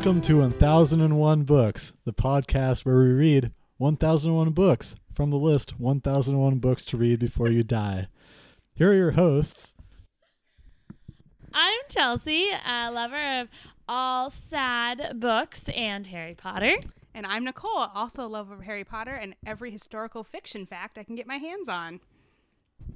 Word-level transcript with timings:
Welcome 0.00 0.22
to 0.22 0.38
1001 0.38 1.42
Books, 1.42 1.92
the 2.06 2.14
podcast 2.14 2.86
where 2.86 3.00
we 3.00 3.10
read 3.10 3.52
1001 3.76 4.52
books 4.52 4.96
from 5.12 5.28
the 5.28 5.36
list 5.36 5.78
1001 5.78 6.58
books 6.58 6.86
to 6.86 6.96
read 6.96 7.18
before 7.18 7.50
you 7.50 7.62
die. 7.62 8.08
Here 8.72 8.92
are 8.92 8.94
your 8.94 9.10
hosts. 9.10 9.74
I'm 11.52 11.80
Chelsea, 11.90 12.48
a 12.66 12.90
lover 12.90 13.42
of 13.42 13.48
all 13.86 14.30
sad 14.30 15.20
books 15.20 15.68
and 15.68 16.06
Harry 16.06 16.34
Potter. 16.34 16.78
And 17.12 17.26
I'm 17.26 17.44
Nicole, 17.44 17.90
also 17.94 18.24
a 18.24 18.26
lover 18.26 18.54
of 18.54 18.62
Harry 18.62 18.84
Potter 18.84 19.14
and 19.14 19.34
every 19.44 19.70
historical 19.70 20.24
fiction 20.24 20.64
fact 20.64 20.96
I 20.96 21.04
can 21.04 21.14
get 21.14 21.26
my 21.26 21.36
hands 21.36 21.68
on. 21.68 22.00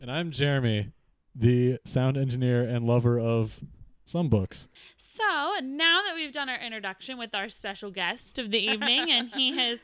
And 0.01 0.11
I'm 0.11 0.31
Jeremy, 0.31 0.93
the 1.35 1.81
sound 1.85 2.17
engineer 2.17 2.63
and 2.63 2.87
lover 2.87 3.21
of 3.21 3.61
some 4.05 4.29
books. 4.29 4.69
So 4.97 5.25
now 5.63 6.03
that 6.07 6.15
we've 6.15 6.33
done 6.33 6.49
our 6.49 6.59
introduction 6.59 7.19
with 7.19 7.35
our 7.35 7.49
special 7.49 7.91
guest 7.91 8.39
of 8.39 8.51
the 8.51 8.59
evening 8.59 9.11
and 9.11 9.31
he 9.35 9.53
has 9.57 9.81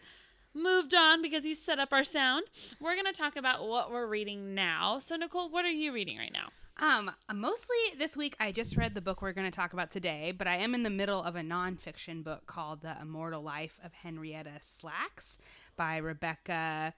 moved 0.55 0.95
on 0.95 1.23
because 1.23 1.45
he 1.45 1.55
set 1.55 1.79
up 1.79 1.93
our 1.93 2.05
sound, 2.05 2.45
we're 2.81 2.95
going 2.95 3.07
to 3.07 3.13
talk 3.13 3.37
about 3.37 3.67
what 3.67 3.91
we're 3.91 4.07
reading 4.07 4.55
now. 4.55 4.99
So, 4.99 5.17
Nicole, 5.17 5.49
what 5.49 5.65
are 5.65 5.71
you 5.71 5.93
reading 5.93 6.19
right 6.19 6.33
now? 6.33 6.49
Um, 6.81 7.11
mostly 7.35 7.77
this 7.99 8.17
week 8.17 8.35
I 8.41 8.53
just 8.53 8.75
read 8.75 8.95
the 8.95 9.03
book 9.03 9.21
we're 9.21 9.33
going 9.33 9.51
to 9.51 9.55
talk 9.55 9.75
about 9.75 9.91
today, 9.91 10.33
but 10.37 10.47
I 10.47 10.57
am 10.57 10.75
in 10.75 10.83
the 10.83 10.91
middle 10.91 11.23
of 11.23 11.37
a 11.37 11.43
nonfiction 11.43 12.25
book 12.25 12.47
called 12.47 12.81
The 12.81 12.97
Immortal 13.01 13.43
Life 13.43 13.79
of 13.85 13.93
Henrietta 13.93 14.61
Lacks 14.83 15.39
by 15.77 15.99
Rebecca. 15.99 16.95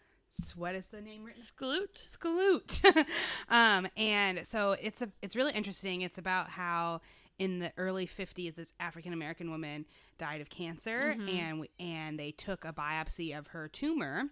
What 0.57 0.75
is 0.75 0.87
the 0.89 1.01
name 1.01 1.25
written? 1.25 1.43
Skloot. 1.43 2.19
Skloot. 2.19 3.05
um, 3.49 3.87
and 3.97 4.47
so 4.47 4.73
it's 4.81 5.03
a 5.03 5.09
it's 5.23 5.37
really 5.37 5.53
interesting. 5.53 6.03
It's 6.03 6.19
about 6.19 6.51
how 6.51 7.01
in 7.39 7.59
the 7.59 7.73
early 7.77 8.07
50s 8.07 8.55
this 8.55 8.73
African 8.79 9.13
American 9.13 9.51
woman 9.51 9.87
died 10.19 10.41
of 10.41 10.51
cancer 10.51 11.15
Mm-hmm. 11.19 11.29
and 11.29 11.61
we, 11.61 11.71
and 11.81 12.19
they 12.19 12.31
took 12.31 12.65
a 12.65 12.73
biopsy 12.73 13.37
of 13.37 13.49
her 13.49 13.69
tumor 13.69 14.25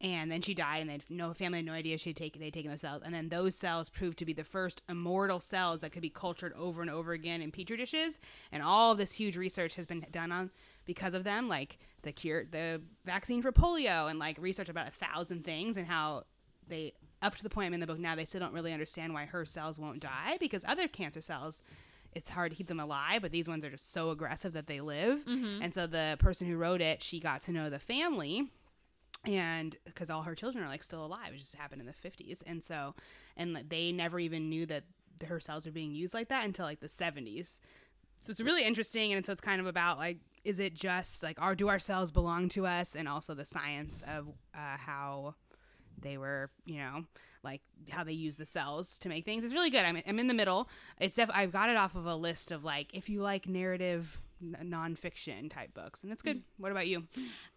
and 0.00 0.30
then 0.30 0.40
she 0.42 0.54
died 0.54 0.78
and 0.82 0.90
they 0.90 1.00
no 1.10 1.32
family 1.34 1.58
had 1.58 1.66
no 1.66 1.72
idea 1.72 1.98
she 1.98 2.10
had 2.10 2.16
taken 2.16 2.40
they'd 2.40 2.54
taken 2.54 2.70
those 2.70 2.82
cells 2.82 3.02
and 3.04 3.14
then 3.14 3.28
those 3.28 3.54
cells 3.54 3.88
proved 3.88 4.18
to 4.18 4.24
be 4.24 4.32
the 4.32 4.44
first 4.44 4.82
immortal 4.88 5.40
cells 5.40 5.80
that 5.80 5.90
could 5.92 6.02
be 6.02 6.10
cultured 6.10 6.52
over 6.54 6.80
and 6.82 6.90
over 6.90 7.12
again 7.12 7.42
in 7.42 7.50
petri 7.50 7.76
dishes 7.76 8.18
and 8.52 8.62
all 8.62 8.92
of 8.92 8.98
this 8.98 9.12
huge 9.14 9.36
research 9.36 9.74
has 9.74 9.86
been 9.86 10.06
done 10.10 10.30
on 10.32 10.50
because 10.86 11.12
of 11.12 11.24
them 11.24 11.48
like 11.48 11.78
the 12.02 12.12
cure 12.12 12.44
the 12.50 12.80
vaccine 13.04 13.42
for 13.42 13.52
polio 13.52 14.08
and 14.08 14.18
like 14.18 14.38
research 14.38 14.68
about 14.68 14.88
a 14.88 14.92
thousand 14.92 15.44
things 15.44 15.76
and 15.76 15.86
how 15.86 16.22
they 16.68 16.92
up 17.20 17.36
to 17.36 17.42
the 17.42 17.50
point 17.50 17.66
I'm 17.66 17.74
in 17.74 17.80
the 17.80 17.86
book 17.86 17.98
now 17.98 18.14
they 18.14 18.24
still 18.24 18.40
don't 18.40 18.54
really 18.54 18.72
understand 18.72 19.12
why 19.12 19.26
her 19.26 19.44
cells 19.44 19.78
won't 19.78 20.00
die 20.00 20.38
because 20.40 20.64
other 20.64 20.88
cancer 20.88 21.20
cells 21.20 21.62
it's 22.12 22.30
hard 22.30 22.52
to 22.52 22.56
keep 22.56 22.68
them 22.68 22.80
alive 22.80 23.20
but 23.20 23.32
these 23.32 23.48
ones 23.48 23.64
are 23.64 23.70
just 23.70 23.92
so 23.92 24.10
aggressive 24.10 24.54
that 24.54 24.66
they 24.66 24.80
live. 24.80 25.18
Mm-hmm. 25.26 25.62
And 25.62 25.74
so 25.74 25.86
the 25.86 26.16
person 26.18 26.46
who 26.46 26.56
wrote 26.56 26.80
it 26.80 27.02
she 27.02 27.20
got 27.20 27.42
to 27.42 27.52
know 27.52 27.68
the 27.68 27.78
family 27.78 28.48
and 29.24 29.76
because 29.84 30.08
all 30.08 30.22
her 30.22 30.34
children 30.34 30.64
are 30.64 30.68
like 30.68 30.82
still 30.82 31.04
alive. 31.04 31.32
It 31.34 31.38
just 31.38 31.56
happened 31.56 31.80
in 31.80 31.86
the 31.86 32.08
50s 32.08 32.42
and 32.46 32.62
so 32.62 32.94
and 33.36 33.54
like, 33.54 33.68
they 33.68 33.92
never 33.92 34.18
even 34.18 34.48
knew 34.48 34.66
that 34.66 34.84
her 35.26 35.40
cells 35.40 35.66
are 35.66 35.72
being 35.72 35.94
used 35.94 36.14
like 36.14 36.28
that 36.28 36.44
until 36.44 36.66
like 36.66 36.80
the 36.80 36.88
70s 36.88 37.58
so 38.20 38.30
it's 38.30 38.40
really 38.40 38.64
interesting 38.64 39.12
and 39.12 39.24
so 39.24 39.32
it's 39.32 39.40
kind 39.40 39.60
of 39.60 39.66
about 39.66 39.98
like 39.98 40.18
is 40.46 40.60
it 40.60 40.74
just 40.74 41.22
like 41.22 41.40
our 41.42 41.54
do 41.54 41.68
our 41.68 41.78
cells 41.80 42.10
belong 42.10 42.48
to 42.50 42.66
us 42.66 42.94
and 42.94 43.08
also 43.08 43.34
the 43.34 43.44
science 43.44 44.02
of 44.06 44.28
uh, 44.54 44.76
how 44.78 45.34
they 46.00 46.16
were 46.16 46.50
you 46.64 46.78
know 46.78 47.04
like 47.42 47.62
how 47.90 48.04
they 48.04 48.12
use 48.12 48.36
the 48.36 48.46
cells 48.46 48.98
to 48.98 49.08
make 49.08 49.24
things? 49.24 49.44
It's 49.44 49.54
really 49.54 49.70
good. 49.70 49.84
I'm, 49.84 50.00
I'm 50.06 50.18
in 50.18 50.26
the 50.26 50.34
middle. 50.34 50.68
It's 51.00 51.16
def- 51.16 51.30
i've 51.32 51.52
got 51.52 51.68
it 51.68 51.76
off 51.76 51.94
of 51.94 52.06
a 52.06 52.14
list 52.14 52.52
of 52.52 52.64
like 52.64 52.94
if 52.94 53.08
you 53.08 53.22
like 53.22 53.48
narrative 53.48 54.20
n- 54.42 54.56
nonfiction 54.70 55.50
type 55.50 55.74
books 55.74 56.02
and 56.02 56.12
it's 56.12 56.22
good. 56.22 56.42
What 56.58 56.72
about 56.72 56.86
you? 56.86 57.04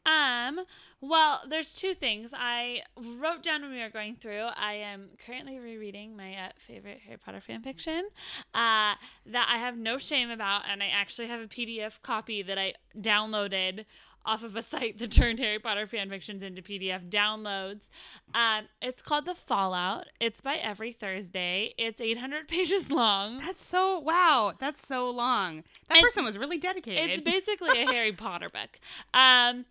Um, 0.05 0.59
well, 1.01 1.41
there's 1.47 1.73
two 1.73 1.93
things. 1.93 2.31
I 2.35 2.81
wrote 3.17 3.43
down 3.43 3.61
when 3.61 3.71
we 3.71 3.79
were 3.79 3.89
going 3.89 4.15
through. 4.15 4.47
I 4.55 4.73
am 4.73 5.09
currently 5.25 5.59
rereading 5.59 6.15
my 6.15 6.33
uh, 6.35 6.49
favorite 6.57 6.99
Harry 7.05 7.17
Potter 7.17 7.41
fan 7.41 7.61
fiction 7.61 8.07
uh, 8.53 8.95
that 9.25 9.47
I 9.49 9.57
have 9.57 9.77
no 9.77 9.97
shame 9.97 10.29
about, 10.29 10.63
and 10.69 10.81
I 10.81 10.87
actually 10.87 11.27
have 11.27 11.41
a 11.41 11.47
PDF 11.47 12.01
copy 12.01 12.41
that 12.41 12.57
I 12.57 12.73
downloaded 12.97 13.85
off 14.29 14.43
of 14.43 14.55
a 14.55 14.61
site 14.61 14.99
that 14.99 15.11
turned 15.11 15.39
Harry 15.39 15.57
Potter 15.57 15.87
fan 15.87 16.07
fictions 16.09 16.43
into 16.43 16.61
PDF 16.61 17.09
downloads. 17.09 17.89
Um, 18.35 18.65
it's 18.81 19.01
called 19.01 19.25
The 19.25 19.33
Fallout. 19.33 20.05
It's 20.19 20.39
by 20.39 20.55
Every 20.55 20.91
Thursday. 20.91 21.73
It's 21.79 21.99
800 21.99 22.47
pages 22.47 22.91
long. 22.91 23.39
That's 23.39 23.63
so 23.63 23.99
wow. 23.99 24.53
That's 24.59 24.85
so 24.85 25.09
long. 25.09 25.63
That 25.87 25.97
It's- 25.97 26.03
person 26.03 26.25
was 26.25 26.37
really 26.37 26.59
dedicated. 26.59 27.09
It's 27.09 27.21
basically 27.35 27.81
a 27.81 27.85
Harry 27.87 28.11
Potter 28.11 28.49
book. 28.49 28.79
Um, 29.13 29.65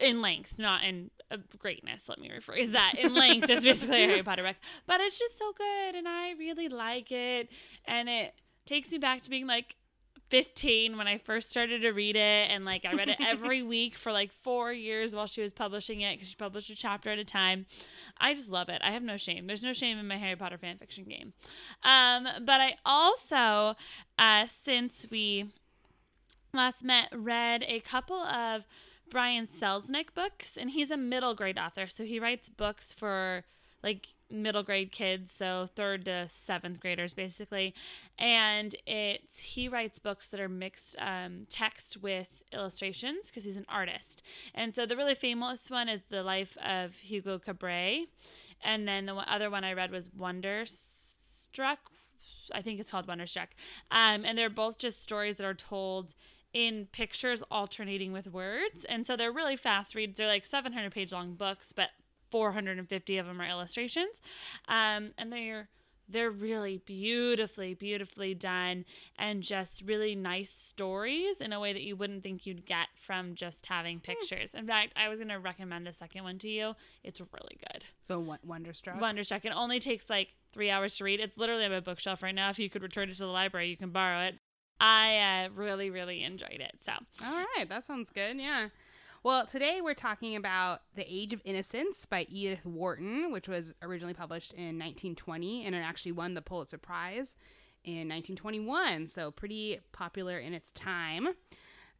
in 0.00 0.20
length, 0.22 0.58
not 0.58 0.82
in 0.82 1.10
uh, 1.30 1.36
greatness. 1.58 2.02
Let 2.08 2.18
me 2.18 2.30
rephrase 2.30 2.72
that. 2.72 2.94
In 2.98 3.14
length, 3.24 3.48
it's 3.48 3.62
basically 3.64 4.02
a 4.04 4.06
Harry 4.08 4.22
Potter 4.22 4.42
book, 4.42 4.56
but 4.86 5.00
it's 5.00 5.18
just 5.18 5.38
so 5.38 5.52
good, 5.56 5.94
and 5.94 6.08
I 6.08 6.32
really 6.38 6.68
like 6.68 7.12
it. 7.12 7.48
And 7.84 8.08
it 8.08 8.32
takes 8.66 8.90
me 8.90 8.98
back 8.98 9.22
to 9.22 9.30
being 9.30 9.46
like 9.46 9.76
15 10.30 10.96
when 10.96 11.06
I 11.06 11.18
first 11.18 11.50
started 11.50 11.82
to 11.82 11.90
read 11.90 12.16
it, 12.16 12.50
and 12.50 12.64
like 12.64 12.84
I 12.84 12.94
read 12.94 13.08
it 13.08 13.18
every 13.20 13.62
week 13.74 13.96
for 13.96 14.12
like 14.12 14.32
four 14.32 14.72
years 14.72 15.14
while 15.14 15.26
she 15.26 15.42
was 15.42 15.52
publishing 15.52 16.00
it 16.00 16.14
because 16.14 16.28
she 16.28 16.36
published 16.36 16.70
a 16.70 16.74
chapter 16.74 17.10
at 17.10 17.18
a 17.18 17.24
time. 17.24 17.66
I 18.18 18.34
just 18.34 18.50
love 18.50 18.68
it. 18.68 18.80
I 18.84 18.90
have 18.92 19.02
no 19.02 19.16
shame. 19.16 19.46
There's 19.46 19.62
no 19.62 19.72
shame 19.72 19.98
in 19.98 20.06
my 20.06 20.16
Harry 20.16 20.36
Potter 20.36 20.58
fan 20.58 20.78
fiction 20.78 21.04
game. 21.04 21.32
Um, 21.82 22.26
but 22.44 22.60
I 22.60 22.76
also, 22.84 23.76
uh, 24.18 24.46
since 24.46 25.06
we 25.10 25.50
last 26.52 26.84
met, 26.84 27.08
read 27.12 27.64
a 27.66 27.80
couple 27.80 28.16
of 28.16 28.66
Brian 29.10 29.46
Selznick 29.46 30.14
books, 30.14 30.56
and 30.56 30.70
he's 30.70 30.90
a 30.90 30.96
middle 30.96 31.34
grade 31.34 31.58
author. 31.58 31.86
So 31.88 32.04
he 32.04 32.18
writes 32.18 32.48
books 32.48 32.92
for 32.92 33.44
like 33.82 34.08
middle 34.30 34.62
grade 34.62 34.92
kids, 34.92 35.32
so 35.32 35.68
third 35.74 36.04
to 36.06 36.28
seventh 36.30 36.80
graders 36.80 37.14
basically. 37.14 37.74
And 38.18 38.74
it's 38.86 39.40
he 39.40 39.68
writes 39.68 39.98
books 39.98 40.28
that 40.28 40.40
are 40.40 40.48
mixed 40.48 40.96
um, 40.98 41.46
text 41.50 42.02
with 42.02 42.28
illustrations 42.52 43.26
because 43.26 43.44
he's 43.44 43.56
an 43.56 43.66
artist. 43.68 44.22
And 44.54 44.74
so 44.74 44.86
the 44.86 44.96
really 44.96 45.14
famous 45.14 45.70
one 45.70 45.88
is 45.88 46.02
the 46.08 46.22
life 46.22 46.56
of 46.64 46.96
Hugo 46.96 47.38
Cabret, 47.38 48.08
and 48.62 48.88
then 48.88 49.06
the 49.06 49.14
other 49.14 49.50
one 49.50 49.64
I 49.64 49.74
read 49.74 49.90
was 49.90 50.10
Wonderstruck. 50.12 51.78
I 52.52 52.62
think 52.62 52.80
it's 52.80 52.90
called 52.90 53.06
Wonderstruck. 53.06 53.50
Um, 53.90 54.24
and 54.24 54.36
they're 54.36 54.50
both 54.50 54.78
just 54.78 55.02
stories 55.02 55.36
that 55.36 55.46
are 55.46 55.54
told 55.54 56.14
in 56.52 56.86
pictures 56.92 57.42
alternating 57.50 58.12
with 58.12 58.28
words. 58.32 58.84
And 58.88 59.06
so 59.06 59.16
they're 59.16 59.32
really 59.32 59.56
fast 59.56 59.94
reads. 59.94 60.18
They're 60.18 60.28
like 60.28 60.44
700 60.44 60.92
page 60.92 61.12
long 61.12 61.34
books, 61.34 61.72
but 61.72 61.90
450 62.30 63.18
of 63.18 63.26
them 63.26 63.40
are 63.40 63.46
illustrations. 63.48 64.20
Um, 64.68 65.12
and 65.18 65.32
they're 65.32 65.68
they're 66.06 66.30
really 66.30 66.82
beautifully 66.84 67.72
beautifully 67.72 68.34
done 68.34 68.84
and 69.18 69.42
just 69.42 69.82
really 69.86 70.14
nice 70.14 70.50
stories 70.50 71.40
in 71.40 71.50
a 71.52 71.58
way 71.58 71.72
that 71.72 71.82
you 71.82 71.96
wouldn't 71.96 72.22
think 72.22 72.44
you'd 72.44 72.66
get 72.66 72.88
from 72.94 73.34
just 73.34 73.64
having 73.66 74.00
pictures. 74.00 74.54
In 74.54 74.66
fact, 74.66 74.92
I 74.96 75.08
was 75.08 75.20
going 75.20 75.30
to 75.30 75.38
recommend 75.38 75.86
the 75.86 75.94
second 75.94 76.24
one 76.24 76.38
to 76.40 76.48
you. 76.48 76.74
It's 77.02 77.20
really 77.20 77.58
good. 77.72 77.84
the 78.08 78.18
Won- 78.18 78.38
Wonderstruck. 78.44 79.00
Wonderstruck. 79.00 79.46
It 79.46 79.52
only 79.54 79.80
takes 79.80 80.10
like 80.10 80.34
three 80.52 80.68
hours 80.68 80.96
to 80.98 81.04
read. 81.04 81.20
It's 81.20 81.38
literally 81.38 81.64
on 81.64 81.70
my 81.70 81.80
bookshelf 81.80 82.22
right 82.22 82.34
now. 82.34 82.50
If 82.50 82.58
you 82.58 82.68
could 82.68 82.82
return 82.82 83.08
it 83.08 83.14
to 83.14 83.22
the 83.22 83.26
library, 83.28 83.70
you 83.70 83.76
can 83.78 83.90
borrow 83.90 84.26
it. 84.26 84.34
I 84.80 85.46
uh, 85.46 85.48
really, 85.54 85.88
really 85.88 86.22
enjoyed 86.22 86.60
it. 86.60 86.74
So, 86.82 86.92
All 87.24 87.32
right, 87.56 87.68
that 87.68 87.84
sounds 87.86 88.10
good. 88.10 88.38
Yeah. 88.38 88.68
Well, 89.24 89.46
today 89.46 89.80
we're 89.82 89.94
talking 89.94 90.36
about 90.36 90.82
The 90.96 91.06
Age 91.08 91.32
of 91.32 91.40
Innocence 91.46 92.04
by 92.04 92.26
Edith 92.28 92.66
Wharton, 92.66 93.32
which 93.32 93.48
was 93.48 93.72
originally 93.80 94.12
published 94.12 94.52
in 94.52 94.78
1920 94.78 95.64
and 95.64 95.74
it 95.74 95.78
actually 95.78 96.12
won 96.12 96.34
the 96.34 96.42
Pulitzer 96.42 96.76
Prize 96.76 97.34
in 97.84 98.06
1921. 98.06 99.08
So, 99.08 99.30
pretty 99.30 99.80
popular 99.92 100.38
in 100.38 100.52
its 100.52 100.72
time. 100.72 101.28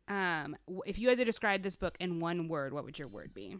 Um, 0.06 0.55
if 0.85 0.99
you 0.99 1.09
had 1.09 1.17
to 1.17 1.25
describe 1.25 1.62
this 1.62 1.76
book 1.76 1.97
in 1.99 2.21
one 2.21 2.47
word, 2.47 2.75
what 2.75 2.85
would 2.85 2.99
your 2.99 3.09
word 3.09 3.32
be? 3.32 3.56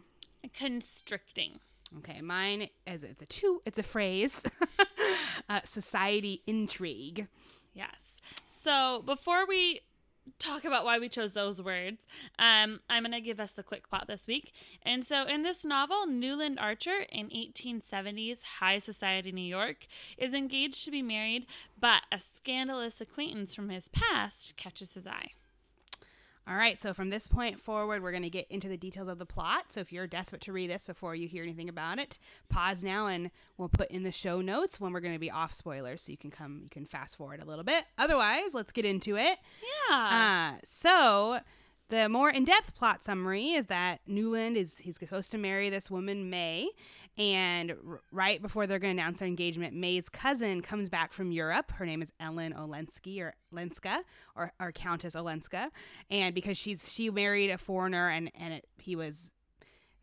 constricting. 0.53 1.59
Okay, 1.97 2.21
mine 2.21 2.69
is 2.85 3.03
it's 3.03 3.23
a 3.23 3.25
two, 3.25 3.63
it's 3.65 3.79
a 3.79 3.83
phrase. 3.83 4.43
uh, 5.49 5.61
society 5.63 6.43
intrigue. 6.45 7.25
Yes. 7.73 8.21
So, 8.43 9.01
before 9.07 9.47
we 9.47 9.81
talk 10.39 10.65
about 10.65 10.85
why 10.85 10.99
we 10.99 11.09
chose 11.09 11.33
those 11.33 11.61
words, 11.61 12.05
um, 12.39 12.79
I'm 12.89 13.03
going 13.03 13.11
to 13.11 13.21
give 13.21 13.39
us 13.39 13.51
the 13.51 13.63
quick 13.63 13.89
plot 13.89 14.07
this 14.07 14.27
week. 14.27 14.53
And 14.83 15.05
so, 15.05 15.23
in 15.23 15.43
this 15.43 15.65
novel, 15.65 16.07
Newland 16.07 16.59
Archer 16.59 17.05
in 17.09 17.29
1870s 17.29 18.43
high 18.59 18.79
society 18.79 19.31
New 19.31 19.41
York 19.41 19.87
is 20.17 20.33
engaged 20.33 20.85
to 20.85 20.91
be 20.91 21.01
married, 21.01 21.45
but 21.79 22.03
a 22.11 22.19
scandalous 22.19 23.01
acquaintance 23.01 23.55
from 23.55 23.69
his 23.69 23.87
past 23.89 24.57
catches 24.57 24.93
his 24.93 25.07
eye. 25.07 25.31
All 26.47 26.55
right, 26.55 26.79
so 26.79 26.93
from 26.93 27.09
this 27.09 27.27
point 27.27 27.59
forward, 27.59 28.03
we're 28.03 28.11
going 28.11 28.21
to 28.23 28.29
get 28.29 28.45
into 28.51 28.67
the 28.67 28.77
details 28.77 29.07
of 29.07 29.17
the 29.17 29.25
plot. 29.25 29.71
So 29.71 29.79
if 29.79 29.91
you're 29.91 30.05
desperate 30.05 30.41
to 30.41 30.51
read 30.51 30.69
this 30.69 30.85
before 30.85 31.15
you 31.15 31.27
hear 31.27 31.41
anything 31.41 31.69
about 31.69 31.97
it, 31.97 32.19
pause 32.49 32.83
now 32.83 33.07
and 33.07 33.31
we'll 33.57 33.69
put 33.69 33.89
in 33.89 34.03
the 34.03 34.11
show 34.11 34.41
notes 34.41 34.79
when 34.79 34.93
we're 34.93 34.99
going 34.99 35.15
to 35.15 35.19
be 35.19 35.31
off 35.31 35.53
spoilers 35.53 36.03
so 36.03 36.11
you 36.11 36.17
can 36.17 36.29
come 36.29 36.61
you 36.63 36.69
can 36.69 36.85
fast 36.85 37.17
forward 37.17 37.41
a 37.41 37.45
little 37.45 37.63
bit. 37.63 37.85
Otherwise, 37.97 38.53
let's 38.53 38.71
get 38.71 38.85
into 38.85 39.17
it. 39.17 39.39
Yeah. 39.89 40.53
Uh, 40.55 40.59
so 40.63 41.39
the 41.89 42.09
more 42.09 42.29
in-depth 42.29 42.75
plot 42.75 43.03
summary 43.03 43.51
is 43.51 43.67
that 43.67 44.01
Newland 44.05 44.57
is 44.57 44.79
he's 44.79 44.97
supposed 44.97 45.31
to 45.31 45.37
marry 45.37 45.69
this 45.69 45.89
woman 45.89 46.29
May, 46.29 46.69
and 47.17 47.71
r- 47.71 48.01
right 48.11 48.41
before 48.41 48.67
they're 48.67 48.79
going 48.79 48.95
to 48.95 49.01
announce 49.01 49.19
their 49.19 49.27
engagement, 49.27 49.73
May's 49.73 50.09
cousin 50.09 50.61
comes 50.61 50.89
back 50.89 51.13
from 51.13 51.31
Europe. 51.31 51.71
Her 51.71 51.85
name 51.85 52.01
is 52.01 52.11
Ellen 52.19 52.53
Olensky 52.53 53.21
or 53.21 53.33
Lenska 53.53 53.99
or, 54.35 54.51
or 54.59 54.71
Countess 54.71 55.15
Olenska, 55.15 55.69
and 56.09 56.35
because 56.35 56.57
she's 56.57 56.91
she 56.91 57.09
married 57.09 57.49
a 57.49 57.57
foreigner 57.57 58.09
and 58.09 58.31
and 58.35 58.53
it, 58.55 58.67
he 58.77 58.95
was. 58.95 59.31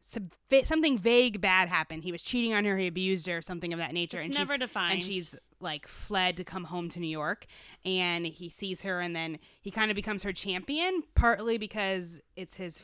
Some, 0.04 0.30
something 0.64 0.98
vague 0.98 1.40
bad 1.40 1.68
happened. 1.68 2.02
He 2.02 2.10
was 2.10 2.24
cheating 2.24 2.52
on 2.52 2.64
her. 2.64 2.76
He 2.76 2.88
abused 2.88 3.28
her, 3.28 3.40
something 3.40 3.72
of 3.72 3.78
that 3.78 3.92
nature. 3.92 4.18
It's 4.18 4.30
and 4.30 4.36
never 4.36 4.54
she's, 4.54 4.58
defined. 4.58 4.94
And 4.94 5.02
she's 5.04 5.36
like 5.62 5.86
fled 5.86 6.36
to 6.38 6.44
come 6.44 6.64
home 6.64 6.88
to 6.90 7.00
New 7.00 7.06
York 7.06 7.46
and 7.84 8.26
he 8.26 8.48
sees 8.48 8.82
her 8.82 9.00
and 9.00 9.14
then 9.14 9.38
he 9.60 9.70
kind 9.70 9.90
of 9.90 9.94
becomes 9.94 10.24
her 10.24 10.32
champion 10.32 11.04
partly 11.14 11.56
because 11.56 12.20
it's 12.36 12.56
his 12.56 12.82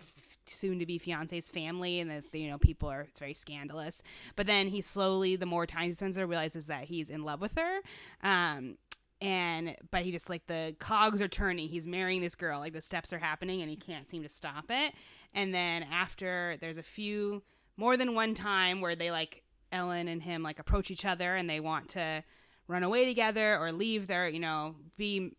soon 0.50 0.78
to 0.78 0.86
be 0.86 0.98
fiance's 0.98 1.50
family 1.50 2.00
and 2.00 2.10
that 2.10 2.24
you 2.32 2.48
know 2.48 2.58
people 2.58 2.88
are 2.88 3.02
it's 3.02 3.20
very 3.20 3.34
scandalous. 3.34 4.02
But 4.36 4.46
then 4.46 4.68
he 4.68 4.80
slowly 4.80 5.36
the 5.36 5.46
more 5.46 5.66
time 5.66 5.88
he 5.88 5.92
spends 5.92 6.16
there 6.16 6.26
realizes 6.26 6.66
that 6.66 6.84
he's 6.84 7.10
in 7.10 7.24
love 7.24 7.40
with 7.40 7.54
her. 7.56 7.80
Um 8.22 8.76
and 9.20 9.76
but 9.90 10.02
he 10.02 10.12
just 10.12 10.30
like 10.30 10.46
the 10.46 10.76
cogs 10.78 11.20
are 11.20 11.28
turning. 11.28 11.68
He's 11.68 11.86
marrying 11.86 12.20
this 12.20 12.34
girl. 12.34 12.60
Like 12.60 12.72
the 12.72 12.80
steps 12.80 13.12
are 13.12 13.18
happening 13.18 13.60
and 13.62 13.70
he 13.70 13.76
can't 13.76 14.08
seem 14.08 14.22
to 14.22 14.28
stop 14.28 14.66
it. 14.70 14.94
And 15.34 15.54
then 15.54 15.84
after 15.90 16.56
there's 16.60 16.78
a 16.78 16.82
few 16.82 17.42
more 17.76 17.96
than 17.96 18.14
one 18.14 18.34
time 18.34 18.80
where 18.80 18.96
they 18.96 19.10
like 19.10 19.42
ellen 19.72 20.08
and 20.08 20.22
him 20.22 20.42
like 20.42 20.58
approach 20.58 20.90
each 20.90 21.04
other 21.04 21.34
and 21.34 21.48
they 21.48 21.60
want 21.60 21.88
to 21.90 22.24
run 22.68 22.82
away 22.82 23.06
together 23.06 23.58
or 23.58 23.72
leave 23.72 24.06
their 24.06 24.28
you 24.28 24.40
know 24.40 24.74
be 24.96 25.32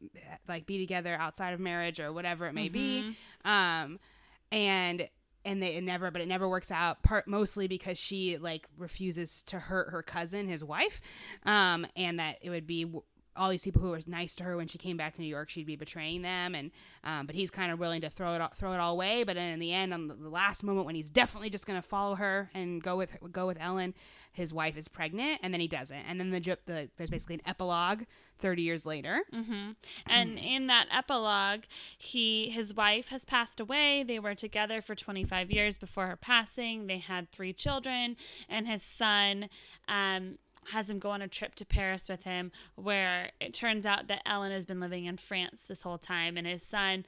like 0.48 0.66
be 0.66 0.78
together 0.80 1.16
outside 1.20 1.54
of 1.54 1.60
marriage 1.60 2.00
or 2.00 2.12
whatever 2.12 2.48
it 2.48 2.54
may 2.54 2.70
be. 2.70 3.16
Um 3.46 4.00
and 4.52 5.10
and 5.46 5.64
they 5.64 5.76
it 5.76 5.84
never 5.84 6.12
but 6.12 6.22
it 6.22 6.28
never 6.28 6.48
works 6.48 6.72
out 6.72 7.02
part 7.02 7.28
mostly 7.28 7.68
because 7.68 7.98
she 7.98 8.38
like 8.38 8.68
refuses 8.78 9.42
to 9.44 9.60
hurt 9.60 9.90
her 9.92 10.04
cousin 10.04 10.48
his 10.48 10.64
wife 10.64 11.00
um 11.46 11.86
and 11.96 12.20
that 12.20 12.38
it 12.42 12.50
would 12.50 12.68
be 12.68 12.86
all 13.40 13.50
these 13.50 13.64
people 13.64 13.82
who 13.82 13.90
were 13.90 14.00
nice 14.06 14.36
to 14.36 14.44
her 14.44 14.58
when 14.58 14.68
she 14.68 14.78
came 14.78 14.98
back 14.98 15.14
to 15.14 15.22
New 15.22 15.28
York, 15.28 15.50
she'd 15.50 15.66
be 15.66 15.78
betraying 15.78 16.22
them, 16.22 16.54
and 16.54 16.72
um, 17.04 17.26
but 17.26 17.36
he's 17.36 17.50
kind 17.50 17.72
of 17.72 17.80
willing 17.80 18.02
to 18.02 18.10
throw 18.10 18.36
it 18.36 18.42
all, 18.42 18.52
throw 18.54 18.74
it 18.74 18.80
all 18.80 18.94
away. 18.94 19.24
But 19.24 19.36
then 19.36 19.54
in 19.54 19.60
the 19.60 19.74
end, 19.74 19.94
on 19.94 20.08
the, 20.08 20.30
last 20.30 20.64
moment 20.64 20.86
when 20.86 20.96
he's 20.96 21.10
definitely 21.10 21.50
just 21.50 21.66
going 21.66 21.82
to 21.82 21.88
follow 21.88 22.16
her 22.16 22.52
and 22.54 22.84
go 22.84 22.98
with 22.98 23.18
go 23.32 23.48
with 23.48 23.58
Ellen, 23.60 23.94
his 24.32 24.54
wife 24.54 24.78
is 24.78 24.88
pregnant, 24.88 25.40
and 25.42 25.54
then 25.54 25.62
he 25.62 25.68
doesn't, 25.68 25.98
and 25.98 26.20
then 26.20 26.32
the, 26.32 26.40
the 26.66 26.90
there's 26.98 27.10
basically 27.10 27.36
an 27.36 27.42
epilogue 27.46 28.04
thirty 28.40 28.62
years 28.62 28.86
later. 28.86 29.22
hmm 29.32 29.72
And 30.08 30.40
in 30.40 30.68
that 30.68 30.88
epilogue, 30.92 31.62
he 31.98 32.50
his 32.50 32.74
wife 32.74 33.10
has 33.10 33.26
passed 33.26 33.60
away. 33.60 34.04
They 34.04 34.20
were 34.20 34.36
together 34.36 34.82
for 34.82 34.96
25 34.96 35.52
years 35.52 35.78
before 35.78 36.08
her 36.08 36.16
passing. 36.16 36.88
They 36.88 36.98
had 36.98 37.30
three 37.32 37.54
children, 37.54 38.16
and 38.48 38.68
his 38.68 38.84
son 38.84 39.50
um, 39.88 40.38
has 40.72 40.90
him 40.90 41.00
go 41.00 41.12
on 41.12 41.22
a 41.22 41.28
trip 41.28 41.56
to 41.56 41.66
Paris 41.66 42.08
with 42.10 42.24
him, 42.24 42.52
where 42.76 43.32
it 43.40 43.54
turns 43.54 43.86
out 43.86 44.08
that 44.08 44.22
Ellen 44.26 44.52
has 44.52 44.66
been 44.66 44.80
living 44.80 45.06
in 45.06 45.18
France 45.18 45.66
this 45.66 45.82
whole 45.84 45.98
time, 45.98 46.38
and 46.38 46.48
his 46.48 46.64
son 46.64 47.06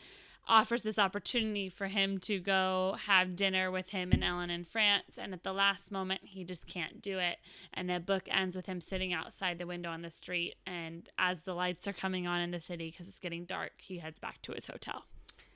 offers 0.48 0.84
this 0.84 1.00
opportunity 1.00 1.70
for 1.70 1.88
him 1.88 2.18
to 2.18 2.40
go 2.40 2.96
have 3.08 3.36
dinner 3.36 3.70
with 3.72 3.90
him 3.90 4.12
and 4.12 4.24
Ellen 4.24 4.50
in 4.50 4.66
France 4.66 5.18
and 5.18 5.34
at 5.34 5.44
the 5.44 5.54
last 5.54 5.92
moment 5.92 6.22
he 6.24 6.44
just 6.44 6.68
can't 6.68 7.02
do 7.02 7.20
it 7.20 7.38
and 7.74 7.90
the 7.90 8.00
book 8.00 8.24
ends 8.30 8.56
with 8.56 8.66
him 8.66 8.82
sitting 8.82 9.14
outside 9.14 9.60
the 9.60 9.68
window 9.68 9.90
on 9.90 10.02
the 10.02 10.12
street 10.12 10.56
and 10.66 11.10
as 11.18 11.42
the 11.42 11.54
lights 11.54 11.88
are 11.88 11.94
coming 11.94 12.28
on 12.28 12.42
in 12.42 12.52
the 12.52 12.60
city 12.60 12.90
because 12.92 13.08
it's 13.08 13.20
getting 13.20 13.46
dark 13.46 13.72
he 13.78 14.00
heads 14.00 14.20
back 14.20 14.42
to 14.42 14.52
his 14.52 14.68
hotel 14.68 15.06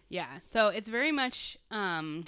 Yeah. 0.10 0.28
So 0.48 0.68
it's 0.68 0.90
very 0.90 1.12
much 1.12 1.58
um 1.72 2.26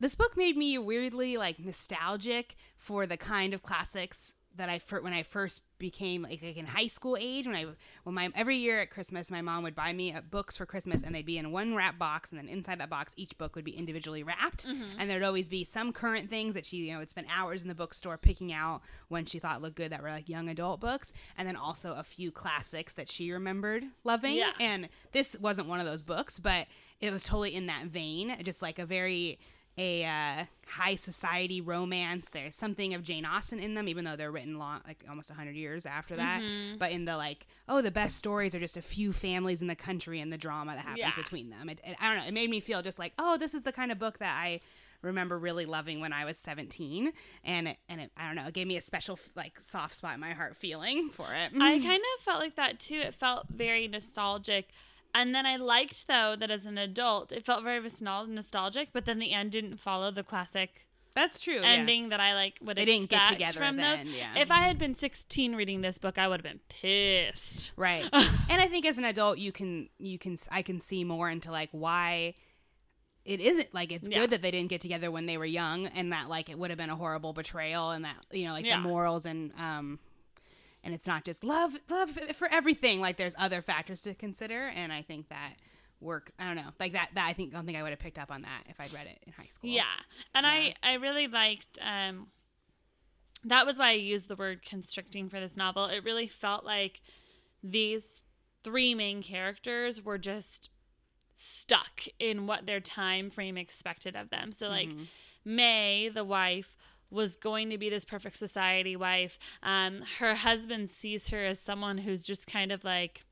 this 0.00 0.14
book 0.14 0.36
made 0.36 0.56
me 0.56 0.78
weirdly 0.78 1.36
like 1.36 1.58
nostalgic 1.58 2.56
for 2.76 3.06
the 3.06 3.16
kind 3.16 3.54
of 3.54 3.62
classics 3.62 4.34
that 4.56 4.68
I 4.68 4.78
fir- 4.78 5.00
when 5.00 5.12
I 5.12 5.22
first 5.22 5.62
became 5.78 6.22
like, 6.22 6.40
like 6.42 6.56
in 6.56 6.66
high 6.66 6.86
school 6.86 7.16
age 7.20 7.46
when 7.46 7.56
I 7.56 7.66
when 8.04 8.14
my 8.14 8.30
every 8.34 8.56
year 8.56 8.80
at 8.80 8.90
Christmas 8.90 9.30
my 9.30 9.42
mom 9.42 9.64
would 9.64 9.74
buy 9.74 9.92
me 9.92 10.14
uh, 10.14 10.20
books 10.22 10.56
for 10.56 10.64
Christmas 10.64 11.02
and 11.02 11.14
they'd 11.14 11.26
be 11.26 11.36
in 11.36 11.50
one 11.52 11.74
wrap 11.74 11.98
box 11.98 12.30
and 12.30 12.38
then 12.38 12.48
inside 12.48 12.78
that 12.80 12.88
box 12.88 13.12
each 13.16 13.36
book 13.36 13.56
would 13.56 13.64
be 13.64 13.76
individually 13.76 14.22
wrapped. 14.22 14.64
And 14.98 15.10
there'd 15.10 15.22
always 15.24 15.48
be 15.48 15.64
some 15.64 15.92
current 15.92 16.30
things 16.30 16.54
that 16.54 16.64
she 16.64 16.76
you 16.78 16.92
know 16.92 17.00
would 17.00 17.10
spend 17.10 17.26
hours 17.30 17.62
in 17.62 17.68
the 17.68 17.74
bookstore 17.74 18.16
picking 18.16 18.52
out 18.52 18.82
when 19.08 19.24
she 19.26 19.38
thought 19.38 19.60
looked 19.62 19.76
good 19.76 19.90
that 19.92 20.02
were 20.02 20.10
like 20.10 20.28
young 20.28 20.48
adult 20.48 20.80
books 20.80 21.12
and 21.36 21.46
then 21.46 21.56
also 21.56 21.92
a 21.94 22.02
few 22.04 22.30
classics 22.30 22.94
that 22.94 23.10
she 23.10 23.30
remembered 23.32 23.84
loving. 24.04 24.36
Yeah. 24.36 24.52
and 24.60 24.88
this 25.12 25.36
wasn't 25.40 25.68
one 25.68 25.80
of 25.80 25.86
those 25.86 26.02
books 26.02 26.38
but 26.38 26.66
it 27.00 27.12
was 27.12 27.24
totally 27.24 27.54
in 27.54 27.66
that 27.66 27.86
vein 27.86 28.36
just 28.44 28.62
like 28.62 28.78
a 28.78 28.86
very 28.86 29.38
a 29.76 30.04
uh, 30.04 30.44
high 30.68 30.94
society 30.94 31.60
romance. 31.60 32.30
There's 32.30 32.54
something 32.54 32.94
of 32.94 33.02
Jane 33.02 33.24
Austen 33.24 33.58
in 33.58 33.74
them, 33.74 33.88
even 33.88 34.04
though 34.04 34.16
they're 34.16 34.30
written 34.30 34.58
long, 34.58 34.80
like 34.86 35.04
almost 35.08 35.30
100 35.30 35.56
years 35.56 35.84
after 35.86 36.14
that. 36.16 36.42
Mm-hmm. 36.42 36.78
But 36.78 36.92
in 36.92 37.04
the 37.04 37.16
like, 37.16 37.46
oh, 37.68 37.82
the 37.82 37.90
best 37.90 38.16
stories 38.16 38.54
are 38.54 38.60
just 38.60 38.76
a 38.76 38.82
few 38.82 39.12
families 39.12 39.60
in 39.62 39.66
the 39.68 39.74
country 39.74 40.20
and 40.20 40.32
the 40.32 40.38
drama 40.38 40.72
that 40.72 40.80
happens 40.82 40.98
Yeah. 40.98 41.16
between 41.16 41.50
them. 41.50 41.68
It, 41.68 41.80
it- 41.84 41.96
I 42.00 42.08
don't 42.08 42.18
know. 42.22 42.28
It 42.28 42.34
made 42.34 42.50
me 42.50 42.60
feel 42.60 42.82
just 42.82 42.98
like, 42.98 43.12
oh, 43.18 43.36
this 43.36 43.52
is 43.54 43.62
the 43.62 43.72
kind 43.72 43.90
of 43.90 43.98
book 43.98 44.18
that 44.18 44.38
I 44.40 44.60
remember 45.02 45.38
really 45.38 45.66
loving 45.66 46.00
when 46.00 46.12
I 46.14 46.24
was 46.24 46.38
17, 46.38 47.12
and 47.44 47.68
it, 47.68 47.76
and 47.90 48.00
it, 48.00 48.10
I 48.16 48.26
don't 48.26 48.36
know, 48.36 48.46
it 48.46 48.54
gave 48.54 48.66
me 48.66 48.78
a 48.78 48.80
special 48.80 49.18
like 49.36 49.60
soft 49.60 49.94
spot 49.96 50.14
in 50.14 50.20
my 50.20 50.32
heart 50.32 50.56
feeling 50.56 51.10
for 51.10 51.26
it. 51.34 51.52
I 51.60 51.78
kind 51.78 52.00
of 52.16 52.22
felt 52.24 52.40
like 52.40 52.54
that 52.54 52.80
too. 52.80 53.00
It 53.00 53.12
felt 53.14 53.46
very 53.50 53.86
nostalgic. 53.86 54.70
And 55.14 55.34
then 55.34 55.46
I 55.46 55.56
liked 55.56 56.08
though 56.08 56.34
that 56.38 56.50
as 56.50 56.66
an 56.66 56.76
adult, 56.76 57.30
it 57.32 57.44
felt 57.46 57.62
very 57.62 57.80
nostalgic, 58.28 58.88
but 58.92 59.04
then 59.04 59.18
the 59.20 59.32
end 59.32 59.52
didn't 59.52 59.78
follow 59.78 60.10
the 60.10 60.24
classic 60.24 60.86
That's 61.14 61.38
true. 61.38 61.60
yeah. 61.60 61.68
ending 61.68 62.08
that 62.08 62.18
I 62.20 62.34
like 62.34 62.58
would 62.60 62.76
They 62.76 62.84
didn't 62.84 63.08
get 63.08 63.28
together 63.28 63.58
from 63.60 63.76
those. 63.76 64.00
end, 64.00 64.08
yeah. 64.08 64.34
If 64.36 64.50
I 64.50 64.62
had 64.62 64.76
been 64.76 64.94
16 64.96 65.54
reading 65.54 65.80
this 65.82 65.98
book, 65.98 66.18
I 66.18 66.26
would 66.26 66.40
have 66.40 66.52
been 66.52 66.60
pissed. 66.68 67.72
right 67.76 68.04
and 68.12 68.60
i 68.60 68.66
think 68.66 68.84
as 68.86 68.98
an 68.98 69.04
adult 69.04 69.38
you 69.38 69.52
can 69.52 69.88
you 69.98 70.18
can 70.18 70.36
i 70.50 70.62
can 70.62 70.80
see 70.80 71.04
more 71.04 71.30
into 71.30 71.50
like 71.52 71.68
why 71.72 72.34
it 73.24 73.40
isn't 73.40 73.72
like 73.72 73.90
it's 73.92 74.08
Yeah. 74.08 74.18
good 74.20 74.30
that 74.30 74.42
they 74.42 74.50
didn't 74.50 74.68
get 74.68 74.80
together 74.80 75.10
when 75.10 75.26
they 75.26 75.36
were 75.38 75.44
young 75.46 75.86
and 75.86 76.12
that 76.12 76.28
like 76.28 76.48
it 76.50 76.58
would 76.58 76.70
have 76.70 76.76
been 76.76 76.90
a 76.90 76.96
horrible 76.96 77.32
betrayal 77.32 77.90
and 77.92 78.04
that 78.04 78.16
you 78.32 78.44
know 78.46 78.52
like 78.52 78.66
Yeah. 78.66 78.76
the 78.76 78.82
morals 78.88 79.24
and 79.26 79.52
um 79.58 79.98
and 80.84 80.94
it's 80.94 81.06
not 81.06 81.24
just 81.24 81.42
love 81.42 81.72
love 81.90 82.10
for 82.36 82.48
everything 82.52 83.00
like 83.00 83.16
there's 83.16 83.34
other 83.38 83.60
factors 83.62 84.02
to 84.02 84.14
consider 84.14 84.68
and 84.68 84.92
i 84.92 85.02
think 85.02 85.28
that 85.30 85.54
works 86.00 86.30
i 86.38 86.46
don't 86.46 86.56
know 86.56 86.70
like 86.78 86.92
that 86.92 87.08
that 87.14 87.26
i 87.26 87.32
think 87.32 87.52
I 87.52 87.56
don't 87.56 87.66
think 87.66 87.78
i 87.78 87.82
would 87.82 87.90
have 87.90 87.98
picked 87.98 88.18
up 88.18 88.30
on 88.30 88.42
that 88.42 88.62
if 88.68 88.78
i'd 88.80 88.92
read 88.92 89.06
it 89.06 89.18
in 89.26 89.32
high 89.32 89.48
school 89.48 89.70
Yeah. 89.70 89.84
And 90.34 90.46
I 90.46 90.74
I 90.82 90.94
really 90.94 91.26
liked 91.26 91.78
um 91.80 92.26
that 93.46 93.66
was 93.66 93.78
why 93.78 93.88
I 93.90 93.92
used 93.92 94.28
the 94.28 94.36
word 94.36 94.62
constricting 94.64 95.28
for 95.28 95.38
this 95.38 95.54
novel. 95.54 95.84
It 95.84 96.02
really 96.02 96.28
felt 96.28 96.64
like 96.64 97.02
these 97.62 98.24
three 98.62 98.94
main 98.94 99.22
characters 99.22 100.02
were 100.02 100.16
just 100.16 100.70
stuck 101.34 102.04
in 102.18 102.46
what 102.46 102.64
their 102.64 102.80
time 102.80 103.28
frame 103.28 103.58
expected 103.58 104.16
of 104.16 104.30
them. 104.30 104.50
So 104.52 104.68
like 104.68 104.88
May, 105.44 106.08
the 106.08 106.24
wife, 106.24 106.74
was 107.14 107.36
going 107.36 107.70
to 107.70 107.78
be 107.78 107.88
this 107.88 108.04
perfect 108.04 108.36
society 108.36 108.96
wife. 108.96 109.38
Um, 109.62 110.02
her 110.18 110.34
husband 110.34 110.90
sees 110.90 111.28
her 111.30 111.44
as 111.44 111.60
someone 111.60 111.98
who's 111.98 112.24
just 112.24 112.46
kind 112.46 112.72
of 112.72 112.84
like 112.84 113.24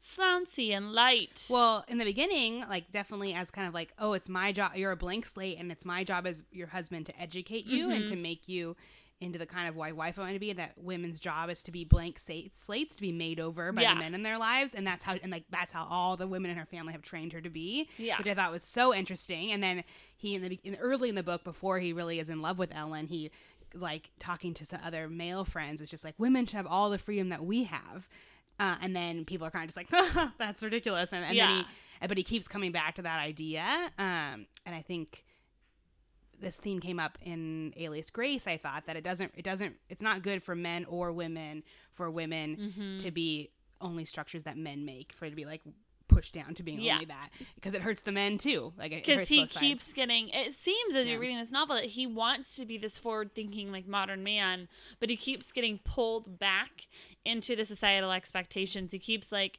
flouncy 0.00 0.72
and 0.72 0.92
light. 0.92 1.46
Well, 1.50 1.84
in 1.88 1.98
the 1.98 2.04
beginning, 2.04 2.64
like 2.68 2.90
definitely 2.90 3.34
as 3.34 3.50
kind 3.50 3.66
of 3.66 3.74
like, 3.74 3.92
oh, 3.98 4.12
it's 4.12 4.28
my 4.28 4.52
job. 4.52 4.72
You're 4.76 4.92
a 4.92 4.96
blank 4.96 5.26
slate, 5.26 5.58
and 5.58 5.72
it's 5.72 5.84
my 5.84 6.04
job 6.04 6.26
as 6.26 6.42
your 6.52 6.68
husband 6.68 7.06
to 7.06 7.20
educate 7.20 7.66
you 7.66 7.90
and 7.90 8.04
Mm-hmm. 8.04 8.14
to 8.14 8.20
make 8.20 8.48
you 8.48 8.76
into 9.24 9.38
the 9.38 9.46
kind 9.46 9.68
of 9.68 9.74
white 9.74 9.96
wife 9.96 10.18
I 10.18 10.22
want 10.22 10.34
to 10.34 10.38
be. 10.38 10.52
That 10.52 10.72
women's 10.76 11.18
job 11.18 11.50
is 11.50 11.62
to 11.64 11.72
be 11.72 11.84
blank 11.84 12.18
slates 12.18 12.94
to 12.94 13.00
be 13.00 13.10
made 13.12 13.40
over 13.40 13.72
by 13.72 13.82
Yeah. 13.82 13.94
the 13.94 14.00
men 14.00 14.14
in 14.14 14.22
their 14.22 14.38
lives, 14.38 14.74
and 14.74 14.86
that's 14.86 15.02
how 15.02 15.14
and 15.22 15.32
like 15.32 15.44
that's 15.50 15.72
how 15.72 15.86
all 15.90 16.16
the 16.16 16.26
women 16.28 16.50
in 16.50 16.56
her 16.56 16.66
family 16.66 16.92
have 16.92 17.02
trained 17.02 17.32
her 17.32 17.40
to 17.40 17.50
be. 17.50 17.88
Yeah. 17.98 18.18
which 18.18 18.28
I 18.28 18.34
thought 18.34 18.52
was 18.52 18.62
so 18.62 18.94
interesting. 18.94 19.50
And 19.50 19.62
then 19.62 19.82
he 20.16 20.34
in 20.34 20.42
the 20.42 20.60
in, 20.62 20.76
early 20.76 21.08
in 21.08 21.14
the 21.14 21.22
book, 21.22 21.42
before 21.44 21.78
he 21.80 21.92
really 21.92 22.20
is 22.20 22.30
in 22.30 22.40
love 22.42 22.58
with 22.58 22.74
Ellen, 22.74 23.06
he 23.08 23.30
like 23.74 24.10
talking 24.20 24.54
to 24.54 24.64
some 24.64 24.78
other 24.84 25.08
male 25.08 25.44
friends. 25.44 25.80
It's 25.80 25.90
just 25.90 26.04
like 26.04 26.14
women 26.18 26.46
should 26.46 26.56
have 26.56 26.66
all 26.66 26.90
the 26.90 26.98
freedom 26.98 27.30
that 27.30 27.44
we 27.44 27.64
have. 27.64 28.08
Uh, 28.60 28.76
and 28.80 28.94
then 28.94 29.24
people 29.24 29.46
are 29.46 29.50
kind 29.50 29.68
of 29.68 29.74
just 29.74 29.76
like, 29.76 30.30
that's 30.38 30.62
ridiculous. 30.62 31.12
And, 31.12 31.24
and 31.24 31.36
then 31.36 31.48
Yeah. 31.50 31.64
he, 32.00 32.06
but 32.06 32.16
he 32.16 32.22
keeps 32.22 32.46
coming 32.46 32.70
back 32.70 32.94
to 32.94 33.02
that 33.02 33.18
idea. 33.18 33.64
Um, 33.98 34.46
and 34.64 34.74
I 34.76 34.80
think 34.86 35.24
this 36.44 36.56
theme 36.58 36.78
came 36.80 37.00
up 37.00 37.18
in 37.22 37.72
Alias 37.76 38.10
Grace. 38.10 38.46
I 38.46 38.56
thought 38.56 38.86
that 38.86 38.96
it 38.96 39.02
doesn't, 39.04 39.32
it 39.36 39.42
doesn't, 39.44 39.74
it's 39.88 40.02
not 40.02 40.22
good 40.22 40.42
for 40.42 40.54
men 40.54 40.84
or 40.86 41.10
women 41.12 41.62
for 41.92 42.10
women 42.10 42.56
Mm-hmm. 42.56 42.98
to 42.98 43.10
be 43.10 43.50
only 43.80 44.04
structures 44.04 44.44
that 44.44 44.56
men 44.56 44.84
make 44.84 45.12
for 45.12 45.24
it 45.26 45.30
to 45.30 45.36
be 45.36 45.44
like 45.44 45.60
pushed 46.06 46.34
down 46.34 46.54
to 46.54 46.62
being 46.62 46.80
Yeah. 46.80 46.94
only 46.94 47.06
that 47.06 47.30
because 47.54 47.74
it 47.74 47.82
hurts 47.82 48.02
the 48.02 48.12
men 48.12 48.38
too. 48.38 48.72
Like 48.78 48.92
because 48.92 49.28
he 49.28 49.46
keeps 49.46 49.92
getting 49.92 50.28
it 50.28 50.52
seems 50.52 50.94
as 50.94 51.06
Yeah. 51.06 51.12
you're 51.12 51.20
reading 51.20 51.38
this 51.38 51.50
novel 51.50 51.76
that 51.76 51.86
he 51.86 52.06
wants 52.06 52.56
to 52.56 52.66
be 52.66 52.76
this 52.78 52.98
forward 52.98 53.34
thinking 53.34 53.72
like 53.72 53.86
modern 53.88 54.22
man 54.22 54.68
but 55.00 55.08
he 55.10 55.16
keeps 55.16 55.50
getting 55.50 55.78
pulled 55.78 56.38
back 56.38 56.86
into 57.24 57.56
the 57.56 57.64
societal 57.64 58.12
expectations 58.12 58.92
he 58.92 58.98
keeps 58.98 59.32
like 59.32 59.58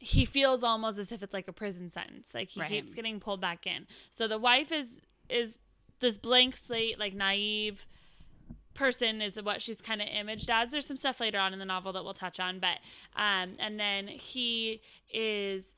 he 0.00 0.24
feels 0.24 0.62
almost 0.64 0.98
as 0.98 1.12
if 1.12 1.22
it's 1.22 1.34
like 1.34 1.48
a 1.48 1.52
prison 1.52 1.90
sentence 1.90 2.32
like 2.34 2.48
he 2.50 2.60
Right. 2.60 2.70
keeps 2.70 2.94
getting 2.94 3.20
pulled 3.20 3.40
back 3.40 3.66
in 3.66 3.86
so 4.10 4.26
the 4.26 4.38
wife 4.38 4.72
is 4.72 5.00
is 5.28 5.58
this 6.00 6.16
blank 6.16 6.56
slate 6.56 6.98
like 6.98 7.14
naive 7.14 7.86
person 8.74 9.20
is 9.20 9.40
what 9.42 9.60
she's 9.60 9.80
kind 9.82 10.00
of 10.00 10.08
imaged 10.08 10.50
as. 10.50 10.70
There's 10.70 10.86
some 10.86 10.96
stuff 10.96 11.20
later 11.20 11.38
on 11.38 11.52
in 11.52 11.58
the 11.58 11.64
novel 11.64 11.92
that 11.92 12.04
we'll 12.04 12.14
touch 12.14 12.38
on, 12.38 12.60
but 12.60 12.78
um, 13.16 13.56
and 13.58 13.78
then 13.78 14.06
he 14.06 14.80
is 15.12 15.74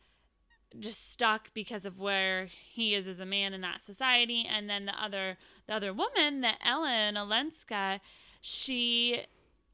just 0.79 1.11
stuck 1.11 1.53
because 1.53 1.85
of 1.85 1.99
where 1.99 2.47
he 2.47 2.95
is 2.95 3.09
as 3.09 3.19
a 3.19 3.27
man 3.27 3.55
in 3.55 3.61
that 3.63 3.83
society, 3.83 4.47
and 4.49 4.69
then 4.69 4.87
the 4.87 5.03
other 5.03 5.37
the 5.67 5.75
other 5.75 5.93
woman, 5.93 6.43
that 6.43 6.59
Ellen 6.65 7.17
Olenska, 7.17 8.01
she 8.41 9.25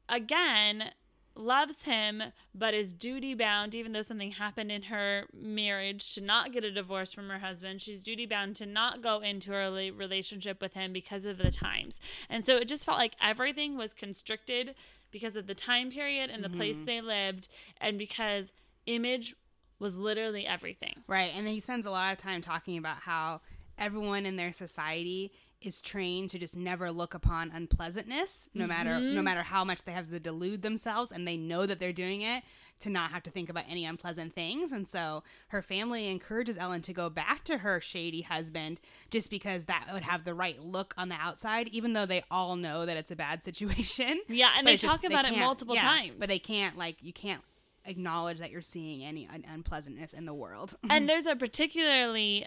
again 0.09 0.91
loves 1.39 1.83
him 1.83 2.23
but 2.53 2.73
is 2.73 2.93
duty 2.93 3.33
bound 3.33 3.75
even 3.75 3.91
though 3.91 4.01
something 4.01 4.31
happened 4.31 4.71
in 4.71 4.83
her 4.83 5.25
marriage 5.33 6.13
to 6.15 6.21
not 6.21 6.51
get 6.51 6.63
a 6.63 6.71
divorce 6.71 7.13
from 7.13 7.29
her 7.29 7.39
husband. 7.39 7.81
She's 7.81 8.03
duty 8.03 8.25
bound 8.25 8.55
to 8.57 8.65
not 8.65 9.01
go 9.01 9.19
into 9.19 9.53
a 9.53 9.91
relationship 9.91 10.61
with 10.61 10.73
him 10.73 10.93
because 10.93 11.25
of 11.25 11.37
the 11.37 11.51
times. 11.51 11.99
And 12.29 12.45
so 12.45 12.57
it 12.57 12.67
just 12.67 12.85
felt 12.85 12.97
like 12.97 13.15
everything 13.21 13.77
was 13.77 13.93
constricted 13.93 14.75
because 15.11 15.35
of 15.35 15.47
the 15.47 15.55
time 15.55 15.91
period 15.91 16.29
and 16.29 16.43
the 16.43 16.49
mm-hmm. 16.49 16.57
place 16.57 16.77
they 16.85 17.01
lived 17.01 17.47
and 17.79 17.97
because 17.97 18.53
image 18.85 19.35
was 19.79 19.95
literally 19.95 20.47
everything. 20.47 21.03
Right. 21.07 21.31
And 21.35 21.45
then 21.45 21.53
he 21.53 21.59
spends 21.59 21.85
a 21.85 21.91
lot 21.91 22.11
of 22.11 22.17
time 22.17 22.41
talking 22.41 22.77
about 22.77 22.97
how 22.97 23.41
everyone 23.77 24.25
in 24.25 24.35
their 24.35 24.51
society 24.51 25.31
is 25.61 25.81
trained 25.81 26.29
to 26.29 26.37
just 26.37 26.55
never 26.55 26.91
look 26.91 27.13
upon 27.13 27.49
unpleasantness, 27.51 28.47
no 28.53 28.67
matter 28.67 28.91
Mm-hmm. 28.91 29.15
no 29.15 29.21
matter 29.21 29.41
how 29.43 29.63
much 29.63 29.83
they 29.83 29.91
have 29.91 30.09
to 30.09 30.19
delude 30.19 30.61
themselves 30.61 31.11
and 31.11 31.27
they 31.27 31.35
know 31.37 31.65
that 31.65 31.79
they're 31.79 31.91
doing 31.93 32.21
it 32.21 32.43
to 32.79 32.89
not 32.91 33.09
have 33.09 33.23
to 33.23 33.31
think 33.31 33.49
about 33.49 33.63
any 33.67 33.83
unpleasant 33.85 34.33
things. 34.33 34.71
And 34.71 34.87
so 34.87 35.23
her 35.47 35.63
family 35.63 36.07
encourages 36.09 36.59
Ellen 36.59 36.83
to 36.83 36.93
go 36.93 37.09
back 37.09 37.43
to 37.45 37.57
her 37.59 37.81
shady 37.81 38.21
husband 38.21 38.79
just 39.09 39.31
because 39.31 39.65
that 39.65 39.87
would 39.91 40.03
have 40.03 40.25
the 40.25 40.35
right 40.35 40.61
look 40.63 40.93
on 40.95 41.09
the 41.09 41.15
outside, 41.15 41.69
even 41.69 41.93
though 41.93 42.05
they 42.05 42.23
all 42.29 42.55
know 42.55 42.85
that 42.85 42.95
it's 42.97 43.09
a 43.09 43.15
bad 43.15 43.43
situation. 43.43 44.21
Yeah, 44.27 44.49
and 44.55 44.63
But 44.65 44.69
they 44.69 44.73
it's 44.75 44.83
just- 44.83 45.01
talk 45.01 45.03
about 45.11 45.25
it 45.25 45.35
multiple 45.39 45.73
yeah, 45.73 45.81
times. 45.81 46.13
But 46.19 46.27
they 46.29 46.37
can't 46.39 46.77
like 46.77 46.97
you 47.01 47.13
can't 47.13 47.41
acknowledge 47.85 48.37
that 48.39 48.51
you're 48.51 48.61
seeing 48.61 49.03
any 49.03 49.27
un- 49.27 49.45
unpleasantness 49.51 50.13
in 50.13 50.25
the 50.25 50.33
world. 50.33 50.75
and 50.89 51.07
there's 51.09 51.25
a 51.25 51.35
particularly 51.35 52.45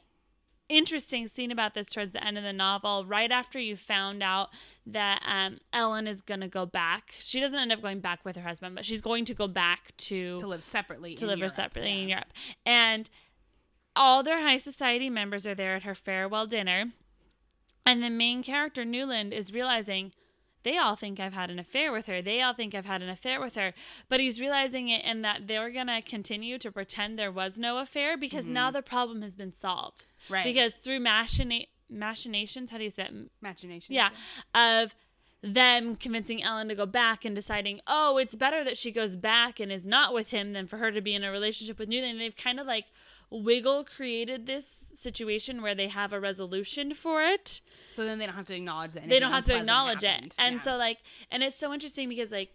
interesting 0.70 1.26
scene 1.26 1.50
about 1.50 1.74
this 1.74 1.88
towards 1.88 2.12
the 2.12 2.24
end 2.24 2.38
of 2.38 2.44
the 2.44 2.52
novel 2.52 3.04
right 3.04 3.30
after 3.30 3.58
you 3.58 3.76
found 3.76 4.22
out 4.22 4.50
that 4.86 5.22
um, 5.26 5.58
ellen 5.72 6.06
is 6.06 6.22
going 6.22 6.40
to 6.40 6.48
go 6.48 6.64
back 6.64 7.14
she 7.18 7.40
doesn't 7.40 7.58
end 7.58 7.72
up 7.72 7.82
going 7.82 8.00
back 8.00 8.24
with 8.24 8.36
her 8.36 8.42
husband 8.42 8.74
but 8.74 8.84
she's 8.84 9.00
going 9.00 9.24
to 9.24 9.34
go 9.34 9.48
back 9.48 9.92
to 9.96 10.38
to 10.38 10.46
live 10.46 10.64
separately 10.64 11.14
to 11.14 11.26
live 11.26 11.38
Europe, 11.38 11.52
separately 11.52 11.92
yeah. 11.92 12.02
in 12.02 12.08
Europe. 12.08 12.32
And 12.64 13.10
all 13.96 14.22
their 14.22 14.40
high 14.40 14.58
society 14.58 15.10
members 15.10 15.46
are 15.46 15.54
there 15.54 15.74
at 15.74 15.82
her 15.82 15.94
farewell 15.94 16.46
dinner. 16.46 16.86
And 17.86 18.02
the 18.02 18.10
main 18.10 18.42
character, 18.42 18.84
Newland, 18.84 19.32
is 19.32 19.52
realizing 19.52 20.12
they 20.62 20.76
all 20.76 20.96
think 20.96 21.18
I've 21.18 21.32
had 21.32 21.50
an 21.50 21.58
affair 21.58 21.92
with 21.92 22.06
her. 22.06 22.20
They 22.20 22.42
all 22.42 22.52
think 22.52 22.74
I've 22.74 22.86
had 22.86 23.02
an 23.02 23.08
affair 23.08 23.40
with 23.40 23.54
her. 23.54 23.72
But 24.08 24.20
he's 24.20 24.40
realizing 24.40 24.88
it 24.88 25.02
and 25.04 25.24
that 25.24 25.46
they're 25.46 25.70
going 25.70 25.86
to 25.86 26.02
continue 26.02 26.58
to 26.58 26.70
pretend 26.70 27.18
there 27.18 27.32
was 27.32 27.58
no 27.58 27.78
affair 27.78 28.16
because 28.16 28.46
now 28.46 28.70
the 28.70 28.82
problem 28.82 29.22
has 29.22 29.36
been 29.36 29.52
solved. 29.52 30.04
Mm-hmm. 30.24 30.34
Right. 30.34 30.44
Because 30.44 30.72
through 30.74 31.00
machina- 31.00 31.66
machinations, 31.88 32.70
how 32.70 32.78
do 32.78 32.84
you 32.84 32.90
say 32.90 33.04
it? 33.04 33.12
imagination 33.40 33.94
Yeah, 33.94 34.10
of 34.54 34.94
them 35.42 35.96
convincing 35.96 36.42
Ellen 36.42 36.68
to 36.68 36.74
go 36.74 36.86
back 36.86 37.24
and 37.24 37.34
deciding, 37.34 37.80
oh, 37.86 38.18
it's 38.18 38.34
better 38.34 38.62
that 38.64 38.76
she 38.76 38.92
goes 38.92 39.16
back 39.16 39.58
and 39.58 39.72
is 39.72 39.86
not 39.86 40.12
with 40.12 40.30
him 40.30 40.52
than 40.52 40.66
for 40.66 40.76
her 40.76 40.92
to 40.92 41.00
be 41.00 41.14
in 41.14 41.24
a 41.24 41.30
relationship 41.30 41.78
with 41.78 41.88
Newland. 41.88 42.20
They've 42.20 42.36
kind 42.36 42.60
of 42.60 42.66
like 42.66 42.84
wiggle 43.30 43.84
created 43.84 44.46
this 44.46 44.66
situation 44.98 45.62
where 45.62 45.74
they 45.74 45.88
have 45.88 46.12
a 46.12 46.20
resolution 46.20 46.92
for 46.92 47.22
it. 47.22 47.60
So 47.94 48.04
then 48.04 48.18
they 48.18 48.26
don't 48.26 48.34
have 48.36 48.46
to 48.46 48.54
acknowledge 48.56 48.92
that 48.94 49.08
They 49.08 49.18
don't 49.18 49.32
have 49.32 49.44
to 49.46 49.56
acknowledge 49.56 50.02
happened. 50.02 50.26
it. 50.32 50.34
And 50.38 50.56
Yeah. 50.56 50.60
so 50.62 50.76
like 50.76 50.98
and 51.30 51.42
it's 51.42 51.56
so 51.56 51.72
interesting 51.72 52.08
because 52.08 52.30
like 52.30 52.50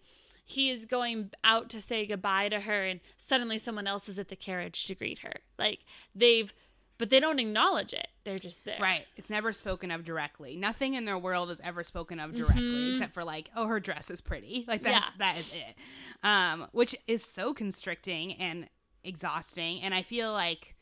he 0.47 0.69
is 0.69 0.85
going 0.85 1.31
out 1.43 1.69
to 1.71 1.81
say 1.81 2.05
goodbye 2.05 2.49
to 2.49 2.59
her 2.59 2.83
and 2.83 2.99
suddenly 3.17 3.57
someone 3.57 3.87
else 3.87 4.07
is 4.07 4.19
at 4.19 4.29
the 4.29 4.35
carriage 4.35 4.85
to 4.85 4.95
greet 4.95 5.19
her. 5.19 5.33
Like 5.57 5.79
they've 6.13 6.53
but 6.97 7.09
they 7.09 7.19
don't 7.19 7.39
acknowledge 7.39 7.91
it. 7.91 8.07
They're 8.23 8.37
just 8.39 8.63
there. 8.65 8.77
right 8.79 9.05
it's 9.17 9.29
never 9.29 9.51
spoken 9.53 9.91
of 9.91 10.03
directly 10.05 10.55
nothing 10.55 10.93
in 10.95 11.05
their 11.05 11.17
world 11.17 11.49
is 11.51 11.59
ever 11.63 11.83
spoken 11.83 12.19
of 12.19 12.33
directly 12.33 12.61
Mhm. 12.63 12.91
except 12.93 13.13
for 13.13 13.23
like 13.23 13.49
oh 13.55 13.67
her 13.67 13.79
dress 13.79 14.09
is 14.09 14.21
pretty 14.21 14.65
like 14.67 14.81
Yeah. 14.83 14.91
that's 14.99 15.11
that 15.17 15.37
is 15.37 15.51
it 15.53 15.75
um 16.23 16.67
which 16.71 16.95
is 17.07 17.23
so 17.23 17.53
constricting 17.53 18.33
and 18.33 18.67
exhausting 19.03 19.81
and 19.81 19.93
i 19.93 20.01
feel 20.01 20.31
like 20.31 20.75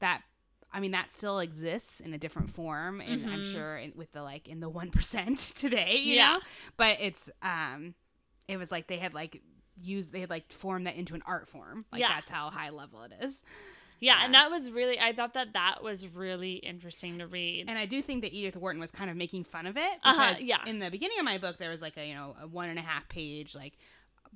that 0.00 0.22
I 0.72 0.80
mean 0.80 0.90
that 0.92 1.10
still 1.10 1.38
exists 1.38 2.00
in 2.00 2.12
a 2.14 2.18
different 2.18 2.50
form, 2.50 3.00
and 3.00 3.26
I'm 3.26 3.40
Mhm. 3.42 3.52
sure 3.52 3.76
in, 3.78 3.92
with 3.96 4.12
the 4.12 4.22
like 4.22 4.48
in 4.48 4.60
the 4.60 4.68
one 4.68 4.90
percent 4.98 5.38
today, 5.38 5.96
you 5.96 6.14
Yeah. 6.16 6.34
know. 6.34 6.40
But 6.76 6.98
it's 7.00 7.30
um, 7.42 7.94
it 8.48 8.56
was 8.58 8.70
like 8.70 8.86
they 8.86 8.98
had 8.98 9.14
like 9.14 9.40
used 9.82 10.12
they 10.12 10.20
had 10.20 10.30
like 10.30 10.52
formed 10.52 10.86
that 10.86 10.96
into 10.96 11.14
an 11.14 11.22
art 11.26 11.48
form. 11.48 11.84
Like 11.92 12.00
Yeah. 12.00 12.08
that's 12.14 12.28
how 12.28 12.50
high 12.50 12.70
level 12.70 13.02
it 13.02 13.12
is. 13.20 13.42
Yeah, 14.00 14.20
and 14.24 14.32
that 14.34 14.48
was 14.50 14.70
really 14.70 15.00
I 15.00 15.12
thought 15.12 15.34
that 15.34 15.54
that 15.54 15.82
was 15.82 16.06
really 16.06 16.54
interesting 16.54 17.18
to 17.18 17.26
read. 17.26 17.68
And 17.68 17.76
I 17.76 17.84
do 17.86 18.00
think 18.00 18.22
that 18.22 18.32
Edith 18.32 18.54
Wharton 18.54 18.80
was 18.80 18.92
kind 18.92 19.10
of 19.10 19.16
making 19.16 19.42
fun 19.44 19.66
of 19.66 19.76
it 19.76 19.82
Uh-huh, 20.04 20.28
because 20.30 20.42
yeah. 20.44 20.64
in 20.66 20.78
the 20.78 20.88
beginning 20.90 21.18
of 21.18 21.24
my 21.24 21.38
book 21.38 21.58
there 21.58 21.70
was 21.70 21.82
like 21.82 21.96
a 21.96 22.06
you 22.06 22.14
know 22.14 22.36
a 22.40 22.46
one 22.46 22.68
and 22.68 22.78
a 22.78 22.82
half 22.82 23.08
page 23.08 23.54
like 23.56 23.74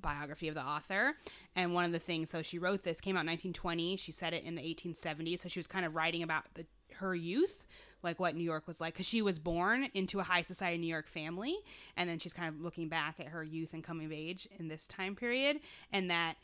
biography 0.01 0.47
of 0.47 0.55
the 0.55 0.63
author. 0.63 1.13
And 1.55 1.73
one 1.73 1.85
of 1.85 1.91
the 1.91 1.99
things 1.99 2.29
so 2.29 2.41
she 2.41 2.59
wrote 2.59 2.83
this 2.83 3.01
came 3.01 3.15
out 3.15 3.21
in 3.21 3.27
1920 3.27 3.97
she 3.97 4.11
said 4.11 4.33
it 4.33 4.43
in 4.43 4.55
the 4.55 4.61
1870s 4.61 5.39
so 5.39 5.49
she 5.49 5.59
was 5.59 5.67
kind 5.67 5.85
of 5.85 5.95
writing 5.95 6.23
about 6.23 6.45
the, 6.55 6.65
her 6.95 7.15
youth 7.15 7.63
like 8.03 8.19
what 8.19 8.35
New 8.35 8.43
York 8.43 8.67
was 8.67 8.81
like 8.81 8.93
because 8.93 9.07
she 9.07 9.21
was 9.21 9.39
born 9.39 9.87
into 9.93 10.19
a 10.19 10.23
high 10.23 10.41
society 10.41 10.77
New 10.77 10.87
York 10.87 11.07
family. 11.07 11.55
And 11.95 12.09
then 12.09 12.19
she's 12.19 12.33
kind 12.33 12.53
of 12.53 12.61
looking 12.61 12.89
back 12.89 13.19
at 13.19 13.27
her 13.27 13.43
youth 13.43 13.73
and 13.73 13.83
coming 13.83 14.05
of 14.05 14.11
age 14.11 14.47
in 14.59 14.67
this 14.67 14.85
time 14.85 15.15
period. 15.15 15.59
And 15.91 16.11
that 16.11 16.35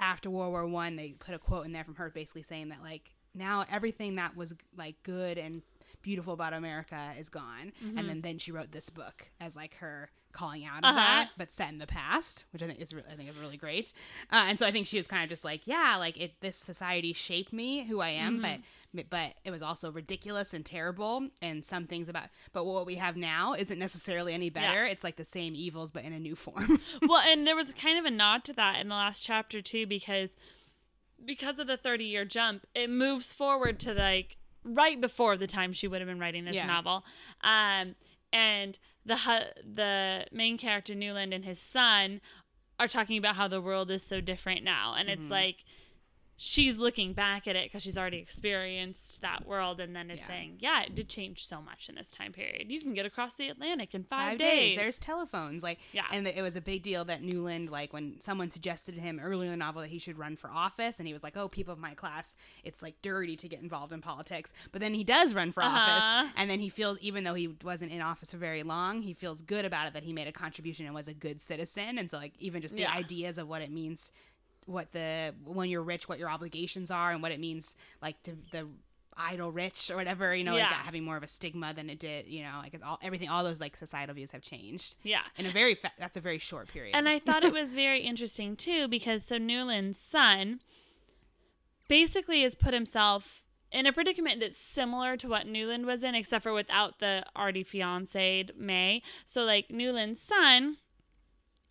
after 0.00 0.30
World 0.30 0.52
War 0.52 0.66
One, 0.66 0.96
they 0.96 1.10
put 1.18 1.34
a 1.34 1.38
quote 1.38 1.66
in 1.66 1.72
there 1.72 1.84
from 1.84 1.96
her 1.96 2.10
basically 2.10 2.42
saying 2.42 2.70
that 2.70 2.82
like 2.82 3.12
now 3.34 3.64
everything 3.70 4.16
that 4.16 4.36
was 4.36 4.54
like 4.76 5.02
good 5.02 5.38
and 5.38 5.62
beautiful 6.02 6.32
about 6.32 6.52
America 6.52 7.12
is 7.18 7.28
gone, 7.28 7.72
and 7.80 7.96
mm-hmm. 7.96 8.06
then 8.06 8.20
then 8.22 8.38
she 8.38 8.52
wrote 8.52 8.72
this 8.72 8.88
book 8.88 9.28
as 9.40 9.56
like 9.56 9.74
her 9.76 10.10
calling 10.32 10.64
out 10.64 10.78
of 10.78 10.84
Uh-huh. 10.84 10.94
that, 10.94 11.30
but 11.36 11.50
set 11.50 11.70
in 11.70 11.78
the 11.78 11.86
past, 11.86 12.44
which 12.52 12.62
I 12.62 12.66
think 12.66 12.80
is 12.80 12.94
I 13.10 13.14
think 13.14 13.28
is 13.30 13.36
really 13.36 13.56
great. 13.56 13.92
Uh, 14.32 14.44
and 14.48 14.58
so 14.58 14.66
I 14.66 14.70
think 14.70 14.86
she 14.86 14.96
was 14.96 15.06
kind 15.06 15.22
of 15.24 15.28
just 15.28 15.44
like, 15.44 15.62
yeah, 15.66 15.96
like 15.98 16.16
it 16.20 16.40
this 16.40 16.56
society 16.56 17.12
shaped 17.12 17.52
me 17.52 17.84
who 17.86 18.00
I 18.00 18.10
am, 18.10 18.40
but 18.40 18.60
but 19.10 19.34
it 19.44 19.50
was 19.50 19.60
also 19.62 19.90
ridiculous 19.92 20.54
and 20.54 20.64
terrible, 20.64 21.28
and 21.42 21.64
some 21.64 21.86
things 21.86 22.08
about 22.08 22.28
but 22.52 22.64
what 22.64 22.86
we 22.86 22.94
have 22.96 23.16
now 23.16 23.52
isn't 23.54 23.78
necessarily 23.78 24.32
any 24.34 24.50
better. 24.50 24.84
It's 24.84 25.04
like 25.04 25.16
the 25.16 25.24
same 25.24 25.54
evils, 25.54 25.90
but 25.90 26.04
in 26.04 26.12
a 26.12 26.18
new 26.18 26.36
form. 26.36 26.80
well, 27.02 27.20
and 27.20 27.46
there 27.46 27.56
was 27.56 27.72
kind 27.74 27.98
of 27.98 28.04
a 28.04 28.10
nod 28.10 28.44
to 28.44 28.52
that 28.54 28.80
in 28.80 28.88
the 28.88 28.94
last 28.94 29.24
chapter 29.24 29.60
too, 29.62 29.86
because 29.86 30.30
because 31.24 31.58
of 31.58 31.66
the 31.66 31.76
thirty 31.76 32.04
year 32.04 32.24
jump, 32.24 32.66
it 32.74 32.88
moves 32.90 33.32
forward 33.32 33.78
to 33.80 33.92
like 33.94 34.36
right 34.64 35.00
before 35.00 35.36
the 35.36 35.46
time 35.46 35.72
she 35.72 35.88
would 35.88 36.00
have 36.00 36.08
been 36.08 36.18
writing 36.20 36.44
this 36.44 36.54
Yeah. 36.56 36.66
novel. 36.66 37.04
Um, 37.42 37.94
and 38.32 38.78
the 39.04 39.16
the 39.62 40.26
main 40.32 40.58
character 40.58 40.94
Newland 40.94 41.32
and 41.32 41.44
his 41.44 41.58
son 41.60 42.20
are 42.78 42.88
talking 42.88 43.18
about 43.18 43.36
how 43.36 43.48
the 43.48 43.60
world 43.60 43.90
is 43.90 44.02
so 44.02 44.20
different 44.20 44.62
now, 44.62 44.94
and 44.96 45.08
Mm-hmm. 45.08 45.20
it's 45.20 45.30
like 45.30 45.64
she's 46.40 46.76
looking 46.76 47.12
back 47.12 47.48
at 47.48 47.56
it 47.56 47.66
because 47.66 47.82
she's 47.82 47.98
already 47.98 48.18
experienced 48.18 49.20
that 49.22 49.44
world 49.44 49.80
and 49.80 49.94
then 49.94 50.08
is 50.10 50.20
Yeah. 50.20 50.26
saying 50.28 50.56
yeah 50.60 50.82
it 50.82 50.94
did 50.94 51.08
change 51.08 51.44
so 51.44 51.60
much 51.60 51.88
in 51.88 51.96
this 51.96 52.10
time 52.12 52.32
period 52.32 52.70
you 52.70 52.80
can 52.80 52.94
get 52.94 53.04
across 53.04 53.34
the 53.34 53.48
atlantic 53.48 53.92
in 53.94 54.04
five, 54.04 54.38
days. 54.38 54.76
There's 54.76 54.98
telephones, 54.98 55.62
like 55.64 55.78
Yeah. 55.92 56.06
and 56.12 56.26
it 56.26 56.40
was 56.42 56.54
a 56.54 56.60
big 56.60 56.82
deal 56.82 57.04
that 57.06 57.22
Newland, 57.22 57.70
like 57.70 57.92
when 57.92 58.20
someone 58.20 58.50
suggested 58.50 58.94
to 58.94 59.00
him 59.00 59.18
earlier 59.20 59.46
in 59.46 59.50
the 59.50 59.56
novel 59.56 59.82
that 59.82 59.88
he 59.88 59.98
should 59.98 60.16
run 60.18 60.36
for 60.36 60.48
office, 60.50 60.98
and 61.00 61.06
he 61.08 61.12
was 61.12 61.22
like, 61.24 61.36
"Oh, 61.36 61.48
people 61.48 61.72
of 61.72 61.78
my 61.80 61.94
class, 61.94 62.36
it's 62.62 62.82
like 62.82 62.94
dirty 63.02 63.34
to 63.36 63.48
get 63.48 63.60
involved 63.60 63.92
in 63.92 64.00
politics." 64.00 64.52
But 64.70 64.80
then 64.80 64.94
he 64.94 65.02
does 65.04 65.34
run 65.34 65.50
for 65.52 65.62
Uh-huh. 65.62 65.78
office, 65.78 66.32
and 66.36 66.48
then 66.48 66.60
he 66.60 66.68
feels, 66.68 66.98
even 67.00 67.24
though 67.24 67.34
he 67.34 67.48
wasn't 67.48 67.90
in 67.92 68.00
office 68.00 68.30
for 68.30 68.36
very 68.38 68.62
long, 68.62 69.02
he 69.02 69.12
feels 69.12 69.42
good 69.42 69.64
about 69.64 69.88
it 69.88 69.92
that 69.94 70.04
he 70.04 70.12
made 70.12 70.28
a 70.28 70.32
contribution 70.32 70.86
and 70.86 70.94
was 70.94 71.08
a 71.08 71.14
good 71.14 71.40
citizen, 71.40 71.98
and 71.98 72.08
so 72.08 72.16
like 72.18 72.34
even 72.38 72.62
just 72.62 72.76
the 72.76 72.82
Yeah. 72.82 72.92
ideas 72.94 73.38
of 73.38 73.48
what 73.48 73.60
it 73.62 73.70
means, 73.72 74.12
what 74.68 74.92
the 74.92 75.34
when 75.44 75.68
you're 75.68 75.82
rich, 75.82 76.08
what 76.08 76.18
your 76.18 76.30
obligations 76.30 76.90
are, 76.90 77.10
and 77.10 77.22
what 77.22 77.32
it 77.32 77.40
means 77.40 77.76
like 78.02 78.22
to 78.24 78.36
the 78.52 78.66
idle 79.20 79.50
rich 79.50 79.90
or 79.90 79.96
whatever 79.96 80.32
you 80.32 80.44
know 80.44 80.52
like 80.52 80.60
that 80.60 80.74
having 80.84 81.02
more 81.02 81.16
of 81.16 81.24
a 81.24 81.26
stigma 81.26 81.74
than 81.74 81.90
it 81.90 81.98
did 81.98 82.28
you 82.28 82.40
know 82.40 82.60
like 82.62 82.78
all 82.86 83.00
everything 83.02 83.28
all 83.28 83.42
those 83.42 83.60
like 83.60 83.76
societal 83.76 84.14
views 84.14 84.30
have 84.30 84.42
changed. 84.42 84.94
Yeah. 85.02 85.22
In 85.36 85.46
a 85.46 85.50
very 85.50 85.74
fa- 85.74 85.92
that's 85.98 86.16
a 86.16 86.20
very 86.20 86.38
short 86.38 86.68
period. 86.68 86.94
And 86.94 87.08
I 87.08 87.18
thought 87.18 87.44
it 87.44 87.52
was 87.62 87.74
very 87.74 88.02
interesting 88.02 88.54
too 88.54 88.86
because 88.86 89.24
so 89.24 89.38
Newland's 89.38 89.98
son 89.98 90.60
basically 91.88 92.42
has 92.42 92.54
put 92.54 92.74
himself 92.74 93.42
in 93.70 93.86
a 93.86 93.92
predicament 93.92 94.40
that's 94.40 94.56
similar 94.56 95.16
to 95.16 95.28
what 95.28 95.46
Newland 95.46 95.86
was 95.86 96.04
in, 96.04 96.14
except 96.14 96.42
for 96.42 96.52
without 96.52 97.00
the 97.00 97.24
already 97.36 97.64
fiancéed 97.64 98.56
May. 98.56 99.02
So, 99.24 99.44
like, 99.44 99.70
Newland's 99.70 100.20
son 100.20 100.78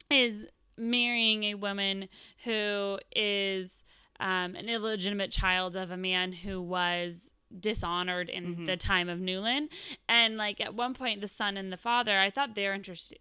is 0.10 0.46
marrying 0.78 1.44
a 1.46 1.56
woman 1.56 2.10
who 2.44 3.00
is 3.16 3.84
um, 4.20 4.56
an 4.56 4.68
illegitimate 4.68 5.32
child 5.32 5.76
of 5.76 5.92
a 5.92 5.98
man 5.98 6.32
who 6.34 6.60
was 6.62 7.32
dishonored 7.60 8.30
in 8.30 8.56
Mhm. 8.58 8.66
the 8.66 8.76
time 8.76 9.10
of 9.10 9.20
Newland. 9.20 9.70
And, 10.10 10.38
like, 10.38 10.60
at 10.60 10.74
one 10.74 10.94
point, 10.96 11.22
the 11.22 11.28
son 11.28 11.56
and 11.56 11.72
the 11.72 11.78
father, 11.78 12.18
I 12.18 12.30
thought 12.30 12.56
their 12.56 12.74
interesting 12.74 13.20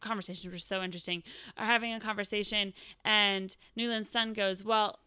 conversations 0.00 0.52
were 0.52 0.58
so 0.58 0.82
interesting, 0.84 1.22
are 1.56 1.66
having 1.66 1.92
a 1.92 1.98
conversation, 1.98 2.72
and 3.04 3.56
Newland's 3.74 4.08
son 4.08 4.34
goes, 4.34 4.62
Well, 4.62 5.00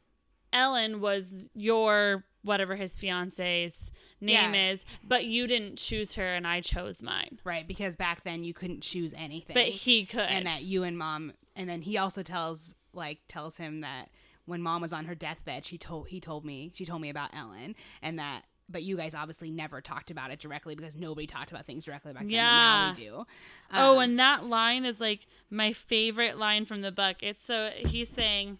Ellen 0.52 1.00
was 1.00 1.50
your 1.54 2.26
whatever 2.42 2.76
his 2.76 2.96
fiance's 2.96 3.92
name 4.22 4.54
Yeah. 4.54 4.72
is, 4.72 4.86
but 5.04 5.26
you 5.26 5.46
didn't 5.48 5.78
choose 5.78 6.16
her 6.16 6.26
and 6.36 6.46
I 6.48 6.62
chose 6.62 7.02
mine. 7.04 7.40
Right, 7.44 7.68
because 7.68 7.96
back 7.96 8.24
then 8.24 8.44
you 8.44 8.54
couldn't 8.54 8.82
choose 8.82 9.14
anything. 9.14 9.54
But 9.54 9.68
he 9.68 10.06
could. 10.06 10.22
and 10.22 10.48
that 10.48 10.64
you 10.64 10.84
and 10.84 10.98
mom 10.98 11.34
and 11.56 11.70
then 11.70 11.82
he 11.82 11.98
also 11.98 12.24
tells 12.24 12.76
like 12.94 13.20
tells 13.28 13.58
him 13.58 13.82
that 13.82 14.10
when 14.46 14.62
mom 14.62 14.82
was 14.82 14.94
on 14.94 15.06
her 15.06 15.16
deathbed, 15.16 15.66
she 15.66 15.78
told 15.78 16.08
he 16.10 16.20
told 16.20 16.46
me 16.46 16.72
she 16.74 16.86
told 16.86 17.02
me 17.02 17.10
about 17.10 17.36
Ellen 17.36 17.76
and 18.02 18.20
that 18.20 18.44
but 18.72 18.84
you 18.84 18.96
guys 18.96 19.16
obviously 19.16 19.50
never 19.50 19.82
talked 19.82 20.12
about 20.12 20.32
it 20.32 20.40
directly 20.40 20.76
because 20.76 20.96
nobody 20.96 21.26
talked 21.26 21.52
about 21.52 21.66
things 21.66 21.86
directly 21.86 22.14
back 22.14 22.22
then. 22.22 22.30
Yeah. 22.32 22.46
Now 22.46 22.94
we 22.96 23.04
do. 23.04 23.26
oh, 23.74 23.94
Um, 23.98 24.04
and 24.04 24.20
that 24.20 24.46
line 24.46 24.86
is 24.86 25.02
like 25.02 25.26
my 25.50 25.74
favorite 25.74 26.38
line 26.38 26.66
from 26.66 26.82
the 26.82 26.92
book. 26.92 27.18
It's 27.22 27.44
so 27.44 27.72
he's 27.76 28.10
saying 28.10 28.60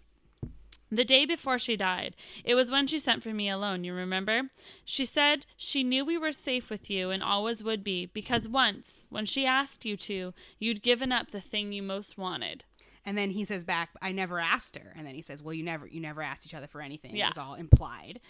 the 0.92 1.04
day 1.04 1.24
before 1.24 1.58
she 1.58 1.76
died, 1.76 2.16
it 2.44 2.56
was 2.56 2.70
when 2.70 2.88
she 2.88 2.98
sent 2.98 3.22
for 3.22 3.32
me 3.32 3.48
alone, 3.48 3.84
you 3.84 3.94
remember? 3.94 4.42
She 4.84 5.04
said 5.04 5.46
she 5.56 5.84
knew 5.84 6.04
we 6.04 6.18
were 6.18 6.32
safe 6.32 6.68
with 6.68 6.90
you 6.90 7.10
and 7.10 7.22
always 7.22 7.62
would 7.62 7.84
be 7.84 8.06
because 8.06 8.48
once, 8.48 9.04
when 9.08 9.24
she 9.24 9.46
asked 9.46 9.84
you 9.84 9.96
to, 9.98 10.34
you'd 10.58 10.82
given 10.82 11.12
up 11.12 11.30
the 11.30 11.40
thing 11.40 11.72
you 11.72 11.82
most 11.82 12.18
wanted. 12.18 12.64
And 13.04 13.16
then 13.16 13.30
he 13.30 13.44
says 13.44 13.64
back, 13.64 13.90
"I 14.02 14.12
never 14.12 14.38
asked 14.38 14.76
her." 14.76 14.92
And 14.96 15.06
then 15.06 15.14
he 15.14 15.22
says, 15.22 15.42
"Well, 15.42 15.54
you 15.54 15.62
never, 15.62 15.86
you 15.86 16.00
never 16.00 16.22
asked 16.22 16.46
each 16.46 16.54
other 16.54 16.66
for 16.66 16.80
anything. 16.80 17.16
Yeah. 17.16 17.26
It 17.26 17.30
was 17.30 17.38
all 17.38 17.54
implied." 17.54 18.20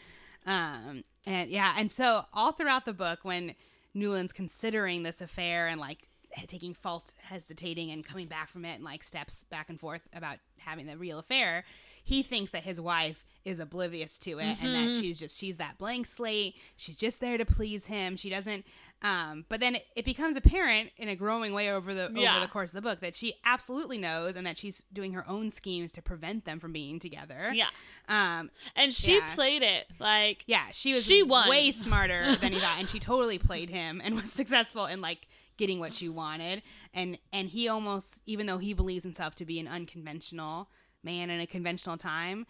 Um, 0.47 1.05
and 1.27 1.51
yeah, 1.51 1.75
and 1.77 1.93
so 1.93 2.25
all 2.33 2.53
throughout 2.53 2.85
the 2.85 2.93
book, 2.93 3.21
when 3.23 3.55
Newland's 3.95 4.33
considering 4.33 5.03
this 5.03 5.21
affair 5.21 5.69
and 5.69 5.81
like 5.81 6.09
taking 6.47 6.75
fault, 6.75 7.13
hesitating, 7.19 7.91
and 7.91 8.05
coming 8.05 8.29
back 8.29 8.49
from 8.49 8.65
it, 8.65 8.77
and 8.77 8.85
like 8.85 9.03
steps 9.03 9.45
back 9.45 9.69
and 9.69 9.79
forth 9.79 10.03
about 10.15 10.39
having 10.59 10.87
the 10.87 10.97
real 10.97 11.19
affair, 11.19 11.65
he 12.03 12.23
thinks 12.23 12.53
that 12.53 12.63
his 12.65 12.81
wife 12.81 13.25
is 13.45 13.59
oblivious 13.59 14.19
to 14.19 14.39
it 14.39 14.63
and 14.63 14.75
that 14.75 14.93
she's 14.93 15.19
just 15.19 15.39
she's 15.39 15.57
that 15.57 15.79
blank 15.79 16.07
slate. 16.07 16.55
She's 16.77 16.97
just 16.97 17.21
there 17.21 17.39
to 17.39 17.45
please 17.45 17.87
him. 17.87 18.17
She 18.17 18.29
doesn't. 18.29 18.67
Um, 19.03 19.47
but 19.49 19.61
then 19.61 19.77
it, 19.77 19.87
it 19.97 20.05
becomes 20.05 20.37
apparent 20.37 20.91
in 20.99 21.09
a 21.09 21.17
growing 21.17 21.55
way 21.55 21.71
over 21.71 21.95
the 21.95 22.11
Yeah. 22.15 22.33
over 22.37 22.41
the 22.45 22.51
course 22.53 22.71
of 22.71 22.75
the 22.75 22.83
book 22.83 23.01
that 23.01 23.17
she 23.17 23.35
absolutely 23.47 23.97
knows 23.97 24.37
and 24.37 24.47
that 24.47 24.59
she's 24.59 24.85
doing 24.93 25.13
her 25.15 25.27
own 25.29 25.49
schemes 25.49 25.91
to 25.93 26.03
prevent 26.03 26.45
them 26.45 26.61
from 26.61 26.73
being 26.73 26.99
together. 26.99 27.51
Yeah. 27.55 27.69
Um, 28.09 28.51
And 28.77 28.93
she 28.93 29.17
Yeah. 29.17 29.35
played 29.35 29.63
it 29.63 29.87
like 29.99 30.45
yeah, 30.47 30.67
she 30.73 30.91
was 30.93 31.07
She 31.07 31.23
won. 31.23 31.49
way 31.49 31.71
smarter 31.71 32.37
than 32.41 32.53
he 32.53 32.59
thought, 32.59 32.79
and 32.79 32.89
she 32.91 33.01
totally 33.01 33.39
played 33.39 33.71
him 33.71 34.01
and 34.05 34.15
was 34.15 34.31
successful 34.41 34.85
in 34.87 35.01
like 35.01 35.27
getting 35.57 35.79
what 35.79 35.95
she 35.95 36.09
wanted. 36.11 36.63
And 36.93 37.19
and 37.33 37.49
he 37.49 37.69
almost, 37.69 38.21
even 38.27 38.47
though 38.47 38.59
he 38.59 38.75
believes 38.75 39.05
himself 39.05 39.35
to 39.37 39.45
be 39.47 39.59
an 39.59 39.67
unconventional 39.69 40.69
man 41.03 41.31
in 41.31 41.41
a 41.41 41.47
conventional 41.47 41.97
time, 41.97 42.47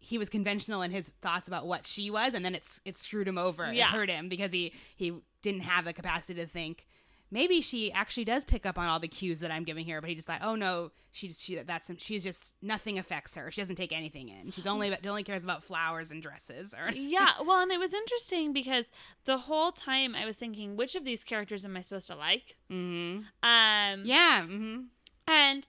he 0.00 0.16
was 0.18 0.28
conventional 0.28 0.82
in 0.82 0.90
his 0.90 1.08
thoughts 1.22 1.48
about 1.48 1.66
what 1.66 1.84
she 1.86 2.08
was, 2.10 2.32
and 2.34 2.44
then 2.44 2.54
it's 2.54 2.80
it 2.84 2.96
screwed 2.96 3.26
him 3.26 3.36
over. 3.38 3.72
Yeah. 3.72 3.88
It 3.88 3.92
hurt 3.92 4.08
him 4.10 4.28
because 4.28 4.52
he 4.52 4.72
he 4.94 5.12
didn't 5.42 5.62
have 5.62 5.84
the 5.84 5.92
capacity 5.92 6.40
to 6.40 6.46
think. 6.46 6.86
Maybe 7.30 7.60
she 7.60 7.92
actually 7.92 8.24
does 8.24 8.46
pick 8.46 8.64
up 8.64 8.78
on 8.78 8.86
all 8.86 8.98
the 8.98 9.08
cues 9.08 9.40
that 9.40 9.50
I'm 9.50 9.64
giving 9.64 9.86
her, 9.88 10.00
but 10.00 10.08
he 10.08 10.16
just 10.16 10.30
like, 10.30 10.42
oh 10.42 10.54
no, 10.54 10.92
she 11.12 11.30
she 11.34 11.56
that's 11.56 11.90
she's 11.98 12.24
just 12.24 12.54
nothing 12.62 12.98
affects 12.98 13.34
her. 13.34 13.50
She 13.50 13.60
doesn't 13.60 13.76
take 13.76 13.92
anything 13.92 14.30
in. 14.30 14.50
She's 14.50 14.66
only 14.66 14.96
she 15.02 15.08
only 15.08 15.24
cares 15.24 15.44
about 15.44 15.62
flowers 15.62 16.10
and 16.10 16.22
dresses. 16.22 16.74
Or 16.74 16.90
yeah, 16.94 17.32
well, 17.44 17.60
and 17.60 17.70
it 17.70 17.78
was 17.78 17.92
interesting 17.92 18.54
because 18.54 18.90
the 19.26 19.36
whole 19.36 19.72
time 19.72 20.14
I 20.14 20.24
was 20.24 20.36
thinking, 20.36 20.74
which 20.74 20.94
of 20.94 21.04
these 21.04 21.22
characters 21.22 21.66
am 21.66 21.76
I 21.76 21.82
supposed 21.82 22.06
to 22.06 22.16
like? 22.16 22.56
mm-hmm. 22.70 23.18
Um, 23.42 24.06
yeah, 24.06 24.42
mm-hmm. 24.42 24.84
and 25.26 25.66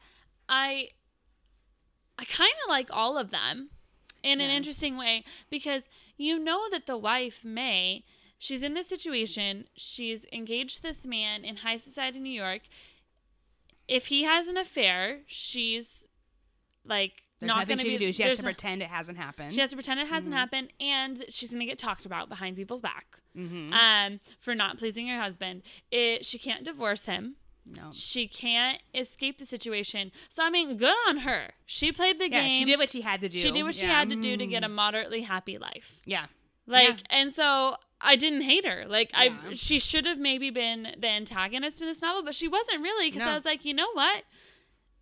I, 0.47 0.89
I 2.17 2.23
kind 2.23 2.53
of 2.63 2.69
like 2.69 2.89
all 2.93 3.17
of 3.17 3.31
them 3.31 3.69
in 4.23 4.41
an 4.41 4.49
interesting 4.49 4.97
way 4.97 5.23
because 5.49 5.87
you 6.17 6.39
know 6.39 6.69
that 6.71 6.85
the 6.85 6.97
wife 6.97 7.43
May, 7.43 8.03
she's 8.39 8.63
in 8.63 8.73
this 8.73 8.87
situation. 8.87 9.65
She's 9.75 10.25
engaged 10.33 10.77
to 10.77 10.81
this 10.81 11.05
man 11.05 11.43
in 11.45 11.57
high 11.57 11.77
society 11.77 12.19
New 12.19 12.31
York. 12.31 12.61
If 13.87 14.07
he 14.07 14.23
has 14.23 14.47
an 14.47 14.57
affair, 14.57 15.19
she's 15.27 16.07
like 16.85 17.23
There's 17.39 17.47
not 17.47 17.59
nothing 17.59 17.77
going 17.77 17.79
she 17.79 17.83
be. 17.85 17.97
can 17.97 18.07
do. 18.07 18.13
She 18.13 18.23
has 18.23 18.37
to 18.37 18.43
no- 18.43 18.47
pretend 18.47 18.81
it 18.81 18.87
hasn't 18.89 19.17
happened. 19.17 19.53
She 19.53 19.61
has 19.61 19.69
to 19.71 19.75
pretend 19.75 19.99
it 19.99 20.07
hasn't 20.07 20.33
Mhm. 20.33 20.37
happened, 20.37 20.73
and 20.79 21.25
she's 21.29 21.49
going 21.51 21.59
to 21.61 21.65
get 21.65 21.77
talked 21.79 22.05
about 22.05 22.29
behind 22.29 22.55
people's 22.55 22.81
back 22.81 23.19
mm-hmm. 23.35 23.73
um, 23.73 24.19
for 24.39 24.53
not 24.55 24.77
pleasing 24.77 25.07
her 25.07 25.19
husband. 25.19 25.63
It, 25.91 26.25
she 26.25 26.37
can't 26.37 26.63
divorce 26.63 27.05
him. 27.05 27.35
no. 27.65 27.89
She 27.91 28.27
can't 28.27 28.81
escape 28.95 29.37
the 29.37 29.45
situation. 29.45 30.11
So 30.27 30.43
I 30.43 30.49
mean, 30.49 30.77
good 30.77 30.95
on 31.07 31.17
her. 31.17 31.51
She 31.67 31.91
played 31.91 32.19
the 32.19 32.29
Yeah, 32.29 32.41
game. 32.43 32.59
she 32.61 32.65
did 32.65 32.79
what 32.79 32.89
she 32.89 33.01
had 33.01 33.21
to 33.21 33.29
do. 33.29 33.37
She 33.37 33.51
did 33.51 33.61
what 33.63 33.75
she 33.75 33.85
had 33.85 34.09
to 34.09 34.15
do 34.15 34.37
to 34.37 34.47
get 34.47 34.63
a 34.63 34.67
Mm. 34.67 34.71
moderately 34.73 35.21
happy 35.21 35.57
life. 35.59 35.99
Yeah. 36.05 36.27
Like, 36.69 36.87
Yeah. 36.87 36.95
and 37.09 37.33
so 37.33 37.75
I 37.99 38.15
didn't 38.15 38.41
hate 38.41 38.65
her. 38.65 38.85
Like, 38.87 39.11
I 39.13 39.53
she 39.55 39.79
should 39.79 40.05
have 40.05 40.17
maybe 40.19 40.49
been 40.51 40.95
the 40.97 41.07
antagonist 41.07 41.81
in 41.81 41.87
this 41.87 42.01
novel, 42.01 42.23
but 42.23 42.35
she 42.35 42.47
wasn't 42.47 42.81
really 42.81 43.09
because 43.11 43.25
No. 43.25 43.31
I 43.31 43.33
was 43.35 43.43
like, 43.43 43.65
you 43.65 43.73
know 43.73 43.91
what? 43.93 44.23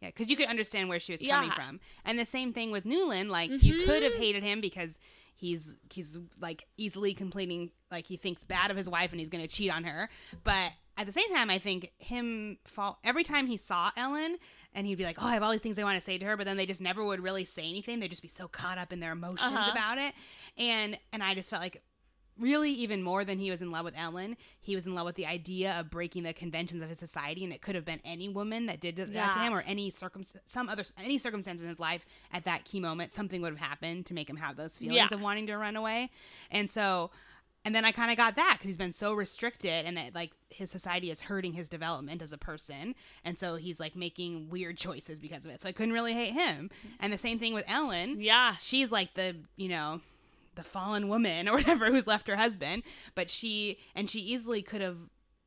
Yeah, 0.02 0.10
because 0.10 0.30
you 0.30 0.36
could 0.36 0.48
understand 0.48 0.90
where 0.90 1.00
she 1.00 1.12
was 1.12 1.22
Yeah. 1.22 1.36
coming 1.36 1.52
from, 1.52 1.80
and 2.06 2.18
the 2.18 2.26
same 2.26 2.54
thing 2.54 2.72
with 2.72 2.86
Newland. 2.86 3.30
Like 3.30 3.52
you 3.64 3.86
could 3.86 4.02
have 4.04 4.14
Mhm. 4.14 4.18
hated 4.20 4.44
him 4.44 4.62
because 4.62 5.00
he's 5.36 5.76
he's 5.92 6.18
like 6.40 6.66
easily 6.78 7.14
complaining, 7.14 7.72
like 7.92 8.08
he 8.08 8.18
thinks 8.18 8.44
bad 8.44 8.72
of 8.72 8.78
his 8.78 8.88
wife 8.90 9.12
and 9.12 9.20
he's 9.20 9.30
going 9.30 9.44
to 9.44 9.48
cheat 9.48 9.72
on 9.72 9.84
her. 9.84 10.10
But 10.44 10.72
at 10.98 11.06
the 11.06 11.12
same 11.12 11.30
time, 11.34 11.50
I 11.50 11.60
think 11.60 11.92
him 12.00 12.58
fall 12.66 13.00
every 13.04 13.24
time 13.24 13.46
he 13.48 13.58
saw 13.58 13.92
Ellen, 13.96 14.38
and 14.74 14.86
he'd 14.88 14.96
be 14.96 15.04
like, 15.04 15.18
"Oh, 15.22 15.26
I 15.28 15.34
have 15.34 15.44
all 15.44 15.52
these 15.52 15.62
things 15.62 15.78
I 15.80 15.84
want 15.84 15.96
to 15.98 16.02
say 16.02 16.18
to 16.18 16.26
her," 16.26 16.38
but 16.38 16.46
then 16.46 16.58
they 16.58 16.66
just 16.66 16.82
never 16.82 17.04
would 17.04 17.20
really 17.22 17.46
say 17.46 17.64
anything. 17.64 18.00
They'd 18.00 18.10
just 18.10 18.22
be 18.22 18.28
so 18.28 18.48
caught 18.48 18.78
up 18.78 18.92
in 18.94 19.00
their 19.00 19.12
emotions 19.14 19.54
Uh-huh. 19.54 19.72
about 19.72 19.98
it, 19.98 20.14
and 20.58 20.98
and 21.12 21.24
I 21.24 21.34
just 21.34 21.50
felt 21.50 21.62
like 21.62 21.82
really 22.40 22.72
even 22.72 23.02
more 23.02 23.26
than 23.26 23.40
he 23.40 23.50
was 23.50 23.64
in 23.64 23.72
love 23.72 23.84
with 23.84 23.96
Ellen, 23.98 24.38
he 24.62 24.76
was 24.76 24.86
in 24.86 24.94
love 24.94 25.06
with 25.08 25.16
the 25.16 25.26
idea 25.26 25.80
of 25.80 25.90
breaking 25.90 26.22
the 26.22 26.34
conventions 26.34 26.84
of 26.84 26.90
his 26.90 27.00
society, 27.00 27.44
and 27.44 27.52
it 27.52 27.64
could 27.64 27.74
have 27.74 27.84
been 27.84 28.00
any 28.06 28.30
woman 28.30 28.68
that 28.68 28.80
did 28.80 28.96
that 28.98 29.34
to 29.34 29.40
him, 29.40 29.52
or 29.54 29.62
any 29.66 29.90
circum 29.90 30.24
some 30.46 30.70
other 30.70 30.84
any 31.00 31.18
circumstance 31.18 31.64
in 31.64 31.68
his 31.68 31.80
life 31.80 32.06
at 32.32 32.46
that 32.46 32.64
key 32.64 32.80
moment, 32.80 33.12
something 33.12 33.42
would 33.42 33.54
have 33.54 33.60
happened 33.60 34.06
to 34.06 34.14
make 34.14 34.30
him 34.30 34.36
have 34.38 34.56
those 34.56 34.78
feelings 34.78 34.96
Yeah. 34.96 35.08
of 35.16 35.20
wanting 35.20 35.48
to 35.48 35.58
run 35.58 35.76
away, 35.76 36.12
and 36.52 36.70
so. 36.70 37.10
And 37.68 37.76
then 37.76 37.84
I 37.84 37.92
kind 37.92 38.10
of 38.12 38.16
got 38.16 38.38
that 38.38 38.54
because 38.54 38.68
he's 38.70 38.78
been 38.78 38.94
so 38.94 39.12
restricted, 39.14 39.86
and 39.86 39.98
that 39.98 40.16
like 40.16 40.32
his 40.50 40.72
society 40.72 41.12
is 41.12 41.20
hurting 41.20 41.52
his 41.52 41.68
development 41.68 42.22
as 42.22 42.32
a 42.32 42.38
person, 42.38 42.96
and 43.26 43.38
so 43.38 43.58
he's 43.58 43.78
like 43.78 43.94
making 43.94 44.48
weird 44.50 44.78
choices 44.78 45.20
because 45.20 45.46
of 45.46 45.52
it. 45.52 45.62
So 45.62 45.68
I 45.68 45.74
couldn't 45.74 45.94
really 45.94 46.14
hate 46.14 46.32
him. 46.32 46.70
And 46.98 47.12
the 47.12 47.18
same 47.18 47.40
thing 47.40 47.54
with 47.54 47.66
Ellen 47.68 48.22
Yeah. 48.22 48.56
she's 48.62 48.90
like 48.90 49.16
the 49.16 49.36
you 49.58 49.68
know 49.68 50.00
the 50.56 50.64
fallen 50.64 51.10
woman 51.10 51.50
or 51.50 51.56
whatever 51.56 51.88
who's 51.88 52.08
left 52.08 52.30
her 52.30 52.38
husband 52.38 52.84
but 53.16 53.30
she 53.30 53.78
and 53.94 54.10
she 54.10 54.20
easily 54.22 54.62
could 54.62 54.80
have 54.82 54.98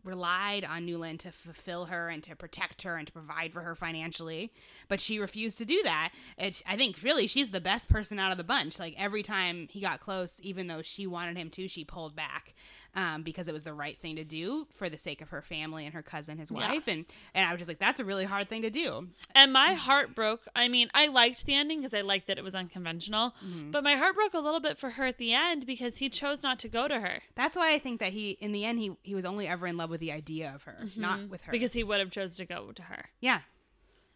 relied 0.05 0.65
on 0.65 0.87
Newland 0.87 1.21
to 1.21 1.33
fulfill 1.33 1.87
her 1.87 2.09
and 2.09 2.23
to 2.25 2.35
protect 2.35 2.83
her 2.83 2.97
and 2.97 3.07
to 3.07 3.13
provide 3.13 3.53
for 3.53 3.61
her 3.61 3.75
financially 3.75 4.53
but 4.89 5.01
she 5.01 5.19
refused 5.19 5.57
to 5.59 5.65
do 5.65 5.81
that. 5.85 6.13
And 6.37 6.61
I 6.67 6.77
think 6.77 7.03
really 7.03 7.27
she's 7.27 7.51
the 7.51 7.61
best 7.61 7.89
person 7.89 8.19
out 8.19 8.33
of 8.33 8.39
the 8.39 8.45
bunch. 8.45 8.79
Like 8.79 8.95
every 8.99 9.23
time 9.23 9.69
he 9.71 9.81
got 9.81 10.01
close 10.01 10.41
even 10.43 10.67
though 10.67 10.83
she 10.83 11.07
wanted 11.07 11.37
him 11.37 11.49
to 11.51 11.69
she 11.69 11.85
pulled 11.85 12.15
back 12.15 12.55
um, 12.95 13.23
because 13.23 13.47
it 13.49 13.53
was 13.53 13.63
the 13.63 13.73
right 13.73 13.97
thing 13.99 14.17
to 14.17 14.25
do 14.25 14.67
for 14.75 14.89
the 14.89 14.99
sake 14.99 15.21
of 15.23 15.29
her 15.31 15.43
family 15.43 15.85
and 15.85 15.95
her 15.95 16.03
cousin 16.03 16.39
his 16.39 16.51
Yeah. 16.51 16.69
wife 16.73 16.89
and 16.89 17.05
and 17.35 17.47
I 17.47 17.53
was 17.53 17.59
just 17.61 17.69
like 17.69 17.79
that's 17.79 18.01
a 18.01 18.05
really 18.05 18.25
hard 18.25 18.49
thing 18.49 18.63
to 18.63 18.71
do 18.71 19.09
And 19.35 19.53
my 19.53 19.75
heart 19.75 20.15
broke. 20.15 20.43
I 20.57 20.69
mean, 20.69 20.89
I 20.95 21.07
liked 21.07 21.47
the 21.47 21.55
ending 21.55 21.79
because 21.81 21.95
I 21.95 22.01
liked 22.01 22.27
that 22.27 22.39
it 22.39 22.45
was 22.45 22.55
unconventional, 22.55 23.35
Mm-hmm. 23.45 23.71
but 23.71 23.85
my 23.85 23.95
heart 23.97 24.15
broke 24.17 24.35
a 24.35 24.41
little 24.41 24.61
bit 24.61 24.79
for 24.79 24.91
her 24.91 25.05
at 25.07 25.19
the 25.19 25.33
end 25.33 25.67
because 25.67 25.99
he 25.99 26.09
chose 26.09 26.43
not 26.43 26.59
to 26.61 26.69
go 26.69 26.89
to 26.89 26.99
her. 27.01 27.21
That's 27.37 27.57
why 27.57 27.73
I 27.75 27.79
think 27.79 28.01
that 28.01 28.13
he, 28.13 28.31
in 28.41 28.53
the 28.53 28.65
end, 28.65 28.79
he 28.79 28.93
he 29.03 29.15
was 29.15 29.25
only 29.25 29.47
ever 29.47 29.67
in 29.67 29.77
love 29.77 29.91
with 29.91 30.01
the 30.01 30.13
idea 30.13 30.53
of 30.55 30.65
her, 30.65 30.79
not 30.97 31.29
with 31.29 31.43
her. 31.43 31.45
Mm-hmm. 31.47 31.53
Because 31.53 31.73
he 31.73 31.85
would 31.85 32.01
have 32.01 32.11
chose 32.11 32.37
to 32.37 32.45
go 32.45 32.73
to 32.73 32.83
her. 32.83 33.07
yeah, 33.21 33.41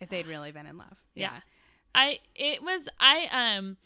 if 0.01 0.09
they'd 0.11 0.27
really 0.27 0.51
been 0.53 0.67
in 0.67 0.77
love. 0.79 0.99
Yeah. 1.15 1.41
I 1.95 2.19
it 2.35 2.63
was 2.63 2.89
I 2.99 3.29
um 3.57 3.77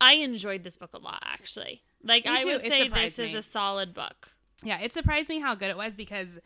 I 0.00 0.14
enjoyed 0.14 0.64
this 0.64 0.76
book 0.78 0.90
a 0.94 0.98
lot 0.98 1.22
actually. 1.26 1.82
Like 2.04 2.24
Me 2.26 2.30
I 2.32 2.40
too. 2.42 2.46
would 2.46 2.64
It 2.64 2.68
say 2.72 2.88
this 2.88 3.18
is 3.18 3.34
a 3.34 3.42
solid 3.42 3.94
book. 3.94 4.28
yeah. 4.62 4.78
It 4.80 4.92
surprised 4.92 5.28
me 5.28 5.40
how 5.40 5.54
good 5.54 5.70
it 5.70 5.76
was 5.76 5.94
because 5.94 6.38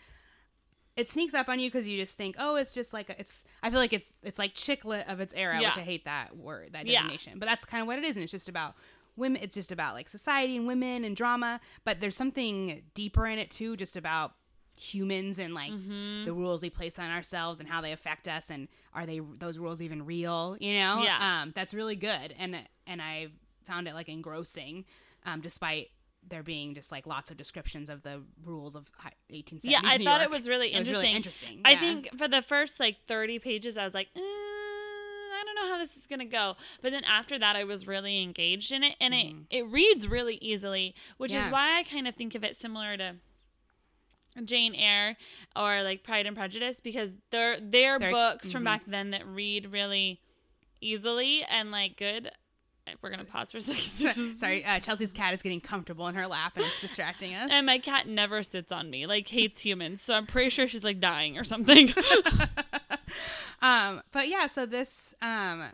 it 0.97 1.09
sneaks 1.09 1.35
up 1.35 1.49
on 1.49 1.61
you 1.61 1.68
because 1.71 1.87
you 1.87 1.97
just 1.99 2.16
think, 2.16 2.35
oh, 2.38 2.57
it's 2.57 2.75
just 2.75 2.92
like 2.92 3.09
a, 3.11 3.21
it's. 3.21 3.44
I 3.62 3.71
feel 3.71 3.79
like 3.79 3.92
it's 3.92 4.11
it's 4.23 4.38
like 4.38 4.55
chick 4.55 4.85
lit 4.85 5.07
of 5.09 5.21
its 5.21 5.33
era, 5.35 5.61
Yeah. 5.61 5.68
which 5.68 5.79
I 5.79 5.83
hate 5.83 6.05
that 6.07 6.37
word, 6.37 6.71
that 6.73 6.87
Yeah. 6.87 7.03
designation. 7.03 7.38
But 7.38 7.47
that's 7.47 7.64
kind 7.64 7.81
of 7.83 7.87
what 7.87 7.99
it 7.99 8.05
is, 8.05 8.16
and 8.16 8.23
it's 8.25 8.33
just 8.33 8.49
about 8.49 8.75
women. 9.16 9.40
It's 9.42 9.55
just 9.55 9.71
about 9.73 9.94
like 9.94 10.09
society 10.09 10.57
and 10.57 10.66
women 10.66 11.05
and 11.05 11.14
drama, 11.16 11.61
but 11.85 12.01
there's 12.01 12.16
something 12.16 12.83
deeper 12.94 13.27
in 13.27 13.38
it 13.38 13.51
too, 13.51 13.77
just 13.77 13.97
about 13.97 14.33
humans 14.77 15.38
and 15.40 15.55
like 15.55 15.73
Mm-hmm. 15.73 16.25
the 16.25 16.33
rules 16.33 16.62
we 16.62 16.71
place 16.71 16.99
on 17.01 17.11
ourselves 17.11 17.59
and 17.59 17.68
how 17.68 17.81
they 17.81 17.90
affect 17.90 18.29
us 18.29 18.49
and 18.49 18.68
are 18.94 19.07
they 19.07 19.21
those 19.38 19.59
rules 19.59 19.83
even 19.83 20.07
real 20.07 20.57
you 20.61 20.75
know 20.75 21.03
Yeah. 21.03 21.42
um 21.42 21.53
that's 21.53 21.75
really 21.75 21.97
good 21.97 22.33
and 22.38 22.57
and 22.87 23.03
i 23.03 23.27
found 23.66 23.88
it 23.88 23.94
like 23.94 24.09
engrossing 24.09 24.85
um 25.33 25.41
despite 25.41 25.91
there 26.27 26.43
being 26.43 26.75
just 26.75 26.93
like 26.93 27.07
lots 27.07 27.31
of 27.31 27.37
descriptions 27.37 27.88
of 27.88 28.03
the 28.03 28.21
rules 28.45 28.75
of 28.75 28.91
hi- 28.97 29.12
1870s 29.33 29.61
yeah, 29.64 29.81
I 29.83 29.97
New 29.97 30.05
thought 30.05 30.21
York. 30.21 30.31
it 30.33 30.37
was 30.37 30.49
really 30.49 30.75
It 30.75 30.79
was 30.79 30.88
interesting. 30.88 31.03
really 31.07 31.17
interesting 31.17 31.61
I 31.64 31.71
yeah. 31.73 31.81
think 31.81 32.19
for 32.19 32.29
the 32.29 32.43
first 32.43 32.79
like 32.81 32.97
30 33.07 33.38
pages, 33.38 33.79
I 33.79 33.85
was 33.85 33.95
like, 33.95 34.09
eh, 34.14 34.21
I 34.21 35.43
don't 35.47 35.55
know 35.55 35.73
how 35.73 35.79
this 35.79 35.97
is 35.97 36.07
gonna 36.07 36.27
go. 36.27 36.57
But 36.83 36.93
then 36.93 37.05
after 37.05 37.38
that, 37.38 37.57
I 37.57 37.64
was 37.64 37.87
really 37.87 38.21
engaged 38.23 38.73
in 38.73 38.83
it, 38.83 38.97
and 39.01 39.14
it 39.14 39.35
it 39.51 39.67
reads 39.69 40.07
really 40.09 40.35
easily, 40.43 40.95
which 41.17 41.35
is 41.35 41.45
Mm-hmm. 41.45 41.53
Why 41.53 41.79
I 41.79 41.83
kind 41.85 42.07
of 42.09 42.14
think 42.17 42.35
of 42.35 42.43
it 42.45 42.57
similar 42.61 42.97
to. 42.99 43.14
Jane 44.45 44.75
Eyre 44.75 45.17
or 45.57 45.83
like 45.83 46.05
Pride 46.05 46.27
and 46.27 46.37
Prejudice 46.37 46.81
because 46.81 47.17
they're 47.31 47.59
they're, 47.61 47.99
They're- 47.99 48.11
books 48.11 48.53
from 48.53 48.62
mhm. 48.62 48.67
back 48.67 48.83
then 48.87 49.11
that 49.11 49.27
read 49.27 49.73
really 49.73 50.21
easily 50.81 51.43
and 51.49 51.71
like 51.71 51.97
good. 51.97 52.31
We're 53.03 53.11
gonna 53.11 53.24
pause 53.24 53.53
for 53.53 53.59
a 53.59 53.62
second. 53.62 54.37
Sorry 54.38 54.64
uh, 54.64 54.81
chelsea's 54.81 55.12
cat 55.12 55.35
is 55.35 55.42
getting 55.42 55.61
comfortable 55.61 56.07
in 56.09 56.14
her 56.14 56.27
lap 56.27 56.53
and 56.57 56.64
it's 56.64 56.81
distracting 56.81 57.35
us 57.35 57.51
And 57.53 57.66
my 57.66 57.79
cat 57.79 58.09
never 58.09 58.42
sits 58.42 58.72
on 58.72 58.90
me, 58.90 59.07
like 59.07 59.29
hates 59.29 59.61
humans. 59.61 60.03
So 60.03 60.14
I'm 60.14 60.27
pretty 60.27 60.51
sure 60.51 60.66
she's 60.66 60.85
like 60.85 61.01
dying 61.01 61.38
or 61.38 61.44
something. 61.44 61.92
um 63.62 64.03
but 64.12 64.29
yeah 64.29 64.46
so 64.46 64.66
this 64.66 65.14
um 65.22 65.64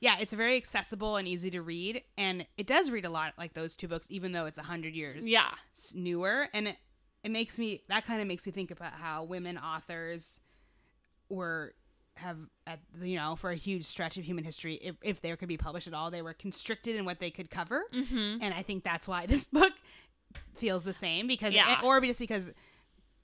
yeah 0.00 0.16
it's 0.20 0.32
very 0.32 0.56
accessible 0.56 1.16
and 1.16 1.26
easy 1.26 1.50
to 1.50 1.62
read 1.62 2.02
and 2.18 2.46
it 2.56 2.66
does 2.66 2.90
read 2.90 3.04
a 3.04 3.10
lot 3.10 3.32
like 3.38 3.54
those 3.54 3.76
two 3.76 3.88
books 3.88 4.06
even 4.10 4.32
though 4.32 4.46
it's 4.46 4.58
a 4.58 4.62
hundred 4.62 4.94
years 4.94 5.28
yeah. 5.28 5.50
newer 5.94 6.48
and 6.52 6.68
it, 6.68 6.76
it 7.24 7.30
makes 7.30 7.58
me 7.58 7.82
that 7.88 8.04
kind 8.04 8.20
of 8.20 8.26
makes 8.28 8.44
me 8.44 8.52
think 8.52 8.70
about 8.70 8.92
how 8.92 9.24
women 9.24 9.56
authors 9.56 10.40
were 11.28 11.74
have 12.16 12.36
at 12.66 12.80
you 13.02 13.16
know 13.16 13.34
for 13.36 13.50
a 13.50 13.54
huge 13.56 13.84
stretch 13.84 14.16
of 14.18 14.24
human 14.24 14.44
history 14.44 14.74
if, 14.82 14.96
if 15.02 15.20
there 15.22 15.36
could 15.36 15.48
be 15.48 15.56
published 15.56 15.86
at 15.86 15.94
all 15.94 16.10
they 16.10 16.20
were 16.22 16.34
constricted 16.34 16.94
in 16.96 17.04
what 17.04 17.18
they 17.18 17.30
could 17.30 17.50
cover 17.50 17.82
Mm-hmm. 17.94 18.42
and 18.42 18.52
i 18.52 18.62
think 18.62 18.84
that's 18.84 19.08
why 19.08 19.26
this 19.26 19.44
book 19.52 19.72
feels 20.56 20.84
the 20.84 20.92
same 20.92 21.26
because 21.26 21.54
Yeah. 21.54 21.80
or 21.82 22.00
just 22.00 22.20
because 22.20 22.52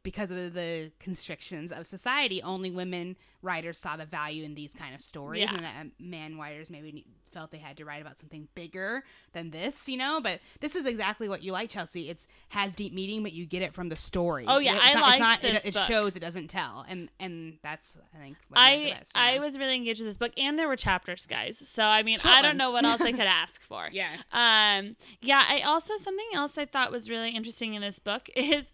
because 0.07 0.31
of 0.31 0.55
the 0.55 0.93
constrictions 1.01 1.73
of 1.73 1.85
society 1.85 2.41
only 2.45 2.71
women 2.71 3.17
writers 3.43 3.77
saw 3.77 3.97
the 3.97 4.05
value 4.05 4.45
in 4.45 4.55
these 4.55 4.73
kind 4.73 4.95
of 4.95 5.01
stories 5.01 5.41
Yeah. 5.43 5.55
and 5.57 5.65
that 5.65 5.75
um, 5.81 5.93
man 5.99 6.39
writers 6.39 6.71
maybe 6.71 7.05
felt 7.33 7.51
they 7.51 7.59
had 7.59 7.77
to 7.79 7.85
write 7.85 8.01
about 8.01 8.17
something 8.19 8.47
bigger 8.55 9.03
than 9.33 9.51
this 9.51 9.89
you 9.89 9.97
know 9.97 10.21
but 10.23 10.39
this 10.61 10.77
is 10.77 10.87
exactly 10.87 11.29
what 11.29 11.43
you 11.43 11.51
like 11.51 11.71
chelsea 11.71 12.09
it's 12.09 12.27
has 12.51 12.73
deep 12.73 12.95
meaning 12.95 13.23
but 13.25 13.33
you 13.33 13.45
get 13.47 13.63
it 13.63 13.75
from 13.75 13.89
the 13.89 13.97
story 13.97 14.45
Oh, 14.49 14.59
yeah, 14.59 14.77
it's 14.77 14.85
I 14.85 14.93
not, 14.95 15.03
liked 15.03 15.15
it's 15.15 15.21
not, 15.21 15.43
this 15.53 15.65
it, 15.65 15.77
it 15.77 15.81
shows 15.87 16.15
it 16.15 16.21
doesn't 16.21 16.49
tell 16.49 16.85
and 16.89 17.09
and 17.19 17.59
that's 17.65 17.97
i 18.15 18.19
think 18.19 18.37
what 18.49 18.61
you 18.71 18.87
the 18.87 18.93
I 18.93 18.97
best, 18.99 19.13
I 19.17 19.39
was 19.41 19.59
really 19.59 19.75
engaged 19.75 20.01
with 20.01 20.09
this 20.09 20.17
book, 20.17 20.33
and 20.39 20.57
there 20.59 20.69
were 20.69 20.77
chapters, 20.77 21.27
guys. 21.27 21.59
So 21.59 21.83
I 21.83 22.03
mean, 22.05 22.19
Short 22.19 22.33
I 22.35 22.43
don't 22.43 22.57
know 22.57 22.71
what 22.71 22.85
else 22.85 23.01
I 23.01 23.11
could 23.19 23.21
ask 23.21 23.61
for. 23.63 23.89
yeah 23.93 24.09
Um. 24.33 24.97
Yeah. 25.21 25.43
I 25.49 25.61
also 25.63 25.97
something 25.97 26.27
else 26.35 26.57
I 26.59 26.65
thought 26.65 26.93
was 26.93 27.11
really 27.11 27.31
interesting 27.31 27.75
in 27.75 27.83
this 27.83 27.99
book 27.99 28.29
is. 28.37 28.71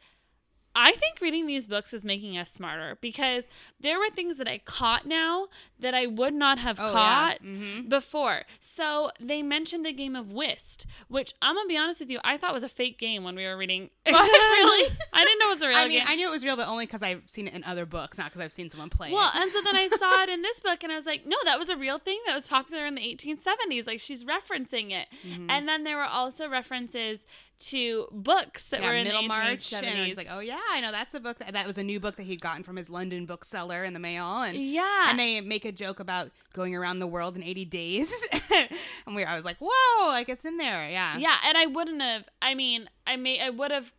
I 0.74 0.92
think 0.92 1.20
reading 1.20 1.46
these 1.46 1.66
books 1.66 1.92
is 1.92 2.02
making 2.04 2.37
us 2.38 2.50
smarter 2.50 2.96
because 3.00 3.46
there 3.80 3.98
were 3.98 4.08
things 4.11 4.38
that 4.38 4.48
I 4.48 4.58
caught 4.58 5.04
now 5.06 5.48
that 5.80 5.94
I 5.94 6.06
would 6.06 6.32
not 6.35 6.58
have 6.58 6.78
Oh, 6.80 6.87
yeah. 6.87 6.92
caught 6.92 7.42
Mhm. 7.42 7.88
before. 7.88 8.44
So 8.61 9.11
they 9.20 9.42
mentioned 9.42 9.85
the 9.85 9.92
game 9.92 10.16
of 10.16 10.32
whist, 10.32 10.87
which 11.08 11.35
I'm 11.42 11.54
gonna 11.56 11.68
be 11.68 11.76
honest 11.76 12.00
with 12.00 12.11
you, 12.11 12.20
I 12.24 12.37
thought 12.37 12.54
was 12.54 12.62
a 12.62 12.68
fake 12.68 12.98
game 12.98 13.22
when 13.24 13.37
we 13.37 13.44
were 13.46 13.56
reading. 13.56 13.90
Really? 14.06 14.90
I 15.12 15.24
didn't 15.24 15.38
know 15.40 15.50
it 15.50 15.54
was 15.54 15.62
a 15.62 15.68
real 15.68 15.76
I 15.76 15.88
mean, 15.88 15.98
game. 15.98 16.06
I 16.08 16.14
knew 16.14 16.26
it 16.28 16.30
was 16.30 16.44
real, 16.44 16.56
but 16.56 16.68
only 16.68 16.87
because 16.87 17.02
I've 17.02 17.22
seen 17.26 17.48
it 17.48 17.54
in 17.54 17.64
other 17.64 17.85
books, 17.87 18.16
not 18.18 18.26
because 18.26 18.40
I've 18.40 18.52
seen 18.52 18.70
someone 18.70 18.90
play 18.90 19.12
Well, 19.12 19.30
it. 19.35 19.40
and 19.40 19.52
so 19.52 19.61
then 19.62 19.76
I 19.76 19.88
saw 19.88 20.22
it 20.22 20.28
in 20.28 20.42
this 20.42 20.61
book, 20.61 20.82
and 20.82 20.92
I 20.92 20.96
was 20.96 21.06
like, 21.06 21.26
no, 21.26 21.37
that 21.44 21.58
was 21.58 21.68
a 21.70 21.76
real 21.76 21.98
thing 21.98 22.18
that 22.26 22.35
was 22.35 22.46
popular 22.48 22.87
in 22.87 22.94
the 22.94 23.02
1870s. 23.02 23.87
Like 23.87 24.00
she's 24.00 24.24
referencing 24.24 24.90
it, 24.92 25.08
Mm-hmm. 25.26 25.50
and 25.50 25.68
then 25.68 25.85
there 25.85 25.96
were 25.96 26.04
also 26.04 26.48
references 26.48 27.20
to 27.68 28.07
books 28.11 28.68
that 28.68 28.81
yeah, 28.81 28.88
were 28.88 28.94
in 28.94 29.05
Middlemarch, 29.05 29.70
the 29.70 29.77
1870s. 29.77 29.83
and 29.83 30.01
I 30.01 30.09
was 30.09 30.16
like, 30.16 30.29
oh 30.31 30.40
yeah, 30.40 30.61
I 30.70 30.81
know 30.81 30.92
that's 30.92 31.14
a 31.14 31.20
book. 31.20 31.38
That, 31.38 31.53
that 31.53 31.66
was 31.66 31.79
a 31.79 31.83
new 31.83 32.01
book 32.01 32.16
that 32.16 32.25
he'd 32.25 32.40
gotten 32.40 32.62
from 32.62 32.77
his 32.77 32.90
London 32.90 33.27
bookseller 33.27 33.85
in 33.85 33.92
the 33.92 34.01
mail, 34.01 34.42
and 34.42 34.57
yeah, 34.57 35.11
and 35.11 35.18
they 35.18 35.40
make 35.40 35.64
a 35.64 35.72
joke 35.72 36.01
about 36.01 36.31
going 36.53 36.75
around 36.75 36.98
the 36.98 37.07
world 37.07 37.37
in 37.37 37.42
80 37.42 37.64
days, 37.66 38.12
and 39.07 39.14
we, 39.14 39.25
I 39.25 39.37
was 39.37 39.44
like, 39.44 39.57
whoa, 39.61 40.07
like 40.09 40.29
it's 40.29 40.44
in 40.44 40.57
there, 40.57 40.88
yeah, 40.88 41.18
yeah, 41.18 41.37
and 41.46 41.57
I 41.57 41.66
wouldn't 41.66 42.03
have. 42.03 42.25
I 42.40 42.55
mean, 42.55 42.88
I 43.07 43.16
may, 43.16 43.40
I 43.40 43.51
would 43.51 43.70
have 43.70 43.92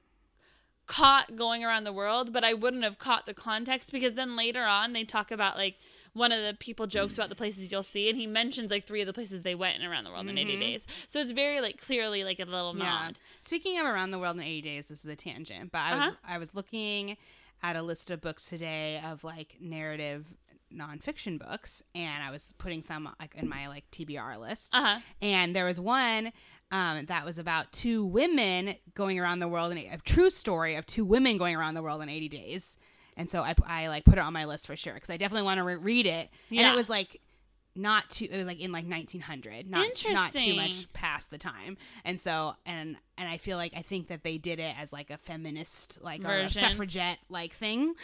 caught 0.86 1.36
going 1.36 1.64
around 1.64 1.84
the 1.86 1.94
world, 1.94 2.34
but 2.34 2.44
I 2.44 2.54
wouldn't 2.54 2.84
have 2.84 2.98
caught 3.00 3.26
the 3.26 3.34
context 3.34 3.92
because 3.92 4.14
then 4.16 4.36
later 4.36 4.64
on 4.64 4.94
they 4.94 5.04
talk 5.04 5.32
about 5.32 5.58
like. 5.58 5.76
One 6.16 6.32
of 6.32 6.44
the 6.44 6.54
people 6.54 6.86
jokes 6.86 7.16
about 7.18 7.30
the 7.30 7.36
places 7.36 7.72
you'll 7.72 7.82
see, 7.82 8.08
and 8.08 8.16
he 8.16 8.28
mentions 8.28 8.70
like 8.70 8.86
three 8.86 9.02
of 9.02 9.08
the 9.08 9.14
places 9.14 9.42
they 9.42 9.56
went 9.56 9.82
in 9.82 9.90
around 9.90 10.04
the 10.04 10.12
world 10.12 10.28
in 10.30 10.38
80 10.38 10.60
days. 10.60 10.86
So 11.08 11.20
it's 11.20 11.32
very 11.32 11.60
like 11.60 11.82
clearly 11.82 12.24
like 12.24 12.40
a 12.40 12.46
little 12.46 12.76
Yeah. 12.78 12.84
nod. 13.08 13.20
Speaking 13.42 13.80
of 13.80 13.88
around 13.88 14.12
the 14.12 14.20
world 14.20 14.36
in 14.36 14.44
80 14.44 14.62
days, 14.62 14.90
this 14.90 15.00
is 15.04 15.08
a 15.10 15.16
tangent, 15.16 15.72
but 15.72 15.80
I 15.80 15.96
was 15.96 16.04
Uh-huh. 16.06 16.16
I 16.24 16.38
was 16.38 16.54
looking 16.54 17.18
at 17.64 17.76
a 17.76 17.82
list 17.82 18.12
of 18.12 18.22
books 18.22 18.46
today 18.46 19.02
of 19.04 19.24
like 19.24 19.58
narrative 19.60 20.28
nonfiction 20.72 21.40
books, 21.40 21.82
and 21.96 22.24
I 22.24 22.30
was 22.30 22.54
putting 22.60 22.84
some 22.84 23.10
like 23.20 23.34
in 23.34 23.50
my 23.50 23.68
like 23.68 23.90
TBR 23.90 24.38
list, 24.40 24.70
Uh 24.74 24.82
huh. 24.82 25.00
and 25.20 25.56
there 25.56 25.66
was 25.66 25.80
one 25.80 26.32
um, 26.74 27.06
that 27.06 27.24
was 27.24 27.38
about 27.38 27.72
two 27.72 28.04
women 28.04 28.76
going 28.96 29.20
around 29.20 29.38
the 29.40 29.48
world 29.48 29.72
and 29.72 29.80
a 29.94 29.98
true 30.00 30.32
story 30.32 30.76
of 30.76 30.88
two 30.88 31.06
women 31.06 31.38
going 31.38 31.56
around 31.56 31.76
the 31.76 31.84
world 31.84 32.02
in 32.02 32.10
80 32.10 32.30
days. 32.30 32.80
And 33.16 33.30
so 33.30 33.44
I, 33.44 33.54
I 33.66 33.88
like 33.90 34.06
put 34.06 34.16
it 34.16 34.22
on 34.22 34.34
my 34.34 34.46
list 34.46 34.66
for 34.66 34.76
sure 34.76 34.96
because 34.96 35.12
I 35.12 35.18
definitely 35.18 35.46
want 35.46 35.60
to 35.60 35.64
re- 35.64 35.76
read 35.76 36.08
it. 36.08 36.30
Yeah. 36.50 36.62
And 36.62 36.74
it 36.74 36.76
was 36.76 36.90
like 36.90 37.22
not 37.76 38.08
too 38.12 38.28
it 38.30 38.38
was 38.38 38.46
like 38.46 38.60
in 38.60 38.72
like 38.72 38.86
1900 38.86 39.68
not 39.68 39.88
not 40.12 40.32
too 40.32 40.54
much 40.56 40.92
past 40.94 41.32
the 41.32 41.40
time 41.40 41.76
and 42.06 42.20
so 42.20 42.54
and 42.68 42.96
and 43.18 43.28
i 43.28 43.38
feel 43.38 43.58
like 43.58 43.74
i 43.76 43.82
think 43.82 44.10
that 44.10 44.22
they 44.22 44.38
did 44.38 44.60
it 44.60 44.76
as 44.80 44.94
like 44.94 45.10
a 45.10 45.18
feminist 45.18 46.00
like 46.04 46.24
or 46.24 46.28
a 46.38 46.42
Version. 46.44 46.62
suffragette 46.62 47.18
like 47.30 47.52
thing 47.52 47.96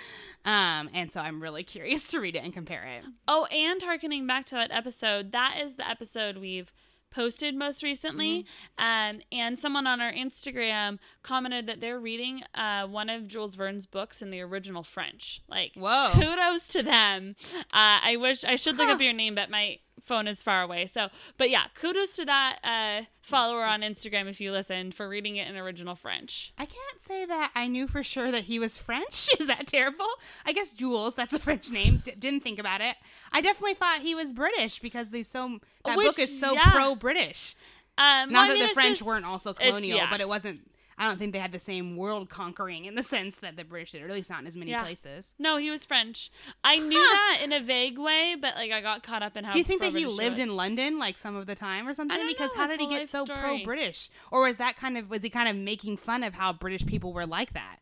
um 0.43 0.89
and 0.91 1.12
so 1.12 1.21
i'm 1.21 1.39
really 1.39 1.62
curious 1.75 2.08
to 2.08 2.19
read 2.19 2.36
it 2.36 2.43
and 2.43 2.51
compare 2.51 2.84
it 2.84 3.03
Oh, 3.27 3.45
and 3.45 3.79
harkening 3.84 4.25
back 4.25 4.47
to 4.47 4.55
that 4.55 4.71
episode, 4.71 5.34
that 5.34 5.60
is 5.62 5.75
the 5.75 5.88
episode 5.88 6.38
we've 6.38 6.73
posted 7.12 7.56
most 7.56 7.84
recently. 7.84 8.43
Mm-hmm. 8.80 9.15
Um, 9.15 9.22
and 9.32 9.58
someone 9.60 9.88
on 9.88 10.02
our 10.02 10.12
Instagram 10.12 11.00
commented 11.24 11.67
that 11.67 11.82
they're 11.82 12.00
reading 12.00 12.43
uh, 12.56 12.88
one 12.88 13.10
of 13.10 13.28
Jules 13.28 13.56
Verne's 13.56 13.86
books 13.86 14.22
in 14.22 14.32
the 14.32 14.41
original 14.41 14.84
French. 14.84 15.41
Like, 15.48 15.74
Whoa. 15.76 16.12
kudos 16.13 16.67
to 16.69 16.84
them. 16.84 17.36
Uh, 17.56 18.00
I 18.04 18.17
wish 18.19 18.43
I 18.43 18.56
should 18.56 18.78
look 18.78 18.88
Huh. 18.88 18.93
up 18.95 19.02
your 19.02 19.13
name, 19.13 19.36
but 19.36 19.50
my 19.50 19.80
phone 20.03 20.27
is 20.27 20.41
far 20.43 20.62
away. 20.62 20.89
So, 20.93 21.09
but 21.38 21.49
yeah, 21.49 21.65
kudos 21.75 22.15
to 22.17 22.25
that 22.25 22.59
uh, 22.63 23.05
follower 23.21 23.63
on 23.63 23.81
Instagram 23.81 24.27
if 24.29 24.39
you 24.41 24.51
listened 24.51 24.93
for 24.93 25.07
reading 25.07 25.35
it 25.38 25.47
in 25.47 25.55
original 25.57 25.95
French. 25.95 26.53
I 26.57 26.65
can't 26.65 26.99
say 26.99 27.25
that 27.25 27.51
I 27.55 27.67
knew 27.67 27.88
for 27.88 28.03
sure 28.03 28.31
that 28.31 28.45
he 28.45 28.59
was 28.59 28.77
French. 28.77 29.29
Is 29.39 29.47
that 29.47 29.67
terrible? 29.67 30.07
I 30.45 30.53
guess 30.53 30.73
Jules, 30.73 31.15
that's 31.15 31.33
a 31.33 31.39
French 31.39 31.69
name. 31.71 32.01
D- 32.03 32.13
didn't 32.17 32.41
think 32.43 32.59
about 32.59 32.81
it. 32.81 32.95
I 33.31 33.41
definitely 33.41 33.75
thought 33.75 33.99
he 33.99 34.15
was 34.15 34.33
British 34.33 34.79
because 34.79 35.09
they 35.09 35.23
so 35.23 35.59
that 35.85 35.97
Which, 35.97 36.07
book 36.07 36.19
is 36.19 36.39
so 36.39 36.53
yeah. 36.53 36.71
pro-British. 36.71 37.55
Um, 37.97 38.05
well, 38.05 38.27
Not 38.27 38.45
I 38.45 38.47
that 38.49 38.53
mean, 38.59 38.67
the 38.67 38.73
French 38.73 38.97
just- 38.99 39.01
weren't 39.07 39.25
also 39.25 39.53
colonial, 39.53 39.97
yeah. 39.97 40.09
but 40.09 40.21
it 40.21 40.27
wasn't. 40.27 40.62
I 40.99 41.07
don't 41.07 41.17
think 41.17 41.31
they 41.31 41.39
had 41.39 41.53
the 41.53 41.59
same 41.59 41.95
world 41.95 42.29
conquering 42.29 42.83
in 42.83 42.95
the 42.95 43.03
sense 43.03 43.38
that 43.38 43.55
the 43.55 43.63
British 43.63 43.93
did, 43.93 44.01
or 44.03 44.05
at 44.07 44.12
least 44.12 44.29
not 44.29 44.41
in 44.41 44.47
as 44.47 44.57
many 44.57 44.71
Yeah. 44.71 44.83
places. 44.83 45.33
No, 45.39 45.55
he 45.55 45.71
was 45.71 45.85
French. 45.85 46.29
I 46.63 46.77
knew 46.77 46.99
that 46.99 47.39
in 47.41 47.53
a 47.53 47.62
vague 47.62 47.97
way, 47.97 48.35
but 48.39 48.55
like 48.55 48.71
I 48.71 48.81
got 48.81 49.01
caught 49.01 49.23
up 49.23 49.38
in 49.38 49.45
how. 49.45 49.51
Do 49.53 49.57
you 49.57 49.63
think 49.63 49.81
that 49.81 49.95
he 49.95 50.05
lived 50.05 50.39
in 50.39 50.55
London 50.55 50.99
like 50.99 51.17
some 51.17 51.35
of 51.38 51.45
the 51.45 51.55
time 51.55 51.88
or 51.88 51.93
something? 51.93 52.17
don't 52.17 52.27
Because 52.27 52.51
how 52.53 52.67
did 52.67 52.79
he 52.81 52.88
get 52.89 53.07
so 53.09 53.25
pro-British? 53.25 54.09
Or 54.29 54.41
was 54.43 54.57
that 54.57 54.75
kind 54.75 54.97
of 54.97 55.09
was 55.09 55.23
he 55.23 55.29
kind 55.29 55.47
of 55.49 55.55
making 55.55 55.97
fun 55.97 56.21
of 56.23 56.33
how 56.33 56.51
British 56.53 56.85
people 56.85 57.13
were 57.13 57.25
like 57.25 57.53
that? 57.53 57.77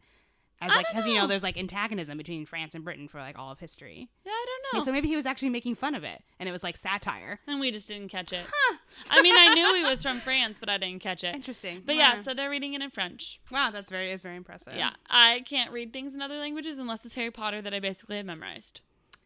As 0.60 0.70
like 0.70 0.88
because 0.89 1.06
you 1.06 1.13
know 1.15 1.28
there's 1.28 1.43
like 1.43 1.56
antagonism 1.58 2.17
between 2.17 2.46
France 2.46 2.74
and 2.74 2.84
Britain 2.84 3.08
for 3.08 3.20
like 3.20 3.38
all 3.38 3.52
of 3.52 3.60
history. 3.60 4.10
Yeah, 4.26 4.32
I 4.32 4.46
don't 4.48 4.74
And 4.74 4.82
know. 4.82 4.86
so 4.86 4.91
maybe 4.91 5.08
he 5.08 5.15
was 5.15 5.26
actually 5.28 5.50
making 5.50 5.76
fun 5.76 5.93
of 5.93 6.04
it, 6.04 6.24
and 6.39 6.50
it 6.50 6.52
was 6.52 6.63
like 6.63 6.76
satire. 6.78 7.39
and 7.46 7.60
we 7.60 7.70
just 7.72 7.88
didn't 7.88 8.10
catch 8.10 8.34
it. 8.34 8.46
I 9.12 9.22
mean, 9.22 9.36
I 9.38 9.54
knew 9.54 9.76
he 9.76 9.84
was 9.84 10.02
from 10.04 10.20
France, 10.20 10.58
but 10.60 10.67
I 10.70 10.78
didn't 10.80 11.02
catch 11.02 11.24
it. 11.24 11.36
Interesting. 11.36 11.84
But 11.86 11.96
yeah, 11.96 12.15
Wow. 12.15 12.22
so 12.22 12.34
they're 12.34 12.50
reading 12.50 12.74
it 12.74 12.82
in 12.82 12.89
French. 12.89 13.39
wow, 13.52 13.70
that's 13.72 13.89
very 13.91 14.12
is 14.12 14.22
very 14.22 14.36
impressive. 14.36 14.74
Yeah, 14.76 14.93
I 15.10 15.41
can't 15.46 15.72
read 15.72 15.93
things 15.93 16.15
in 16.15 16.22
other 16.24 16.38
languages 16.39 16.80
unless 16.80 17.06
it's 17.06 17.13
Harry 17.15 17.32
Potter 17.32 17.62
that 17.62 17.74
I 17.74 17.80
basically 17.80 18.17
have 18.17 18.26
memorized. 18.26 18.82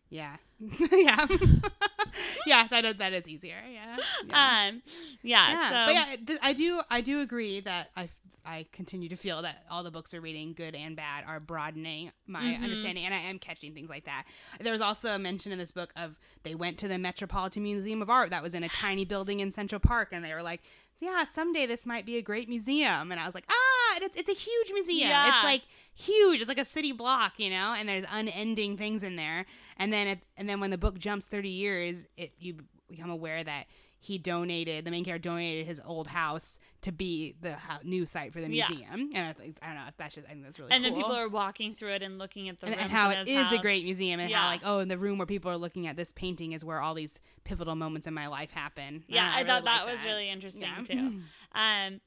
yeah, 0.10 0.36
yeah, 0.92 1.26
yeah. 2.46 2.68
That 2.68 2.86
is, 2.86 2.96
that 2.98 3.14
is 3.14 3.28
easier. 3.28 3.58
Yeah, 3.72 3.98
yeah. 4.28 4.68
Um, 4.70 4.82
yeah. 5.24 5.52
Yeah, 5.52 5.70
so 5.70 5.86
but 5.88 5.94
yeah, 5.94 6.16
th- 6.28 6.40
I 6.42 6.54
do 6.54 6.82
I 6.90 7.02
do 7.02 7.22
agree 7.22 7.62
that 7.62 7.90
I 7.96 8.10
I 8.44 8.66
continue 8.72 9.08
to 9.10 9.16
feel 9.16 9.42
that 9.44 9.66
all 9.70 9.84
the 9.84 9.92
books 9.92 10.14
we're 10.14 10.20
reading, 10.22 10.54
good 10.54 10.74
and 10.76 10.96
bad, 10.96 11.26
are 11.28 11.40
broadening 11.40 12.12
my 12.28 12.42
Mhm. 12.42 12.64
understanding, 12.64 13.06
and 13.06 13.14
I 13.14 13.20
am 13.20 13.38
catching 13.40 13.74
things 13.74 13.90
like 13.90 14.06
that. 14.06 14.26
There 14.60 14.72
was 14.72 14.82
also 14.82 15.14
a 15.14 15.20
mention 15.20 15.52
in 15.52 15.60
this 15.60 15.72
book 15.72 15.92
of 15.96 16.16
they 16.44 16.56
went 16.56 16.78
to 16.80 16.88
the 16.88 16.98
Metropolitan 16.98 17.64
Museum 17.64 18.02
of 18.02 18.10
Art 18.10 18.30
that 18.32 18.42
was 18.44 18.54
in 18.56 18.64
a 18.64 18.70
tiny 18.70 19.06
building 19.06 19.40
in 19.42 19.52
Central 19.52 19.80
Park, 19.80 20.10
and 20.12 20.26
they 20.26 20.34
were 20.34 20.42
like, 20.44 20.62
"Yeah, 21.00 21.24
someday 21.24 21.66
this 21.68 21.86
might 21.86 22.06
be 22.06 22.18
a 22.18 22.22
great 22.22 22.50
museum." 22.50 23.12
And 23.12 23.20
I 23.22 23.26
was 23.26 23.36
like, 23.36 23.46
"Ah, 23.50 23.98
it's, 24.02 24.16
it's 24.16 24.30
a 24.30 24.34
huge 24.34 24.72
museum. 24.74 25.10
Yeah. 25.10 25.30
It's 25.36 25.44
like 25.44 25.62
huge. 25.94 26.40
It's 26.40 26.48
like 26.50 26.58
a 26.58 26.66
city 26.66 26.94
block, 26.94 27.34
you 27.38 27.50
know, 27.52 27.76
and 27.78 27.88
there's 27.88 28.06
unending 28.12 28.76
things 28.76 29.04
in 29.04 29.18
there." 29.18 29.46
And 29.78 29.94
then, 29.94 30.08
it, 30.08 30.20
and 30.36 30.50
then 30.52 30.60
when 30.60 30.70
the 30.70 30.78
book 30.78 31.00
jumps 31.00 31.26
thirty 31.26 31.50
years, 31.50 32.06
it 32.18 32.34
you 32.40 32.58
become 32.90 33.10
aware 33.10 33.44
that 33.44 33.66
he 34.04 34.18
donated 34.18 34.84
the 34.84 34.90
main 34.92 35.06
character 35.06 35.30
donated 35.30 35.66
his 35.68 35.80
old 35.86 36.08
house 36.08 36.58
to 36.82 36.92
be 36.92 37.36
the 37.40 37.54
ho- 37.54 37.78
new 37.84 38.04
site 38.06 38.34
for 38.34 38.42
the 38.42 38.50
Yeah. 38.52 38.68
museum 38.68 39.12
and 39.14 39.28
I, 39.28 39.34
think, 39.34 39.58
I 39.62 39.68
don't 39.68 39.76
know 39.76 39.84
if 39.88 39.96
that's 39.96 40.16
just 40.16 40.26
I 40.28 40.32
think 40.32 40.44
that's 40.44 40.58
really 40.60 40.72
and 40.72 40.84
cool. 40.84 40.92
then 40.94 41.00
people 41.04 41.16
are 41.16 41.30
walking 41.30 41.76
through 41.76 41.92
it 41.92 42.02
and 42.02 42.18
looking 42.18 42.50
at 42.50 42.60
the 42.60 42.66
and, 42.66 42.76
and 42.76 42.92
how 42.92 43.12
it 43.12 43.28
is 43.28 43.28
is 43.28 43.52
a 43.52 43.60
great 43.60 43.84
museum 43.86 44.20
and 44.20 44.30
Yeah. 44.32 44.40
how 44.42 44.48
like 44.48 44.62
oh 44.66 44.80
in 44.80 44.88
the 44.88 44.98
room 44.98 45.20
where 45.20 45.28
people 45.28 45.52
are 45.52 45.56
looking 45.58 45.86
at 45.86 45.98
this 45.98 46.12
painting 46.12 46.52
is 46.54 46.66
where 46.66 46.82
all 46.82 46.96
these 46.96 47.20
pivotal 47.44 47.76
moments 47.76 48.08
in 48.08 48.14
my 48.16 48.26
life 48.26 48.50
happen 48.52 49.04
Yeah, 49.08 49.32
I, 49.32 49.36
really 49.42 49.48
thought 49.48 49.64
that 49.66 49.86
like 49.86 49.96
was 49.96 50.04
really 50.04 50.30
interesting 50.30 50.64
Yeah. 50.64 50.84
too. 50.84 51.20
Um, 51.54 52.02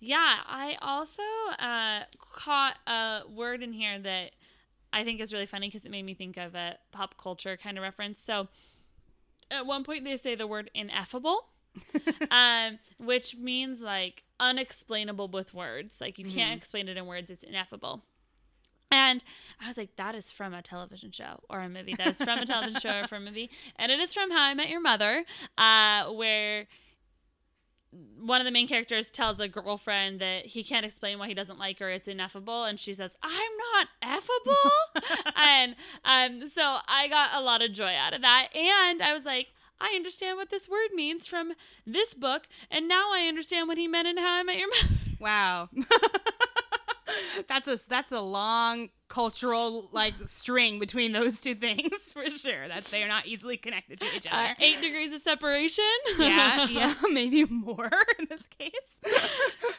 yeah, 0.00 0.36
I 0.46 0.76
also 0.82 1.22
uh, 1.58 2.00
caught 2.34 2.76
a 2.86 3.22
word 3.34 3.62
in 3.62 3.72
here 3.72 3.98
that 3.98 4.32
I 4.92 5.04
think 5.04 5.20
is 5.20 5.32
really 5.32 5.46
funny 5.46 5.68
because 5.68 5.84
it 5.84 5.90
made 5.90 6.04
me 6.04 6.14
think 6.14 6.36
of 6.36 6.54
a 6.54 6.76
pop 6.92 7.16
culture 7.18 7.56
kind 7.56 7.76
of 7.78 7.82
reference. 7.82 8.20
So 8.22 8.48
at 9.50 9.66
one 9.66 9.84
point 9.84 10.04
they 10.04 10.16
say 10.16 10.34
the 10.34 10.46
word 10.46 10.70
ineffable, 10.74 11.46
um, 12.30 12.78
which 12.98 13.36
means 13.36 13.82
like 13.82 14.24
unexplainable 14.40 15.28
with 15.28 15.52
words. 15.54 16.00
Like 16.00 16.18
you 16.18 16.24
can't 16.24 16.52
Mhm. 16.54 16.56
explain 16.56 16.88
it 16.88 16.96
in 16.96 17.06
words, 17.06 17.30
it's 17.30 17.42
ineffable. 17.44 18.02
And 18.90 19.22
I 19.60 19.68
was 19.68 19.76
like, 19.76 19.96
that 19.96 20.14
is 20.14 20.30
from 20.32 20.54
a 20.54 20.62
television 20.62 21.12
show 21.12 21.40
or 21.50 21.60
a 21.60 21.68
movie. 21.68 21.94
That 21.94 22.06
is 22.08 22.22
from 22.22 22.38
a 22.38 22.46
television 22.46 22.80
show 22.80 23.00
or 23.00 23.06
from 23.06 23.24
a 23.24 23.26
movie. 23.26 23.50
And 23.76 23.92
it 23.92 24.00
is 24.00 24.14
from 24.14 24.30
How 24.30 24.40
I 24.42 24.54
Met 24.54 24.70
Your 24.70 24.80
Mother, 24.80 25.24
uh, 25.58 26.10
where 26.12 26.66
one 28.20 28.40
of 28.40 28.44
the 28.44 28.50
main 28.50 28.68
characters 28.68 29.10
tells 29.10 29.38
the 29.38 29.48
girlfriend 29.48 30.20
that 30.20 30.46
he 30.46 30.62
can't 30.62 30.84
explain 30.84 31.18
why 31.18 31.28
he 31.28 31.34
doesn't 31.34 31.58
like 31.58 31.78
her. 31.78 31.88
It's 31.88 32.08
ineffable. 32.08 32.64
And 32.64 32.78
she 32.78 32.92
says, 32.92 33.16
I'm 33.22 33.50
not 33.74 33.88
effable. 34.20 35.32
and 35.36 35.76
um, 36.04 36.48
so 36.48 36.78
I 36.86 37.08
got 37.08 37.30
a 37.34 37.40
lot 37.40 37.62
of 37.62 37.72
joy 37.72 37.94
out 37.94 38.12
of 38.12 38.22
that. 38.22 38.48
And 38.54 39.02
I 39.02 39.12
was 39.12 39.24
like, 39.24 39.48
I 39.80 39.92
understand 39.94 40.36
what 40.36 40.50
this 40.50 40.68
word 40.68 40.90
means 40.94 41.26
from 41.26 41.52
this 41.86 42.12
book. 42.12 42.48
And 42.70 42.88
now 42.88 43.12
I 43.12 43.26
understand 43.28 43.68
what 43.68 43.78
he 43.78 43.88
meant 43.88 44.08
in 44.08 44.18
How 44.18 44.34
I 44.34 44.42
Met 44.42 44.58
Your 44.58 44.68
Mother. 44.68 44.94
wow 45.20 45.68
that's 47.48 47.66
a 47.68 47.78
that's 47.88 48.12
a 48.12 48.20
long 48.20 48.88
cultural 49.08 49.88
like 49.92 50.12
string 50.26 50.78
between 50.78 51.12
those 51.12 51.40
two 51.40 51.54
things 51.54 51.96
for 52.12 52.26
sure 52.30 52.68
that's 52.68 52.90
they 52.90 53.02
are 53.02 53.08
not 53.08 53.26
easily 53.26 53.56
connected 53.56 53.98
to 53.98 54.06
each 54.14 54.26
Uh, 54.26 54.30
other 54.30 54.54
eight 54.60 54.82
degrees 54.82 55.14
of 55.14 55.20
separation. 55.20 55.84
yeah 56.18 56.66
yeah 56.68 56.94
maybe 57.10 57.44
more 57.46 57.90
in 58.18 58.26
this 58.28 58.46
case 58.46 59.00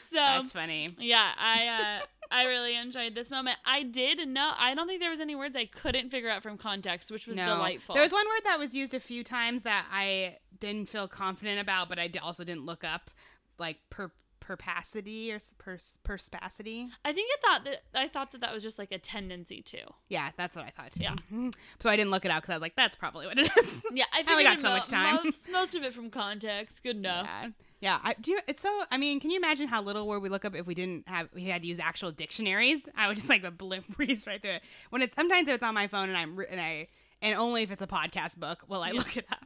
So 0.09 0.15
that's 0.15 0.51
funny 0.51 0.89
yeah, 0.97 1.31
I 1.37 1.99
uh, 2.01 2.05
I 2.31 2.43
really 2.45 2.75
enjoyed 2.75 3.13
this 3.15 3.29
moment. 3.31 3.57
I 3.65 3.83
did 3.83 4.27
know. 4.27 4.51
I 4.57 4.73
don't 4.75 4.87
think 4.87 4.99
there 5.01 5.09
was 5.09 5.19
any 5.19 5.35
words 5.35 5.55
I 5.55 5.65
couldn't 5.65 6.09
figure 6.11 6.29
out 6.29 6.43
from 6.43 6.57
context, 6.57 7.09
which 7.11 7.25
was 7.27 7.37
No. 7.37 7.45
delightful. 7.45 7.93
There 7.95 8.03
was 8.03 8.11
one 8.11 8.25
word 8.27 8.41
that 8.45 8.59
was 8.59 8.73
used 8.75 8.93
a 8.93 8.99
few 8.99 9.23
times 9.23 9.63
that 9.63 9.85
I 9.91 10.37
didn't 10.59 10.89
feel 10.89 11.07
confident 11.07 11.59
about, 11.59 11.89
but 11.89 11.97
I 11.99 12.11
also 12.21 12.43
didn't 12.43 12.65
look 12.65 12.83
up, 12.83 13.09
like 13.57 13.77
per 13.89 14.11
perpacity 14.49 15.31
or 15.31 15.37
pers- 15.59 15.99
perspacity. 16.03 16.87
I 17.05 17.13
think 17.13 17.29
I 17.31 17.47
thought 17.47 17.65
that 17.65 17.81
I 17.93 18.07
thought 18.07 18.31
that 18.31 18.41
that 18.41 18.51
was 18.51 18.63
just 18.63 18.79
like 18.79 18.91
a 18.91 18.97
tendency 18.97 19.61
too. 19.61 19.83
Yeah, 20.07 20.31
that's 20.37 20.55
what 20.55 20.65
I 20.65 20.69
thought 20.69 20.91
too. 20.91 21.03
Yeah. 21.03 21.15
So 21.79 21.87
I 21.89 21.95
didn't 21.95 22.09
look 22.09 22.25
it 22.25 22.31
up 22.31 22.41
because 22.41 22.51
I 22.51 22.55
was 22.55 22.61
like, 22.63 22.75
that's 22.75 22.95
probably 22.95 23.27
what 23.27 23.37
it 23.37 23.51
is. 23.55 23.85
Yeah, 23.93 24.05
I, 24.11 24.23
only 24.31 24.43
got 24.43 24.57
so 24.57 24.69
mo- 24.69 24.73
much 24.75 24.87
time. 24.87 25.19
Most, 25.23 25.49
most 25.49 25.75
of 25.75 25.83
it 25.83 25.93
from 25.93 26.09
context. 26.09 26.81
Good 26.81 26.95
enough. 26.97 27.27
Yeah. 27.27 27.49
Yeah, 27.81 27.99
I 28.03 28.15
do. 28.19 28.31
You, 28.31 28.39
it's 28.47 28.61
so. 28.61 28.83
I 28.91 28.97
mean, 28.97 29.19
can 29.19 29.29
you 29.29 29.37
imagine 29.37 29.67
how 29.67 29.81
little 29.83 30.07
word 30.07 30.19
we 30.23 30.29
look 30.29 30.43
up 30.45 30.55
if 30.55 30.65
we 30.65 30.73
didn't 30.73 31.07
have 31.07 31.29
we 31.33 31.43
had 31.43 31.61
to 31.61 31.67
use 31.67 31.79
actual 31.79 32.11
dictionaries? 32.11 32.81
I 32.97 33.07
would 33.07 33.17
just 33.17 33.29
like 33.29 33.43
a 33.43 33.51
blimp 33.51 33.87
breeze 33.95 34.25
right 34.25 34.41
through 34.41 34.51
it. 34.53 34.63
When 34.89 35.01
it's 35.03 35.15
sometimes 35.15 35.47
if 35.47 35.53
it's 35.53 35.63
on 35.63 35.75
my 35.75 35.87
phone 35.87 36.09
and 36.09 36.17
I'm 36.17 36.39
and 36.49 36.59
I 36.59 36.87
and 37.21 37.37
only 37.37 37.61
if 37.61 37.69
it's 37.71 37.81
a 37.83 37.87
podcast 37.87 38.37
book 38.37 38.63
will 38.67 38.81
I 38.81 38.91
look 38.91 39.15
it 39.15 39.25
up. 39.31 39.45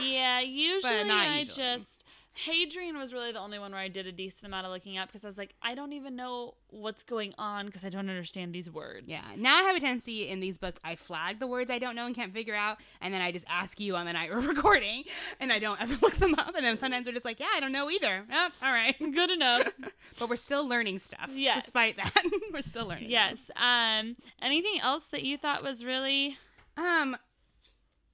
Yeah, 0.00 0.40
usually 0.40 1.10
I 1.10 1.40
usually. 1.40 1.44
just 1.64 2.04
Hadrian 2.36 2.98
was 2.98 3.14
really 3.14 3.32
the 3.32 3.38
only 3.40 3.58
one 3.58 3.72
where 3.72 3.80
I 3.80 3.88
did 3.88 4.06
a 4.06 4.12
decent 4.12 4.44
amount 4.44 4.66
of 4.66 4.72
looking 4.72 4.98
up 4.98 5.08
because 5.08 5.24
I 5.24 5.26
was 5.26 5.38
like, 5.38 5.54
I 5.62 5.74
don't 5.74 5.94
even 5.94 6.16
know 6.16 6.54
what's 6.68 7.02
going 7.02 7.34
on 7.38 7.64
because 7.64 7.82
I 7.82 7.88
don't 7.88 8.10
understand 8.10 8.54
these 8.54 8.70
words. 8.70 9.06
Yeah. 9.08 9.22
Now 9.36 9.56
I 9.56 9.62
have 9.62 9.74
a 9.74 9.80
tendency 9.80 10.28
in 10.28 10.40
these 10.40 10.58
books, 10.58 10.78
I 10.84 10.96
flag 10.96 11.38
the 11.40 11.46
words 11.46 11.70
I 11.70 11.78
don't 11.78 11.96
know 11.96 12.04
and 12.04 12.14
can't 12.14 12.34
figure 12.34 12.54
out, 12.54 12.76
and 13.00 13.14
then 13.14 13.22
I 13.22 13.32
just 13.32 13.46
ask 13.48 13.80
you 13.80 13.96
on 13.96 14.04
the 14.04 14.12
night 14.12 14.30
we're 14.34 14.40
recording, 14.40 15.04
and 15.40 15.50
I 15.50 15.58
don't 15.58 15.80
ever 15.82 15.96
look 16.02 16.16
them 16.16 16.34
up. 16.34 16.54
And 16.54 16.64
then 16.64 16.76
sometimes 16.76 17.06
we're 17.06 17.12
just 17.12 17.24
like, 17.24 17.40
yeah, 17.40 17.48
I 17.54 17.60
don't 17.60 17.72
know 17.72 17.90
either. 17.90 18.24
Oh, 18.30 18.48
all 18.62 18.72
right. 18.72 18.94
Good 19.14 19.30
enough. 19.30 19.70
but 20.18 20.28
we're 20.28 20.36
still 20.36 20.68
learning 20.68 20.98
stuff. 20.98 21.30
Yes. 21.32 21.64
Despite 21.64 21.96
that, 21.96 22.22
we're 22.52 22.60
still 22.62 22.86
learning. 22.86 23.10
yes. 23.10 23.50
Um. 23.56 24.16
Anything 24.42 24.78
else 24.82 25.06
that 25.08 25.22
you 25.22 25.38
thought 25.38 25.64
was 25.64 25.84
really? 25.84 26.36
Um, 26.76 27.16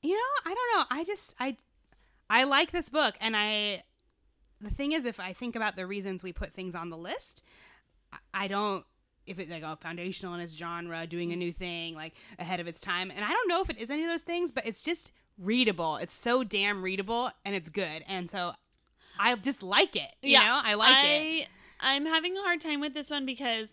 you 0.00 0.14
know, 0.14 0.50
I 0.50 0.54
don't 0.54 0.78
know. 0.78 0.84
I 0.90 1.04
just 1.04 1.34
I 1.40 1.56
I 2.30 2.44
like 2.44 2.70
this 2.70 2.88
book, 2.88 3.16
and 3.20 3.36
I 3.36 3.82
the 4.62 4.70
thing 4.70 4.92
is, 4.92 5.04
if 5.04 5.20
I 5.20 5.32
think 5.32 5.56
about 5.56 5.76
the 5.76 5.86
reasons 5.86 6.22
we 6.22 6.32
put 6.32 6.52
things 6.52 6.74
on 6.74 6.90
the 6.90 6.96
list, 6.96 7.42
I, 8.32 8.48
don't. 8.48 8.84
If 9.26 9.38
it's 9.38 9.50
like 9.50 9.62
oh, 9.64 9.76
foundational 9.80 10.34
in 10.34 10.40
its 10.40 10.54
genre, 10.54 11.06
doing 11.06 11.32
a 11.32 11.36
new 11.36 11.50
mm-hmm. 11.50 11.58
thing, 11.58 11.94
like 11.94 12.14
ahead 12.38 12.60
of 12.60 12.66
its 12.66 12.80
time, 12.80 13.10
and 13.10 13.24
I 13.24 13.30
don't 13.30 13.48
know 13.48 13.60
if 13.62 13.70
it 13.70 13.78
is 13.78 13.90
any 13.90 14.02
of 14.02 14.10
those 14.10 14.22
things, 14.22 14.50
but 14.50 14.66
it's 14.66 14.82
just 14.82 15.10
readable. 15.38 15.96
It's 15.96 16.14
so 16.14 16.44
damn 16.44 16.82
readable, 16.82 17.30
and 17.44 17.54
it's 17.54 17.68
good, 17.68 18.04
and 18.08 18.30
so 18.30 18.52
I 19.18 19.34
just 19.36 19.62
like 19.62 19.96
it. 19.96 20.10
You 20.22 20.38
know, 20.38 20.60
I 20.62 20.74
like 20.74 20.96
I, 20.96 21.06
it. 21.06 21.48
I'm 21.80 22.06
having 22.06 22.36
a 22.36 22.40
hard 22.40 22.60
time 22.60 22.80
with 22.80 22.94
this 22.94 23.10
one 23.10 23.26
because 23.26 23.68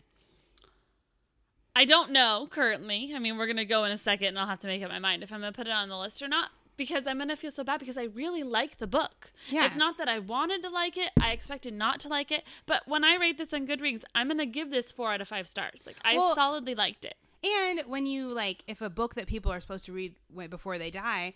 I 1.76 1.86
don't 1.86 2.12
know 2.12 2.48
currently. 2.50 3.14
I 3.16 3.20
mean, 3.20 3.38
we're 3.38 3.48
gonna 3.48 3.66
go 3.66 3.84
in 3.86 3.92
a 3.92 3.98
second, 3.98 4.30
and 4.30 4.40
I'll 4.40 4.48
have 4.48 4.60
to 4.60 4.68
make 4.68 4.84
up 4.84 4.90
my 4.90 5.00
mind 5.00 5.24
if 5.24 5.32
I'm 5.32 5.40
gonna 5.40 5.52
put 5.52 5.68
it 5.68 5.74
on 5.74 5.90
the 5.90 5.98
list 5.98 6.22
or 6.22 6.28
not. 6.28 6.50
Because 6.80 7.06
I'm 7.06 7.18
gonna 7.20 7.36
feel 7.36 7.52
so 7.52 7.64
bad 7.64 7.80
because 7.80 7.98
I 7.98 8.06
really 8.06 8.42
like 8.42 8.78
the 8.80 8.88
book. 8.88 9.32
Yeah. 9.50 9.66
It's 9.66 9.76
not 9.76 9.98
that 10.00 10.08
I 10.08 10.18
wanted 10.18 10.64
to 10.64 10.70
like 10.70 10.98
it; 10.98 11.12
I 11.22 11.32
expected 11.32 11.74
not 11.74 12.00
to 12.00 12.08
like 12.08 12.32
it. 12.32 12.44
But 12.66 12.88
when 12.88 13.04
I 13.04 13.16
rate 13.18 13.38
this 13.38 13.54
on 13.54 13.68
Goodreads, 13.68 14.04
I'm 14.16 14.30
gonna 14.30 14.46
give 14.46 14.72
this 14.72 14.92
four 14.92 15.12
out 15.14 15.22
of 15.22 15.28
five 15.28 15.48
stars. 15.48 15.84
Like 15.86 15.98
I 16.04 16.16
Well- 16.16 16.34
solidly 16.34 16.74
liked 16.76 17.06
it. 17.06 17.16
And 17.44 17.82
when 17.86 18.06
you 18.06 18.30
like, 18.30 18.64
if 18.68 18.82
a 18.82 18.90
book 18.90 19.16
that 19.16 19.28
people 19.28 19.52
are 19.52 19.60
supposed 19.62 19.86
to 19.86 19.94
read 19.94 20.16
before 20.50 20.78
they 20.78 20.90
die 20.92 21.34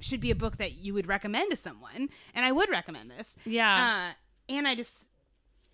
should 0.00 0.20
be 0.20 0.30
a 0.30 0.34
book 0.34 0.56
that 0.58 0.72
you 0.76 0.94
would 0.94 1.06
recommend 1.06 1.50
to 1.50 1.56
someone, 1.56 2.08
and 2.34 2.44
I 2.46 2.52
would 2.52 2.68
recommend 2.70 3.10
this. 3.10 3.36
Yeah. 3.44 4.12
Uh, 4.48 4.52
and 4.52 4.68
I 4.68 4.74
just, 4.74 5.07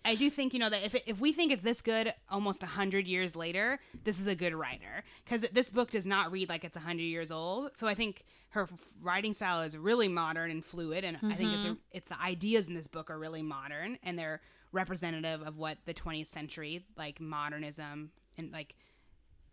I 0.05 0.15
do 0.15 0.29
think 0.29 0.53
you 0.53 0.59
know 0.59 0.69
that 0.69 0.83
if 0.85 0.95
it, 0.95 1.03
if 1.05 1.19
we 1.19 1.33
think 1.33 1.51
it's 1.51 1.63
this 1.63 1.81
good, 1.81 2.13
almost 2.29 2.63
a 2.63 2.67
hundred 2.67 3.07
years 3.07 3.35
later, 3.35 3.79
this 4.03 4.19
is 4.19 4.27
a 4.27 4.35
good 4.35 4.53
writer 4.53 5.03
because 5.23 5.41
this 5.51 5.69
book 5.71 5.91
does 5.91 6.05
not 6.05 6.31
read 6.31 6.47
like 6.47 6.63
it's 6.63 6.77
a 6.77 6.81
hundred 6.81 7.03
years 7.03 7.31
old. 7.31 7.75
So 7.75 7.87
I 7.87 7.95
think 7.95 8.23
her 8.49 8.63
f- 8.63 8.73
writing 9.01 9.33
style 9.33 9.61
is 9.63 9.75
really 9.75 10.07
modern 10.07 10.51
and 10.51 10.63
fluid, 10.63 11.03
and 11.03 11.17
I 11.23 11.33
think 11.35 11.53
it's 11.53 11.65
a, 11.65 11.77
it's 11.91 12.09
the 12.09 12.21
ideas 12.21 12.67
in 12.67 12.75
this 12.75 12.87
book 12.87 13.09
are 13.09 13.17
really 13.17 13.41
modern 13.41 13.97
and 14.03 14.17
they're 14.17 14.41
representative 14.71 15.41
of 15.41 15.57
what 15.57 15.77
the 15.85 15.93
20th 15.93 16.27
century 16.27 16.85
like 16.97 17.19
modernism 17.21 18.11
and 18.37 18.51
like 18.51 18.75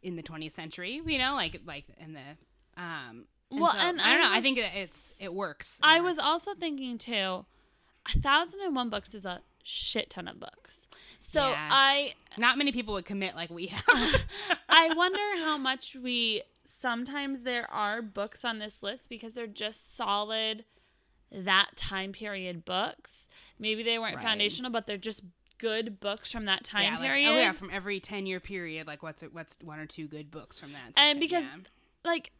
in 0.02 0.16
the 0.16 0.22
20th 0.22 0.50
century 0.50 1.00
you 1.06 1.16
know 1.16 1.34
like 1.36 1.60
like 1.64 1.84
in 1.98 2.12
the 2.12 2.20
um 2.76 3.24
and 3.52 3.60
Well, 3.60 3.70
so, 3.70 3.78
and 3.78 4.00
I 4.00 4.10
don't 4.10 4.20
know. 4.20 4.30
I 4.32 4.38
I 4.38 4.40
think 4.40 4.58
it, 4.58 4.70
it's 4.74 5.14
it 5.20 5.32
works. 5.32 5.78
I 5.82 6.00
was 6.00 6.18
also 6.18 6.54
thinking 6.54 6.98
too, 6.98 7.12
a 8.06 8.18
thousand 8.18 8.60
and 8.62 8.74
one 8.74 8.88
books 8.88 9.14
is 9.14 9.24
a 9.26 9.42
shit 9.62 10.10
ton 10.10 10.28
of 10.28 10.38
books. 10.40 10.86
So 11.20 11.50
Yeah. 11.50 11.68
I 11.70 12.14
not 12.36 12.58
many 12.58 12.72
people 12.72 12.94
would 12.94 13.04
commit 13.04 13.34
like 13.36 13.50
we 13.50 13.66
have. 13.66 13.84
I 14.68 14.92
wonder 14.96 15.20
how 15.38 15.56
much 15.58 15.96
we 15.96 16.42
sometimes 16.64 17.42
there 17.42 17.70
are 17.70 18.02
books 18.02 18.44
on 18.44 18.58
this 18.58 18.82
list 18.82 19.08
because 19.08 19.34
they're 19.34 19.46
just 19.46 19.94
solid 19.96 20.64
that 21.30 21.70
time 21.76 22.12
period 22.12 22.64
books. 22.64 23.26
Maybe 23.58 23.82
they 23.82 23.98
weren't 23.98 24.16
Right. 24.16 24.24
foundational, 24.24 24.70
but 24.70 24.86
they're 24.86 24.96
just 24.98 25.22
good 25.58 26.00
books 26.00 26.32
from 26.32 26.44
that 26.46 26.64
time 26.64 26.82
yeah, 26.84 26.98
like, 26.98 27.08
period. 27.08 27.28
oh 27.30 27.38
yeah, 27.38 27.52
from 27.52 27.70
every 27.72 28.00
ten 28.00 28.26
year 28.26 28.40
period, 28.40 28.86
like 28.86 29.02
what's 29.02 29.22
what's 29.22 29.56
one 29.62 29.78
or 29.78 29.86
two 29.86 30.06
good 30.08 30.30
books 30.30 30.58
from 30.58 30.72
that? 30.72 30.92
and 30.96 31.20
because 31.20 31.44
yeah. 31.44 31.56
like 32.04 32.32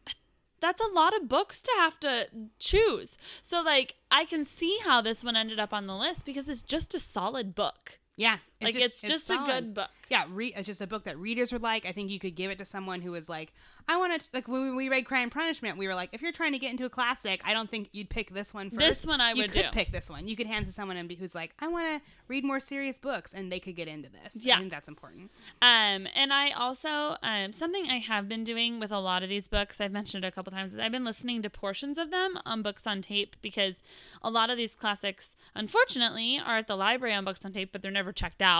that's 0.62 0.80
a 0.80 0.94
lot 0.94 1.14
of 1.14 1.28
books 1.28 1.60
to 1.60 1.72
have 1.76 2.00
to 2.00 2.28
choose. 2.58 3.18
So 3.42 3.60
like 3.60 3.96
I 4.10 4.24
can 4.24 4.46
see 4.46 4.78
how 4.84 5.02
this 5.02 5.22
one 5.22 5.36
ended 5.36 5.60
up 5.60 5.74
on 5.74 5.86
the 5.86 5.96
list 5.96 6.24
because 6.24 6.48
it's 6.48 6.62
just 6.62 6.94
a 6.94 6.98
solid 6.98 7.54
book. 7.54 7.98
yeah, 8.16 8.38
Like 8.62 8.76
it's 8.76 9.00
just, 9.00 9.30
a 9.30 9.38
good 9.38 9.74
book. 9.74 9.90
Yeah, 10.08 10.24
re- 10.30 10.52
it's 10.54 10.66
just 10.66 10.80
a 10.80 10.86
book 10.86 11.04
that 11.04 11.18
readers 11.18 11.52
would 11.52 11.62
like. 11.62 11.86
I 11.86 11.92
think 11.92 12.10
you 12.10 12.18
could 12.18 12.34
give 12.34 12.50
it 12.50 12.58
to 12.58 12.64
someone 12.64 13.00
who 13.00 13.12
was 13.12 13.28
like, 13.28 13.52
I 13.88 13.96
want 13.96 14.20
to 14.20 14.28
like 14.32 14.46
when 14.48 14.76
we 14.76 14.88
read 14.88 15.04
Crime 15.04 15.24
and 15.24 15.32
Punishment, 15.32 15.78
we 15.78 15.88
were 15.88 15.94
like, 15.94 16.10
if 16.12 16.22
you're 16.22 16.32
trying 16.32 16.52
to 16.52 16.58
get 16.58 16.70
into 16.70 16.84
a 16.84 16.90
classic, 16.90 17.40
I 17.44 17.54
don't 17.54 17.70
think 17.70 17.88
you'd 17.92 18.10
pick 18.10 18.32
this 18.32 18.54
one 18.54 18.70
first. 18.70 18.80
This 18.80 19.06
one 19.06 19.20
I 19.20 19.30
you 19.30 19.42
would 19.42 19.52
could 19.52 19.62
do. 19.64 19.68
pick 19.72 19.92
this 19.92 20.08
one. 20.10 20.28
You 20.28 20.36
could 20.36 20.46
hand 20.46 20.66
to 20.66 20.72
someone 20.72 20.96
and 20.96 21.08
be 21.08 21.14
who's 21.14 21.34
like, 21.34 21.54
I 21.58 21.68
want 21.68 21.86
to 21.86 22.10
read 22.28 22.44
more 22.44 22.60
serious 22.60 22.98
books, 22.98 23.34
and 23.34 23.50
they 23.50 23.58
could 23.58 23.76
get 23.76 23.88
into 23.88 24.08
this. 24.10 24.44
Yeah. 24.44 24.56
I 24.56 24.58
think 24.60 24.70
that's 24.70 24.88
important. 24.88 25.30
Um, 25.60 26.06
and 26.14 26.32
I 26.32 26.50
also 26.50 27.16
um, 27.22 27.52
something 27.52 27.90
I 27.90 27.98
have 27.98 28.28
been 28.28 28.44
doing 28.44 28.78
with 28.78 28.92
a 28.92 28.98
lot 28.98 29.22
of 29.22 29.28
these 29.28 29.48
books. 29.48 29.80
I've 29.80 29.92
mentioned 29.92 30.24
it 30.24 30.28
a 30.28 30.30
couple 30.30 30.52
times. 30.52 30.74
Is 30.74 30.78
I've 30.78 30.92
been 30.92 31.04
listening 31.04 31.42
to 31.42 31.50
portions 31.50 31.98
of 31.98 32.10
them 32.10 32.38
on 32.44 32.62
books 32.62 32.86
on 32.86 33.02
tape 33.02 33.36
because 33.42 33.82
a 34.22 34.30
lot 34.30 34.50
of 34.50 34.56
these 34.56 34.74
classics, 34.74 35.36
unfortunately, 35.54 36.40
are 36.44 36.58
at 36.58 36.66
the 36.68 36.76
library 36.76 37.14
on 37.14 37.24
books 37.24 37.44
on 37.44 37.52
tape, 37.52 37.72
but 37.72 37.82
they're 37.82 37.90
never 37.90 38.12
checked 38.12 38.42
out, 38.42 38.51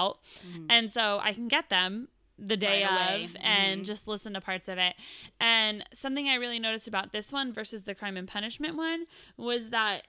and 0.71 0.91
so 0.91 1.21
I 1.23 1.33
can 1.33 1.49
get 1.49 1.69
them 1.69 2.09
the 2.39 2.57
day 2.57 2.83
Mm-hmm. 2.83 2.97
Right 2.97 3.25
of 3.25 3.37
and 3.43 3.83
Mhm. 3.83 3.87
just 3.87 4.09
listen 4.09 4.33
to 4.35 4.41
parts 4.41 4.69
of 4.69 4.79
it. 4.79 4.95
And 5.39 5.85
something 5.93 6.29
I 6.29 6.35
really 6.37 6.59
noticed 6.59 6.89
about 6.89 7.13
this 7.13 7.33
one 7.33 7.53
versus 7.53 7.85
the 7.85 7.95
Crime 7.95 8.17
and 8.17 8.27
Punishment 8.27 8.77
one 8.77 9.07
was 9.37 9.71
that 9.71 10.09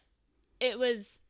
it 0.60 0.80
was 0.80 1.22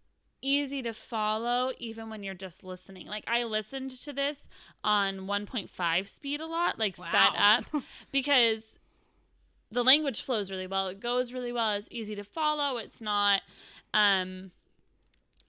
easy 0.41 0.81
to 0.83 0.93
follow 0.93 1.71
even 1.77 2.09
when 2.09 2.21
you're 2.23 2.33
just 2.35 2.63
listening. 2.63 3.07
Like 3.07 3.23
I 3.27 3.43
listened 3.43 3.91
to 3.91 4.13
this 4.13 4.47
on 4.83 5.25
1.5 5.25 6.07
speed 6.07 6.39
a 6.41 6.45
lot, 6.45 6.77
like 6.77 6.95
sped 6.95 7.31
up 7.37 7.65
because 8.11 8.77
the 9.71 9.83
language 9.83 10.21
flows 10.21 10.51
really 10.51 10.67
well. 10.67 10.87
It 10.87 10.99
goes 10.99 11.33
really 11.33 11.51
well. 11.51 11.71
It's 11.73 11.87
easy 11.91 12.15
to 12.15 12.23
follow. 12.23 12.77
It's 12.77 13.01
not 13.01 13.41
um 13.93 14.51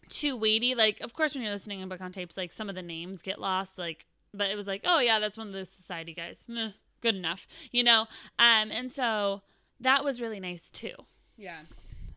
too 0.08 0.36
weighty. 0.36 0.74
Like 0.74 1.00
of 1.00 1.12
course 1.12 1.34
when 1.34 1.42
you're 1.42 1.52
listening 1.52 1.78
to 1.80 1.84
a 1.84 1.88
book 1.88 2.00
on 2.00 2.12
tapes 2.12 2.36
like 2.36 2.52
some 2.52 2.68
of 2.68 2.74
the 2.74 2.82
names 2.82 3.22
get 3.22 3.40
lost 3.40 3.78
like 3.78 4.06
but 4.32 4.50
it 4.50 4.56
was 4.56 4.66
like, 4.66 4.82
"Oh 4.84 4.98
yeah, 4.98 5.20
that's 5.20 5.36
one 5.36 5.46
of 5.46 5.52
the 5.52 5.64
society 5.64 6.12
guys." 6.12 6.44
Meh, 6.48 6.70
good 7.00 7.14
enough. 7.14 7.46
You 7.70 7.84
know? 7.84 8.00
Um 8.38 8.70
and 8.72 8.90
so 8.90 9.42
that 9.80 10.04
was 10.04 10.20
really 10.20 10.40
nice 10.40 10.70
too. 10.70 10.94
Yeah. 11.36 11.60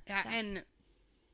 Yeah, 0.08 0.24
So- 0.24 0.30
and 0.30 0.64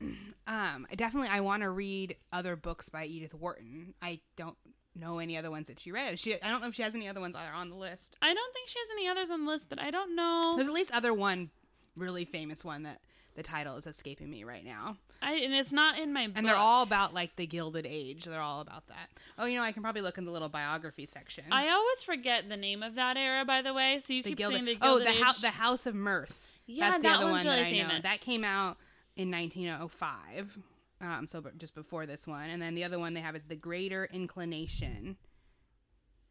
um, 0.46 0.86
I 0.90 0.94
definitely 0.96 1.28
I 1.30 1.40
want 1.40 1.62
to 1.62 1.70
read 1.70 2.16
other 2.32 2.56
books 2.56 2.88
by 2.88 3.06
Edith 3.06 3.34
Wharton. 3.34 3.94
I 4.02 4.20
don't 4.36 4.56
know 4.96 5.18
any 5.18 5.36
other 5.36 5.50
ones 5.50 5.68
that 5.68 5.80
she 5.80 5.92
read. 5.92 6.18
She 6.18 6.40
I 6.42 6.48
don't 6.50 6.60
know 6.60 6.68
if 6.68 6.74
she 6.74 6.82
has 6.82 6.94
any 6.94 7.08
other 7.08 7.20
ones 7.20 7.34
that 7.34 7.46
are 7.48 7.54
on 7.54 7.70
the 7.70 7.76
list. 7.76 8.16
I 8.20 8.34
don't 8.34 8.52
think 8.52 8.68
she 8.68 8.78
has 8.78 8.88
any 8.92 9.08
others 9.08 9.30
on 9.30 9.44
the 9.44 9.50
list, 9.50 9.68
but 9.68 9.80
I 9.80 9.90
don't 9.90 10.14
know. 10.14 10.54
There's 10.56 10.68
at 10.68 10.74
least 10.74 10.92
other 10.92 11.14
one 11.14 11.50
really 11.96 12.24
famous 12.24 12.64
one 12.64 12.82
that 12.84 13.00
the 13.34 13.42
title 13.42 13.76
is 13.76 13.86
escaping 13.86 14.30
me 14.30 14.44
right 14.44 14.64
now. 14.64 14.96
I 15.20 15.34
and 15.34 15.52
it's 15.54 15.72
not 15.72 15.98
in 15.98 16.12
my 16.12 16.26
book. 16.26 16.36
And 16.36 16.48
they're 16.48 16.54
all 16.56 16.82
about 16.82 17.14
like 17.14 17.34
the 17.36 17.46
Gilded 17.46 17.86
Age. 17.88 18.24
They're 18.24 18.40
all 18.40 18.60
about 18.60 18.86
that. 18.88 19.10
Oh, 19.38 19.46
you 19.46 19.56
know, 19.56 19.64
I 19.64 19.72
can 19.72 19.82
probably 19.82 20.02
look 20.02 20.18
in 20.18 20.24
the 20.24 20.30
little 20.30 20.48
biography 20.48 21.06
section. 21.06 21.44
I 21.50 21.70
always 21.70 22.02
forget 22.04 22.48
the 22.48 22.56
name 22.56 22.82
of 22.82 22.94
that 22.94 23.16
era, 23.16 23.44
by 23.44 23.62
the 23.62 23.72
way. 23.74 23.98
So 23.98 24.12
you 24.12 24.22
the 24.22 24.30
keep 24.30 24.38
Gilded, 24.38 24.56
saying 24.56 24.66
the 24.66 24.78
oh, 24.82 24.98
Gilded 24.98 25.06
the 25.06 25.10
Age. 25.10 25.20
house, 25.22 25.40
the 25.40 25.48
House 25.50 25.86
of 25.86 25.94
Mirth. 25.94 26.50
Yeah, 26.66 26.90
That's 26.90 27.02
the 27.02 27.08
that 27.08 27.16
other 27.18 27.30
one's 27.30 27.44
one 27.44 27.56
that 27.56 27.62
really 27.62 27.80
I 27.80 27.82
know. 27.82 27.88
famous. 27.88 28.02
That 28.04 28.20
came 28.20 28.44
out 28.44 28.76
in 29.16 29.30
1905. 29.30 30.58
Um, 31.00 31.26
so 31.26 31.42
just 31.58 31.74
before 31.74 32.06
this 32.06 32.26
one, 32.26 32.48
and 32.48 32.62
then 32.62 32.74
the 32.74 32.84
other 32.84 32.98
one 32.98 33.14
they 33.14 33.20
have 33.20 33.36
is 33.36 33.44
the 33.44 33.56
Greater 33.56 34.08
Inclination. 34.12 35.16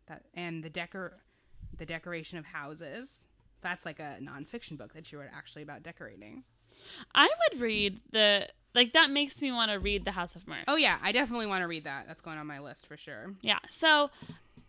That 0.07 0.23
and 0.33 0.63
the 0.63 0.69
decor, 0.69 1.17
the 1.77 1.85
decoration 1.85 2.37
of 2.37 2.45
houses. 2.45 3.27
That's 3.63 3.85
like 3.85 3.99
a 3.99 4.17
nonfiction 4.21 4.77
book 4.77 4.93
that 4.93 5.11
you 5.11 5.19
wrote 5.19 5.29
actually 5.33 5.63
about 5.63 5.81
decorating. 5.83 6.43
I 7.15 7.29
would 7.51 7.61
read 7.61 7.99
the 8.11 8.47
like 8.75 8.93
that 8.93 9.09
makes 9.09 9.41
me 9.41 9.51
want 9.51 9.71
to 9.71 9.79
read 9.79 10.05
the 10.05 10.11
House 10.11 10.35
of 10.35 10.47
Mirth. 10.47 10.65
Oh 10.67 10.75
yeah, 10.75 10.97
I 11.01 11.11
definitely 11.11 11.47
want 11.47 11.61
to 11.61 11.67
read 11.67 11.85
that. 11.85 12.05
That's 12.07 12.21
going 12.21 12.37
on 12.37 12.45
my 12.47 12.59
list 12.59 12.87
for 12.87 12.97
sure. 12.97 13.33
Yeah. 13.41 13.59
So 13.69 14.09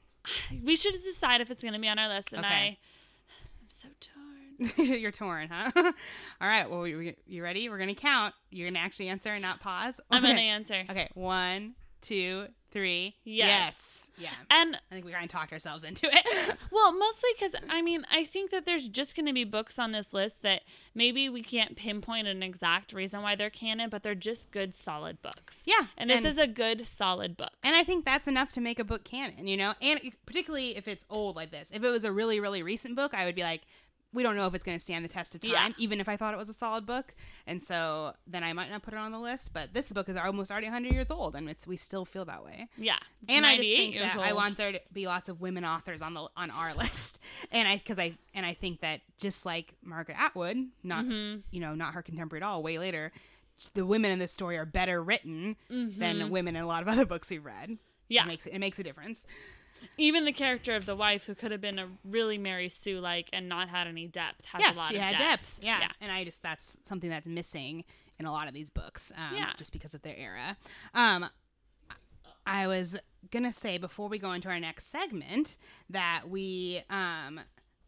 we 0.62 0.76
should 0.76 0.92
decide 0.92 1.40
if 1.40 1.50
it's 1.50 1.62
going 1.62 1.74
to 1.74 1.80
be 1.80 1.88
on 1.88 1.98
our 1.98 2.08
list, 2.08 2.32
and 2.32 2.44
Okay. 2.44 2.54
I, 2.54 2.78
I'm 3.60 3.68
so 3.68 3.88
torn. 4.00 4.20
You're 5.00 5.10
torn, 5.10 5.48
huh? 5.50 5.70
All 6.40 6.48
right. 6.48 6.70
Well, 6.70 6.86
you, 6.86 7.14
you 7.26 7.42
ready? 7.42 7.68
We're 7.68 7.78
gonna 7.78 7.94
count. 7.94 8.34
You're 8.50 8.68
gonna 8.68 8.78
actually 8.78 9.08
answer 9.08 9.30
and 9.30 9.42
not 9.42 9.60
pause. 9.60 10.00
I'm 10.10 10.22
going 10.22 10.36
to 10.36 10.42
answer. 10.42 10.84
Okay, 10.88 11.08
one, 11.14 11.74
two, 12.02 12.46
three. 12.74 13.14
Yes. 13.24 14.10
Yeah. 14.18 14.28
And 14.50 14.76
I 14.76 14.94
think 14.94 15.06
we 15.06 15.12
kind 15.12 15.24
of 15.24 15.30
talked 15.30 15.52
ourselves 15.52 15.84
into 15.84 16.08
it. 16.12 16.56
well, 16.70 16.92
mostly 16.92 17.30
because 17.38 17.54
I 17.70 17.80
mean, 17.82 18.04
I 18.12 18.24
think 18.24 18.50
that 18.50 18.66
there's 18.66 18.88
just 18.88 19.16
going 19.16 19.26
to 19.26 19.32
be 19.32 19.44
books 19.44 19.78
on 19.78 19.92
this 19.92 20.12
list 20.12 20.42
that 20.42 20.62
maybe 20.94 21.28
we 21.28 21.42
can't 21.42 21.76
pinpoint 21.76 22.28
an 22.28 22.42
exact 22.42 22.92
reason 22.92 23.22
why 23.22 23.34
they're 23.34 23.50
canon, 23.50 23.90
but 23.90 24.02
they're 24.02 24.14
just 24.14 24.50
good, 24.50 24.74
solid 24.74 25.22
books. 25.22 25.62
yeah. 25.64 25.86
And 25.96 26.10
this 26.10 26.24
is 26.24 26.36
a 26.36 26.46
good, 26.46 26.86
solid 26.86 27.36
book. 27.36 27.52
And 27.62 27.74
I 27.74 27.84
think 27.84 28.04
that's 28.04 28.28
enough 28.28 28.52
to 28.52 28.60
make 28.60 28.78
a 28.78 28.84
book 28.84 29.04
canon, 29.04 29.46
you 29.46 29.56
know? 29.56 29.74
And 29.80 30.00
particularly 30.26 30.76
if 30.76 30.86
it's 30.86 31.06
old 31.08 31.36
like 31.36 31.50
this. 31.50 31.70
If 31.72 31.82
it 31.82 31.90
was 31.90 32.04
a 32.04 32.12
really, 32.12 32.40
really 32.40 32.62
recent 32.62 32.96
book, 32.96 33.14
I 33.14 33.24
would 33.24 33.34
be 33.34 33.42
like, 33.42 33.62
we 34.14 34.22
don't 34.22 34.36
know 34.36 34.46
if 34.46 34.54
it's 34.54 34.64
going 34.64 34.78
to 34.78 34.82
stand 34.82 35.04
the 35.04 35.08
test 35.08 35.34
of 35.34 35.40
time, 35.42 35.50
Yeah. 35.50 35.68
even 35.76 36.00
if 36.00 36.08
I 36.08 36.16
thought 36.16 36.32
it 36.32 36.36
was 36.38 36.48
a 36.48 36.54
solid 36.54 36.86
book. 36.86 37.14
And 37.46 37.62
so 37.62 38.14
then 38.26 38.42
I 38.44 38.52
might 38.52 38.70
not 38.70 38.82
put 38.82 38.94
it 38.94 38.98
on 38.98 39.12
the 39.12 39.18
list. 39.18 39.52
But 39.52 39.74
this 39.74 39.92
book 39.92 40.08
is 40.08 40.16
almost 40.16 40.50
already 40.50 40.68
100 40.68 40.92
years 40.92 41.10
old, 41.10 41.34
and 41.34 41.50
it's 41.50 41.66
we 41.66 41.76
still 41.76 42.04
feel 42.04 42.24
that 42.26 42.44
way. 42.44 42.68
Yeah. 42.78 42.96
And 43.28 43.44
I 43.44 43.56
just 43.56 43.68
think 43.68 43.96
that 43.96 44.16
old. 44.16 44.24
I 44.24 44.32
want 44.32 44.56
there 44.56 44.72
to 44.72 44.80
be 44.92 45.06
lots 45.06 45.28
of 45.28 45.40
women 45.40 45.64
authors 45.64 46.00
on 46.00 46.14
the 46.14 46.28
on 46.36 46.50
our 46.50 46.72
list, 46.84 47.20
and 47.50 47.66
I 47.68 47.76
because 47.76 47.98
I 47.98 48.16
and 48.32 48.46
I 48.46 48.54
think 48.54 48.80
that 48.80 49.00
just 49.18 49.44
like 49.44 49.74
Margaret 49.82 50.16
Atwood, 50.18 50.58
not 50.82 51.04
Mm-hmm. 51.04 51.40
you 51.50 51.60
know 51.60 51.74
not 51.74 51.94
her 51.94 52.02
contemporary 52.02 52.42
at 52.42 52.46
all, 52.46 52.62
way 52.62 52.78
later, 52.78 53.12
the 53.74 53.84
women 53.84 54.10
in 54.10 54.18
this 54.18 54.32
story 54.32 54.56
are 54.58 54.66
better 54.66 55.02
written 55.02 55.56
than 55.68 56.30
women 56.30 56.56
in 56.56 56.62
a 56.62 56.66
lot 56.66 56.82
of 56.82 56.88
other 56.94 57.04
books 57.06 57.30
we've 57.30 57.44
read. 57.44 57.70
Mm-hmm. 57.70 57.74
Yeah. 58.08 58.24
it 58.24 58.28
makes 58.28 58.46
it 58.46 58.58
makes 58.58 58.78
a 58.78 58.82
difference. 58.84 59.26
Even 59.98 60.24
the 60.24 60.32
character 60.32 60.74
of 60.74 60.86
the 60.86 60.96
wife, 60.96 61.24
who 61.26 61.34
could 61.34 61.52
have 61.52 61.60
been 61.60 61.78
a 61.78 61.88
really 62.04 62.38
Mary 62.38 62.68
Sue 62.68 63.00
like 63.00 63.28
and 63.32 63.48
not 63.48 63.68
had 63.68 63.86
any 63.86 64.06
depth, 64.06 64.46
has 64.46 64.62
yeah, 64.62 64.72
a 64.72 64.74
lot 64.74 64.88
she 64.90 64.96
of 64.96 65.02
had 65.02 65.10
depth. 65.10 65.20
depth. 65.20 65.58
Yeah. 65.62 65.80
yeah. 65.80 65.88
and 66.00 66.10
I 66.12 66.24
just 66.24 66.42
that's 66.42 66.76
something 66.84 67.10
that's 67.10 67.28
missing 67.28 67.84
in 68.18 68.26
a 68.26 68.32
lot 68.32 68.48
of 68.48 68.54
these 68.54 68.70
books. 68.70 69.12
Um, 69.16 69.36
Yeah. 69.36 69.52
just 69.56 69.72
because 69.72 69.94
of 69.94 70.02
their 70.02 70.16
era. 70.16 70.56
Um, 70.94 71.26
I 72.46 72.66
was 72.66 72.96
gonna 73.30 73.52
say 73.52 73.78
before 73.78 74.08
we 74.08 74.18
go 74.18 74.32
into 74.32 74.48
our 74.48 74.60
next 74.60 74.86
segment 74.90 75.56
that 75.88 76.24
we 76.28 76.82
um 76.90 77.40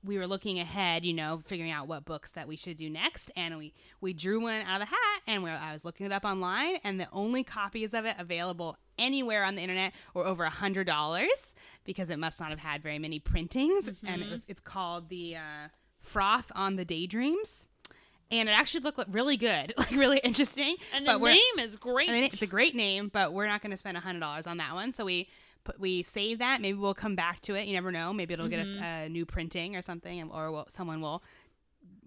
we 0.07 0.19
were 0.19 0.27
looking 0.27 0.59
ahead, 0.59 1.05
you 1.05 1.13
know, 1.13 1.43
figuring 1.45 1.71
out 1.71 1.89
what 1.89 2.05
books 2.05 2.31
that 2.33 2.49
we 2.49 2.57
should 2.57 2.77
do 2.77 2.89
next, 2.89 3.31
and 3.37 3.59
we 3.59 3.75
we 4.01 4.13
drew 4.13 4.41
one 4.41 4.63
out 4.63 4.81
of 4.81 4.89
the 4.89 4.95
hat, 4.95 5.23
and 5.27 5.43
we 5.43 5.51
I 5.51 5.73
was 5.73 5.85
looking 5.85 6.07
it 6.07 6.13
up 6.13 6.25
online, 6.25 6.77
and 6.85 6.99
the 7.01 7.09
only 7.13 7.43
copies 7.43 7.93
of 7.95 8.05
it 8.05 8.17
available 8.19 8.77
anywhere 8.99 9.45
on 9.45 9.57
the 9.57 9.63
internet 9.63 9.93
were 10.15 10.25
over 10.25 10.45
a 10.45 10.51
hundred 10.51 10.87
dollars 10.87 11.55
because 11.85 12.09
it 12.11 12.19
must 12.19 12.41
not 12.41 12.51
have 12.51 12.61
had 12.61 12.83
very 12.83 12.99
many 12.99 13.19
printings, 13.19 13.89
and 14.07 14.23
it 14.23 14.31
was, 14.31 14.43
it's 14.49 14.61
called 14.61 15.09
the 15.09 15.37
uh, 15.37 15.69
Froth 16.01 16.51
on 16.55 16.77
the 16.77 16.85
Daydreams. 16.85 17.69
And 18.29 18.49
it 18.49 18.53
actually 18.53 18.81
looked 18.81 18.99
like 18.99 19.07
really 19.09 19.37
good, 19.37 19.73
like 19.79 19.93
really 19.93 20.19
interesting. 20.19 20.75
And 20.95 21.07
but 21.07 21.19
the 21.19 21.27
name 21.29 21.59
is 21.61 21.77
great. 21.77 22.09
and 22.09 22.25
it's 22.25 22.43
a 22.43 22.47
great 22.49 22.75
name, 22.75 23.09
but 23.13 23.33
we're 23.33 23.47
not 23.47 23.63
going 23.63 23.71
to 23.71 23.77
spend 23.77 23.97
a 23.97 24.01
hundred 24.01 24.19
dollars 24.19 24.49
on 24.49 24.57
that 24.57 24.75
one. 24.75 24.91
So 24.91 25.05
we 25.05 25.29
put 25.67 25.81
we 25.81 26.03
save 26.03 26.39
that. 26.39 26.61
Maybe 26.61 26.79
we'll 26.79 26.95
come 26.95 27.17
back 27.17 27.41
to 27.43 27.55
it. 27.55 27.67
You 27.67 27.75
never 27.75 27.93
know. 27.93 28.13
Maybe 28.13 28.35
it'll 28.35 28.49
get 28.49 28.61
us 28.61 28.71
mm-hmm. 28.71 28.83
a 28.83 29.09
new 29.09 29.27
printing 29.27 29.77
or 29.77 29.83
something, 29.83 30.21
and- 30.21 30.31
or 30.31 30.51
we'll, 30.51 30.67
someone 30.69 31.01
will 31.01 31.23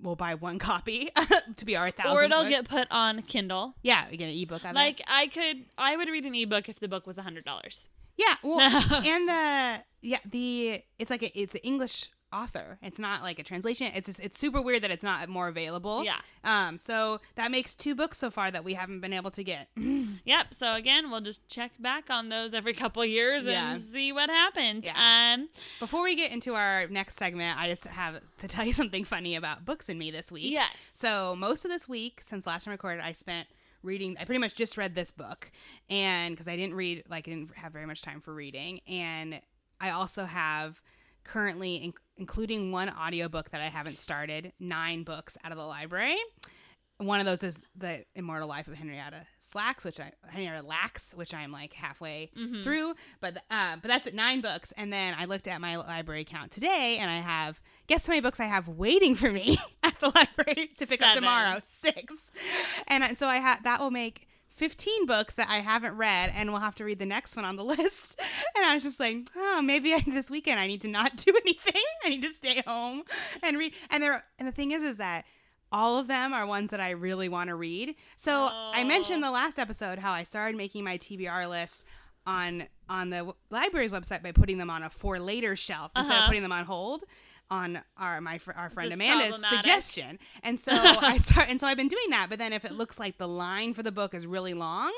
will 0.02 0.16
buy 0.16 0.36
one 0.36 0.60
copy 0.70 1.12
to 1.58 1.66
be 1.66 1.76
our 1.76 1.92
thousand. 1.92 2.18
or 2.18 2.24
it'll 2.24 2.44
book. 2.44 2.50
get 2.50 2.68
put 2.68 2.88
on 2.90 3.22
Kindle. 3.24 3.76
yeah, 3.84 4.06
we 4.10 4.18
get 4.18 4.30
an 4.30 4.36
ebook. 4.36 4.64
Of 4.64 4.72
it. 4.72 4.76
Like 4.76 5.02
I 5.08 5.28
could, 5.28 5.66
I 5.78 5.96
would 5.96 6.08
read 6.08 6.26
an 6.26 6.36
ebook 6.36 6.70
if 6.70 6.80
the 6.80 6.88
book 6.88 7.06
was 7.06 7.18
a 7.18 7.22
hundred 7.22 7.46
dollars. 7.46 7.90
yeah, 8.18 8.36
well, 8.44 8.60
and 9.06 9.28
the 9.28 9.84
yeah 10.02 10.20
the 10.26 10.82
it's 10.98 11.12
like 11.12 11.24
a, 11.24 11.40
it's 11.40 11.54
an 11.56 11.62
English 11.62 12.10
author. 12.32 12.78
It's 12.82 13.00
not 13.00 13.22
like 13.24 13.40
a 13.40 13.44
translation. 13.44 13.92
It's 13.96 14.08
just, 14.08 14.20
it's 14.20 14.38
super 14.38 14.62
weird 14.62 14.84
that 14.84 14.92
it's 14.92 15.04
not 15.04 15.28
more 15.30 15.48
available. 15.48 16.04
Yeah. 16.04 16.20
Um. 16.44 16.78
So 16.78 17.22
that 17.36 17.52
makes 17.52 17.74
two 17.74 17.96
books 17.96 18.18
so 18.18 18.30
far 18.30 18.52
that 18.52 18.64
we 18.64 18.74
haven't 18.76 19.00
been 19.02 19.14
able 19.14 19.32
to 19.32 19.44
get. 19.44 19.68
Yep. 20.26 20.54
So 20.54 20.74
again, 20.74 21.10
we'll 21.12 21.22
just 21.22 21.48
check 21.50 21.72
back 21.80 22.10
on 22.10 22.30
those 22.30 22.54
every 22.54 22.74
couple 22.74 23.04
years 23.06 23.48
Yeah. 23.48 23.72
and 23.72 23.80
see 23.82 24.12
what 24.12 24.30
happens. 24.30 24.84
Yeah. 24.86 25.34
Um. 25.36 25.48
Before 25.80 26.04
we 26.04 26.16
get 26.16 26.32
into 26.32 26.56
our 26.56 26.88
next 26.88 27.18
segment, 27.18 27.60
I 27.60 27.68
just 27.70 27.86
have 27.86 28.20
to 28.40 28.48
tell 28.48 28.66
you 28.66 28.74
something 28.82 29.04
funny 29.06 29.36
about 29.36 29.66
books 29.66 29.90
and 29.90 29.98
me 29.98 30.12
this 30.12 30.32
week. 30.32 30.52
Yes. 30.52 30.74
So 30.94 31.36
most 31.36 31.66
of 31.66 31.72
this 31.72 31.88
week, 31.88 32.22
since 32.24 32.46
last 32.46 32.66
time 32.66 32.72
I 32.72 32.74
recorded, 32.74 33.04
I 33.04 33.14
spent 33.14 33.48
reading. 33.82 34.18
I 34.20 34.26
pretty 34.26 34.40
much 34.40 34.56
just 34.56 34.78
read 34.78 34.94
this 34.94 35.12
book, 35.12 35.52
and 35.90 36.34
because 36.36 36.48
I 36.48 36.56
didn't 36.58 36.76
read, 36.76 37.04
like, 37.10 37.28
I 37.28 37.32
didn't 37.32 37.56
have 37.58 37.72
very 37.72 37.86
much 37.86 38.02
time 38.02 38.20
for 38.20 38.34
reading, 38.34 38.82
and 38.88 39.40
I 39.80 39.92
also 39.92 40.26
have 40.26 40.82
currently, 41.24 41.76
in- 41.76 41.94
including 42.18 42.72
one 42.72 42.90
audiobook 42.90 43.52
that 43.52 43.62
I 43.62 43.68
haven't 43.68 44.00
started, 44.00 44.54
nine 44.60 45.04
books 45.04 45.38
out 45.44 45.52
of 45.52 45.58
the 45.58 45.66
library. 45.66 46.18
One 46.98 47.22
of 47.22 47.26
those 47.26 47.44
is 47.44 47.58
the 47.78 48.04
Immortal 48.14 48.50
Life 48.50 48.68
of 48.68 48.74
Henrietta 48.74 49.26
Slacks, 49.40 49.86
which 49.86 50.02
I 50.02 50.12
Henrietta 50.28 50.68
Lacks, 50.68 51.14
which 51.14 51.34
I'm 51.34 51.50
like 51.50 51.72
halfway 51.72 52.30
through. 52.62 52.94
But 53.22 53.38
uh, 53.50 53.78
but 53.82 53.88
that's 53.88 54.06
at 54.06 54.14
nine 54.14 54.42
books. 54.42 54.74
And 54.76 54.92
then 54.92 55.16
I 55.18 55.24
looked 55.24 55.48
at 55.48 55.62
my 55.62 55.78
library 55.78 56.26
count 56.26 56.52
today, 56.52 56.98
and 57.00 57.10
I 57.10 57.20
have 57.20 57.62
guess 57.88 58.06
how 58.06 58.12
many 58.12 58.20
books 58.20 58.42
I 58.42 58.46
have 58.48 58.68
waiting 58.68 59.16
for 59.16 59.32
me 59.32 59.58
at 59.84 59.98
the 60.02 60.08
library 60.14 60.72
to 60.78 60.86
pick 60.88 61.02
up 61.02 61.16
tomorrow? 61.16 61.60
Six. 61.64 62.32
And 62.88 63.18
so 63.18 63.28
I 63.28 63.38
have 63.38 63.64
that 63.64 63.80
will 63.80 63.92
make 63.92 64.28
15 64.60 65.06
books 65.06 65.36
that 65.36 65.48
I 65.50 65.60
haven't 65.60 65.96
read, 65.96 66.32
and 66.36 66.52
we'll 66.52 66.60
have 66.62 66.76
to 66.76 66.84
read 66.84 67.00
the 67.00 67.06
next 67.06 67.36
one 67.36 67.46
on 67.46 67.56
the 67.56 67.64
list. 67.76 68.20
And 68.56 68.66
I 68.66 68.74
was 68.74 68.84
just 68.84 69.00
like, 69.00 69.28
oh, 69.36 69.62
maybe 69.64 69.94
I, 69.94 70.00
this 70.08 70.30
weekend 70.30 70.60
I 70.60 70.68
need 70.68 70.82
to 70.82 70.88
not 70.90 71.16
do 71.26 71.34
anything. 71.44 71.82
I 72.06 72.10
need 72.10 72.22
to 72.24 72.30
stay 72.30 72.62
home 72.68 73.04
and 73.42 73.58
read. 73.58 73.74
And 73.90 74.04
there, 74.04 74.24
and 74.38 74.48
the 74.48 74.52
thing 74.52 74.72
is, 74.72 74.84
is 74.84 74.98
that 74.98 75.26
all 75.72 75.98
of 75.98 76.08
them 76.08 76.34
are 76.34 76.46
ones 76.46 76.72
that 76.72 76.80
I 76.82 76.90
really 76.92 77.30
want 77.30 77.48
to 77.50 77.56
read. 77.56 77.96
So 78.18 78.50
I 78.52 78.84
mentioned 78.84 79.24
Oh. 79.24 79.28
the 79.28 79.32
last 79.32 79.60
episode 79.60 80.00
how 80.00 80.12
I 80.12 80.24
started 80.24 80.58
making 80.58 80.84
my 80.84 80.98
TBR 80.98 81.48
list 81.50 81.84
on 82.28 82.68
on 82.90 83.12
the 83.12 83.18
w- 83.18 83.36
library's 83.52 83.92
website 83.92 84.22
by 84.24 84.32
putting 84.32 84.58
them 84.58 84.70
on 84.70 84.84
a 84.84 84.90
for 84.90 85.20
later 85.20 85.56
shelf 85.56 85.92
instead 85.96 86.14
of 86.16 86.18
Uh-huh. 86.20 86.28
putting 86.28 86.42
them 86.44 86.52
on 86.52 86.66
hold 86.66 87.04
on 87.52 87.82
our 87.98 88.22
my 88.22 88.38
fr- 88.38 88.52
our 88.52 88.70
friend 88.70 88.92
Amanda's 88.92 89.44
suggestion. 89.46 90.20
And 90.44 90.60
so 90.60 90.72
I 90.76 91.18
start 91.18 91.50
and 91.50 91.60
so 91.60 91.68
I've 91.68 91.78
been 91.78 91.88
doing 91.88 92.10
that. 92.12 92.28
But 92.30 92.40
then 92.40 92.54
if 92.54 92.66
it 92.66 92.72
looks 92.72 93.00
like 93.00 93.18
the 93.18 93.28
line 93.28 93.74
for 93.74 93.84
the 93.84 93.92
book 93.92 94.14
is 94.14 94.28
really 94.28 94.54
long, 94.54 94.92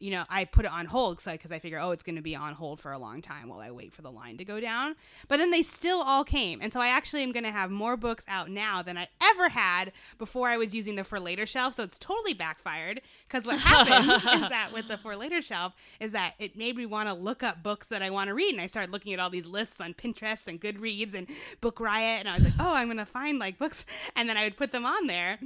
you 0.00 0.12
know, 0.12 0.24
I 0.28 0.44
put 0.44 0.64
it 0.64 0.72
on 0.72 0.86
hold 0.86 1.16
because 1.24 1.50
I 1.50 1.58
figure, 1.58 1.78
oh, 1.80 1.90
it's 1.90 2.04
going 2.04 2.16
to 2.16 2.22
be 2.22 2.36
on 2.36 2.54
hold 2.54 2.80
for 2.80 2.92
a 2.92 2.98
long 2.98 3.20
time 3.20 3.48
while 3.48 3.60
I 3.60 3.70
wait 3.70 3.92
for 3.92 4.02
the 4.02 4.10
line 4.10 4.36
to 4.38 4.44
go 4.44 4.60
down. 4.60 4.94
But 5.26 5.38
then 5.38 5.50
they 5.50 5.62
still 5.62 6.00
all 6.00 6.24
came, 6.24 6.60
and 6.62 6.72
so 6.72 6.80
I 6.80 6.88
actually 6.88 7.22
am 7.22 7.32
going 7.32 7.44
to 7.44 7.50
have 7.50 7.70
more 7.70 7.96
books 7.96 8.24
out 8.28 8.48
now 8.50 8.82
than 8.82 8.96
I 8.96 9.08
ever 9.20 9.48
had 9.48 9.92
before 10.18 10.48
I 10.48 10.56
was 10.56 10.74
using 10.74 10.94
the 10.94 11.04
for 11.04 11.18
later 11.18 11.46
shelf. 11.46 11.74
So 11.74 11.82
it's 11.82 11.98
totally 11.98 12.34
backfired 12.34 13.00
because 13.26 13.46
what 13.46 13.58
happens 13.58 14.24
is 14.42 14.48
that 14.48 14.70
with 14.72 14.88
the 14.88 14.98
for 14.98 15.16
later 15.16 15.42
shelf 15.42 15.74
is 15.98 16.12
that 16.12 16.34
it 16.38 16.56
made 16.56 16.76
me 16.76 16.86
want 16.86 17.08
to 17.08 17.14
look 17.14 17.42
up 17.42 17.62
books 17.62 17.88
that 17.88 18.02
I 18.02 18.10
want 18.10 18.28
to 18.28 18.34
read, 18.34 18.52
and 18.52 18.60
I 18.60 18.66
started 18.66 18.92
looking 18.92 19.12
at 19.12 19.20
all 19.20 19.30
these 19.30 19.46
lists 19.46 19.80
on 19.80 19.94
Pinterest 19.94 20.46
and 20.46 20.60
Goodreads 20.60 21.14
and 21.14 21.26
Book 21.60 21.80
Riot, 21.80 22.20
and 22.20 22.28
I 22.28 22.36
was 22.36 22.44
like, 22.44 22.54
oh, 22.60 22.72
I'm 22.72 22.86
going 22.86 22.98
to 22.98 23.06
find 23.06 23.38
like 23.38 23.58
books, 23.58 23.84
and 24.14 24.28
then 24.28 24.36
I 24.36 24.44
would 24.44 24.56
put 24.56 24.70
them 24.70 24.86
on 24.86 25.06
there. 25.08 25.38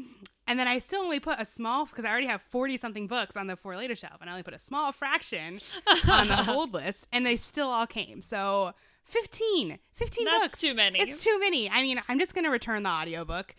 And 0.46 0.58
then 0.58 0.66
I 0.66 0.78
still 0.78 1.02
only 1.02 1.20
put 1.20 1.38
a 1.38 1.44
small 1.44 1.86
because 1.86 2.04
I 2.04 2.10
already 2.10 2.26
have 2.26 2.42
forty 2.42 2.76
something 2.76 3.06
books 3.06 3.36
on 3.36 3.46
the 3.46 3.56
for 3.56 3.76
later 3.76 3.94
shelf, 3.94 4.16
and 4.20 4.28
I 4.28 4.32
only 4.32 4.42
put 4.42 4.54
a 4.54 4.58
small 4.58 4.90
fraction 4.92 5.60
on 6.10 6.28
the 6.28 6.36
hold 6.44 6.74
list, 6.74 7.06
and 7.12 7.24
they 7.24 7.36
still 7.36 7.68
all 7.68 7.86
came. 7.86 8.20
So 8.22 8.72
15, 9.04 9.78
15 9.94 10.24
That's 10.24 10.40
books. 10.52 10.60
too 10.60 10.74
many. 10.74 10.98
It's 11.00 11.22
too 11.22 11.38
many. 11.38 11.68
I 11.70 11.82
mean, 11.82 12.00
I'm 12.08 12.18
just 12.18 12.34
gonna 12.34 12.50
return 12.50 12.82
the 12.82 12.88
audiobook. 12.90 13.54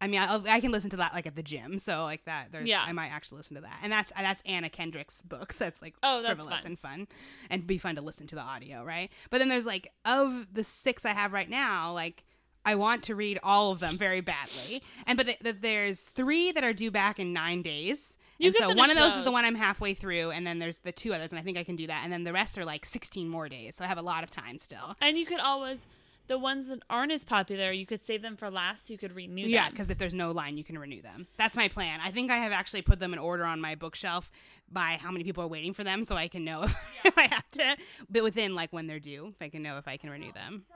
I 0.00 0.06
mean, 0.08 0.20
I'll, 0.20 0.42
I 0.48 0.60
can 0.60 0.72
listen 0.72 0.90
to 0.90 0.96
that 0.98 1.14
like 1.14 1.26
at 1.26 1.36
the 1.36 1.42
gym, 1.42 1.78
so 1.78 2.02
like 2.02 2.24
that. 2.24 2.48
Yeah. 2.64 2.82
I 2.84 2.92
might 2.92 3.08
actually 3.08 3.38
listen 3.38 3.54
to 3.54 3.60
that, 3.62 3.78
and 3.82 3.92
that's 3.92 4.12
that's 4.16 4.42
Anna 4.44 4.68
Kendrick's 4.68 5.22
books. 5.22 5.56
That's 5.58 5.80
like 5.80 5.94
Oh, 6.02 6.20
that's 6.20 6.34
frivolous 6.34 6.60
fun. 6.62 6.66
and 6.66 6.78
fun, 6.78 7.08
and 7.48 7.66
be 7.66 7.78
fun 7.78 7.94
to 7.94 8.02
listen 8.02 8.26
to 8.26 8.34
the 8.34 8.40
audio, 8.40 8.82
right? 8.84 9.10
But 9.30 9.38
then 9.38 9.48
there's 9.48 9.66
like 9.66 9.88
of 10.04 10.48
the 10.52 10.64
six 10.64 11.04
I 11.04 11.12
have 11.12 11.32
right 11.32 11.48
now, 11.48 11.92
like 11.92 12.24
I 12.64 12.74
want 12.76 13.02
to 13.04 13.14
read 13.14 13.38
all 13.42 13.72
of 13.72 13.80
them 13.80 13.96
very 13.98 14.20
badly, 14.20 14.82
and 15.06 15.16
but 15.16 15.26
th- 15.26 15.38
th- 15.40 15.56
there's 15.60 16.00
three 16.00 16.52
that 16.52 16.64
are 16.64 16.72
due 16.72 16.90
back 16.90 17.18
in 17.18 17.32
nine 17.32 17.62
days. 17.62 18.16
You 18.38 18.48
and 18.48 18.56
so 18.56 18.68
one 18.68 18.90
of 18.90 18.96
finish 18.96 19.12
those 19.12 19.16
is 19.18 19.24
the 19.24 19.30
one 19.30 19.44
I'm 19.44 19.54
halfway 19.54 19.94
through, 19.94 20.30
and 20.32 20.46
then 20.46 20.58
there's 20.58 20.80
the 20.80 20.90
two 20.92 21.14
others, 21.14 21.30
and 21.30 21.38
I 21.38 21.42
think 21.42 21.56
I 21.58 21.62
can 21.64 21.76
do 21.76 21.86
that. 21.86 22.00
And 22.02 22.12
then 22.12 22.24
the 22.24 22.32
rest 22.32 22.58
are 22.58 22.64
like 22.64 22.84
16 22.84 23.28
more 23.28 23.48
days, 23.48 23.76
so 23.76 23.84
I 23.84 23.86
have 23.86 23.98
a 23.98 24.02
lot 24.02 24.24
of 24.24 24.30
time 24.30 24.58
still. 24.58 24.96
And 25.00 25.16
you 25.16 25.24
could 25.24 25.38
always, 25.38 25.86
the 26.26 26.36
ones 26.38 26.66
that 26.68 26.80
aren't 26.90 27.12
as 27.12 27.22
popular, 27.24 27.70
you 27.70 27.86
could 27.86 28.02
save 28.02 28.22
them 28.22 28.36
for 28.36 28.50
last. 28.50 28.88
So 28.88 28.92
you 28.92 28.98
could 28.98 29.14
renew 29.14 29.46
Yeah, 29.46 29.64
them. 29.64 29.72
because 29.72 29.88
if 29.88 29.98
there's 29.98 30.14
no 30.14 30.32
line, 30.32 30.56
you 30.56 30.64
can 30.64 30.76
renew 30.78 31.00
them. 31.00 31.28
That's 31.36 31.56
my 31.56 31.68
plan. 31.68 32.00
I 32.02 32.10
think 32.10 32.30
I 32.32 32.38
have 32.38 32.50
actually 32.50 32.82
put 32.82 32.98
them 32.98 33.12
in 33.12 33.20
order 33.20 33.44
on 33.44 33.60
my 33.60 33.76
bookshelf 33.76 34.30
by 34.68 34.98
how 35.00 35.12
many 35.12 35.22
people 35.22 35.44
are 35.44 35.48
waiting 35.48 35.72
for 35.74 35.84
them, 35.84 36.02
so 36.04 36.16
I 36.16 36.26
can 36.26 36.44
know 36.44 36.64
if, 36.64 36.74
if 37.04 37.16
I 37.16 37.28
have 37.28 37.48
to, 37.52 37.76
but 38.10 38.24
within 38.24 38.54
like 38.56 38.72
when 38.72 38.86
they're 38.88 38.98
due, 38.98 39.28
if 39.28 39.40
I 39.42 39.48
can 39.48 39.62
know 39.62 39.78
if 39.78 39.86
I 39.86 39.96
can 39.96 40.10
renew 40.10 40.32
them. 40.32 40.62
So, 40.66 40.74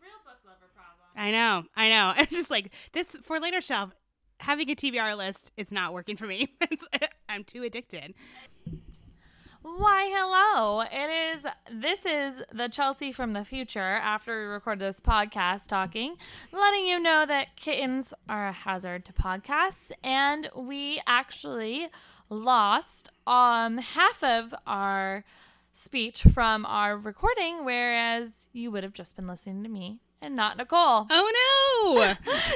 real 0.00 0.12
book 0.24 0.36
lover 0.46 0.70
problem. 0.76 1.01
I 1.16 1.30
know, 1.30 1.64
I 1.76 1.88
know. 1.88 2.12
I'm 2.16 2.26
just 2.30 2.50
like 2.50 2.72
this 2.92 3.16
for 3.22 3.38
later 3.38 3.60
shelf. 3.60 3.90
Having 4.40 4.70
a 4.70 4.74
TBR 4.74 5.16
list, 5.16 5.52
it's 5.56 5.70
not 5.70 5.92
working 5.92 6.16
for 6.16 6.26
me. 6.26 6.48
I'm 7.28 7.44
too 7.44 7.62
addicted. 7.62 8.14
Why, 9.62 10.10
hello. 10.12 10.80
It 10.80 11.36
is, 11.36 11.46
this 11.70 12.04
is 12.04 12.42
the 12.52 12.68
Chelsea 12.68 13.12
from 13.12 13.32
the 13.32 13.44
future 13.44 13.78
after 13.78 14.40
we 14.40 14.46
record 14.46 14.80
this 14.80 14.98
podcast 14.98 15.68
talking, 15.68 16.16
letting 16.50 16.86
you 16.86 16.98
know 16.98 17.24
that 17.24 17.54
kittens 17.54 18.12
are 18.28 18.48
a 18.48 18.52
hazard 18.52 19.04
to 19.04 19.12
podcasts. 19.12 19.92
And 20.02 20.50
we 20.56 21.00
actually 21.06 21.86
lost 22.28 23.08
um, 23.24 23.78
half 23.78 24.24
of 24.24 24.52
our 24.66 25.24
speech 25.72 26.22
from 26.22 26.66
our 26.66 26.96
recording, 26.98 27.64
whereas 27.64 28.48
you 28.52 28.72
would 28.72 28.82
have 28.82 28.92
just 28.92 29.14
been 29.14 29.28
listening 29.28 29.62
to 29.62 29.68
me 29.68 30.00
and 30.22 30.36
not 30.36 30.56
Nicole. 30.56 31.06
Oh 31.10 31.32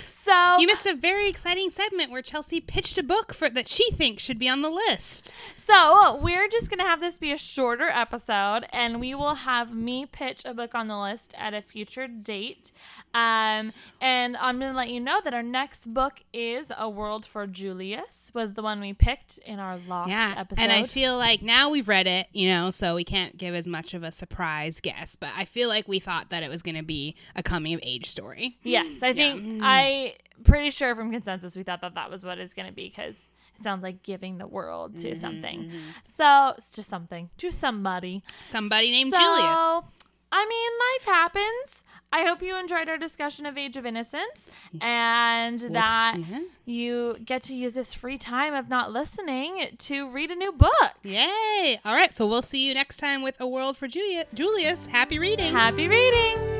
So, 0.06 0.56
you 0.58 0.66
missed 0.66 0.86
a 0.86 0.94
very 0.94 1.28
exciting 1.28 1.70
segment 1.70 2.10
where 2.10 2.22
Chelsea 2.22 2.60
pitched 2.60 2.98
a 2.98 3.02
book 3.02 3.32
for 3.32 3.48
that 3.50 3.68
she 3.68 3.90
thinks 3.92 4.22
should 4.22 4.38
be 4.38 4.48
on 4.48 4.62
the 4.62 4.70
list. 4.70 5.32
So 5.54 6.16
we're 6.22 6.48
just 6.48 6.70
gonna 6.70 6.84
have 6.84 7.00
this 7.00 7.16
be 7.18 7.32
a 7.32 7.38
shorter 7.38 7.88
episode, 7.88 8.66
and 8.72 9.00
we 9.00 9.14
will 9.14 9.34
have 9.34 9.74
me 9.74 10.06
pitch 10.06 10.42
a 10.44 10.54
book 10.54 10.74
on 10.74 10.88
the 10.88 10.98
list 10.98 11.34
at 11.36 11.54
a 11.54 11.62
future 11.62 12.06
date. 12.08 12.72
Um, 13.14 13.72
and 14.00 14.36
I'm 14.36 14.58
gonna 14.58 14.76
let 14.76 14.90
you 14.90 15.00
know 15.00 15.20
that 15.22 15.32
our 15.34 15.42
next 15.42 15.92
book 15.92 16.20
is 16.32 16.70
A 16.76 16.88
World 16.88 17.24
for 17.24 17.46
Julius, 17.46 18.30
was 18.34 18.54
the 18.54 18.62
one 18.62 18.80
we 18.80 18.92
picked 18.92 19.38
in 19.38 19.58
our 19.58 19.78
last 19.88 20.38
episode. 20.38 20.62
And 20.62 20.72
I 20.72 20.84
feel 20.84 21.16
like 21.16 21.42
now 21.42 21.70
we've 21.70 21.88
read 21.88 22.06
it, 22.06 22.26
you 22.32 22.48
know, 22.48 22.70
so 22.70 22.94
we 22.94 23.04
can't 23.04 23.36
give 23.36 23.54
as 23.54 23.66
much 23.66 23.94
of 23.94 24.02
a 24.02 24.12
surprise 24.12 24.80
guess, 24.80 25.16
but 25.16 25.30
I 25.36 25.44
feel 25.44 25.68
like 25.68 25.88
we 25.88 25.98
thought 25.98 26.30
that 26.30 26.42
it 26.42 26.50
was 26.50 26.62
going 26.62 26.76
to 26.76 26.84
be 26.84 27.16
a 27.34 27.42
coming 27.42 27.74
of 27.74 27.80
age 27.82 28.10
story. 28.10 28.58
yes, 28.62 29.02
I 29.02 29.12
think 29.16 29.40
mm. 29.42 29.60
I 29.62 30.14
pretty 30.44 30.70
sure 30.70 30.94
from 30.94 31.10
consensus 31.10 31.56
we 31.56 31.62
thought 31.62 31.80
that 31.80 31.94
that 31.94 32.10
was 32.10 32.24
what 32.24 32.38
it's 32.38 32.54
gonna 32.54 32.72
be 32.72 32.88
because. 32.88 33.28
It 33.58 33.62
sounds 33.62 33.82
like 33.82 34.02
giving 34.02 34.36
the 34.36 34.46
world 34.46 34.98
to 34.98 35.12
mm-hmm, 35.12 35.18
something. 35.18 35.60
Mm-hmm. 35.60 35.78
So 36.04 36.52
it's 36.58 36.72
just 36.72 36.90
something 36.90 37.30
to 37.38 37.50
somebody. 37.50 38.22
Somebody 38.48 38.90
named 38.90 39.14
So, 39.14 39.18
Julius. 39.18 39.82
I 40.30 40.46
mean, 40.46 40.72
life 40.78 41.06
happens. 41.06 41.82
I 42.12 42.24
hope 42.24 42.40
you 42.40 42.56
enjoyed 42.56 42.88
our 42.88 42.98
discussion 42.98 43.46
of 43.46 43.58
Age 43.58 43.76
of 43.76 43.84
Innocence 43.84 44.48
and 44.80 45.58
that 45.58 46.16
you 46.64 47.16
get 47.24 47.42
to 47.44 47.54
use 47.54 47.74
this 47.74 47.92
free 47.92 48.16
time 48.16 48.54
of 48.54 48.68
not 48.68 48.92
listening 48.92 49.68
to 49.78 50.08
read 50.10 50.30
a 50.30 50.36
new 50.36 50.52
book. 50.52 50.92
Yay! 51.02 51.80
All 51.84 51.94
right, 51.94 52.12
so 52.14 52.26
we'll 52.26 52.42
see 52.42 52.66
you 52.66 52.74
next 52.74 52.98
time 52.98 53.22
with 53.22 53.36
A 53.40 53.46
World 53.46 53.76
for 53.76 53.88
Julia- 53.88 54.26
Julius. 54.34 54.86
Happy 54.86 55.18
reading. 55.18 55.52
Happy 55.52 55.88
reading! 55.88 56.55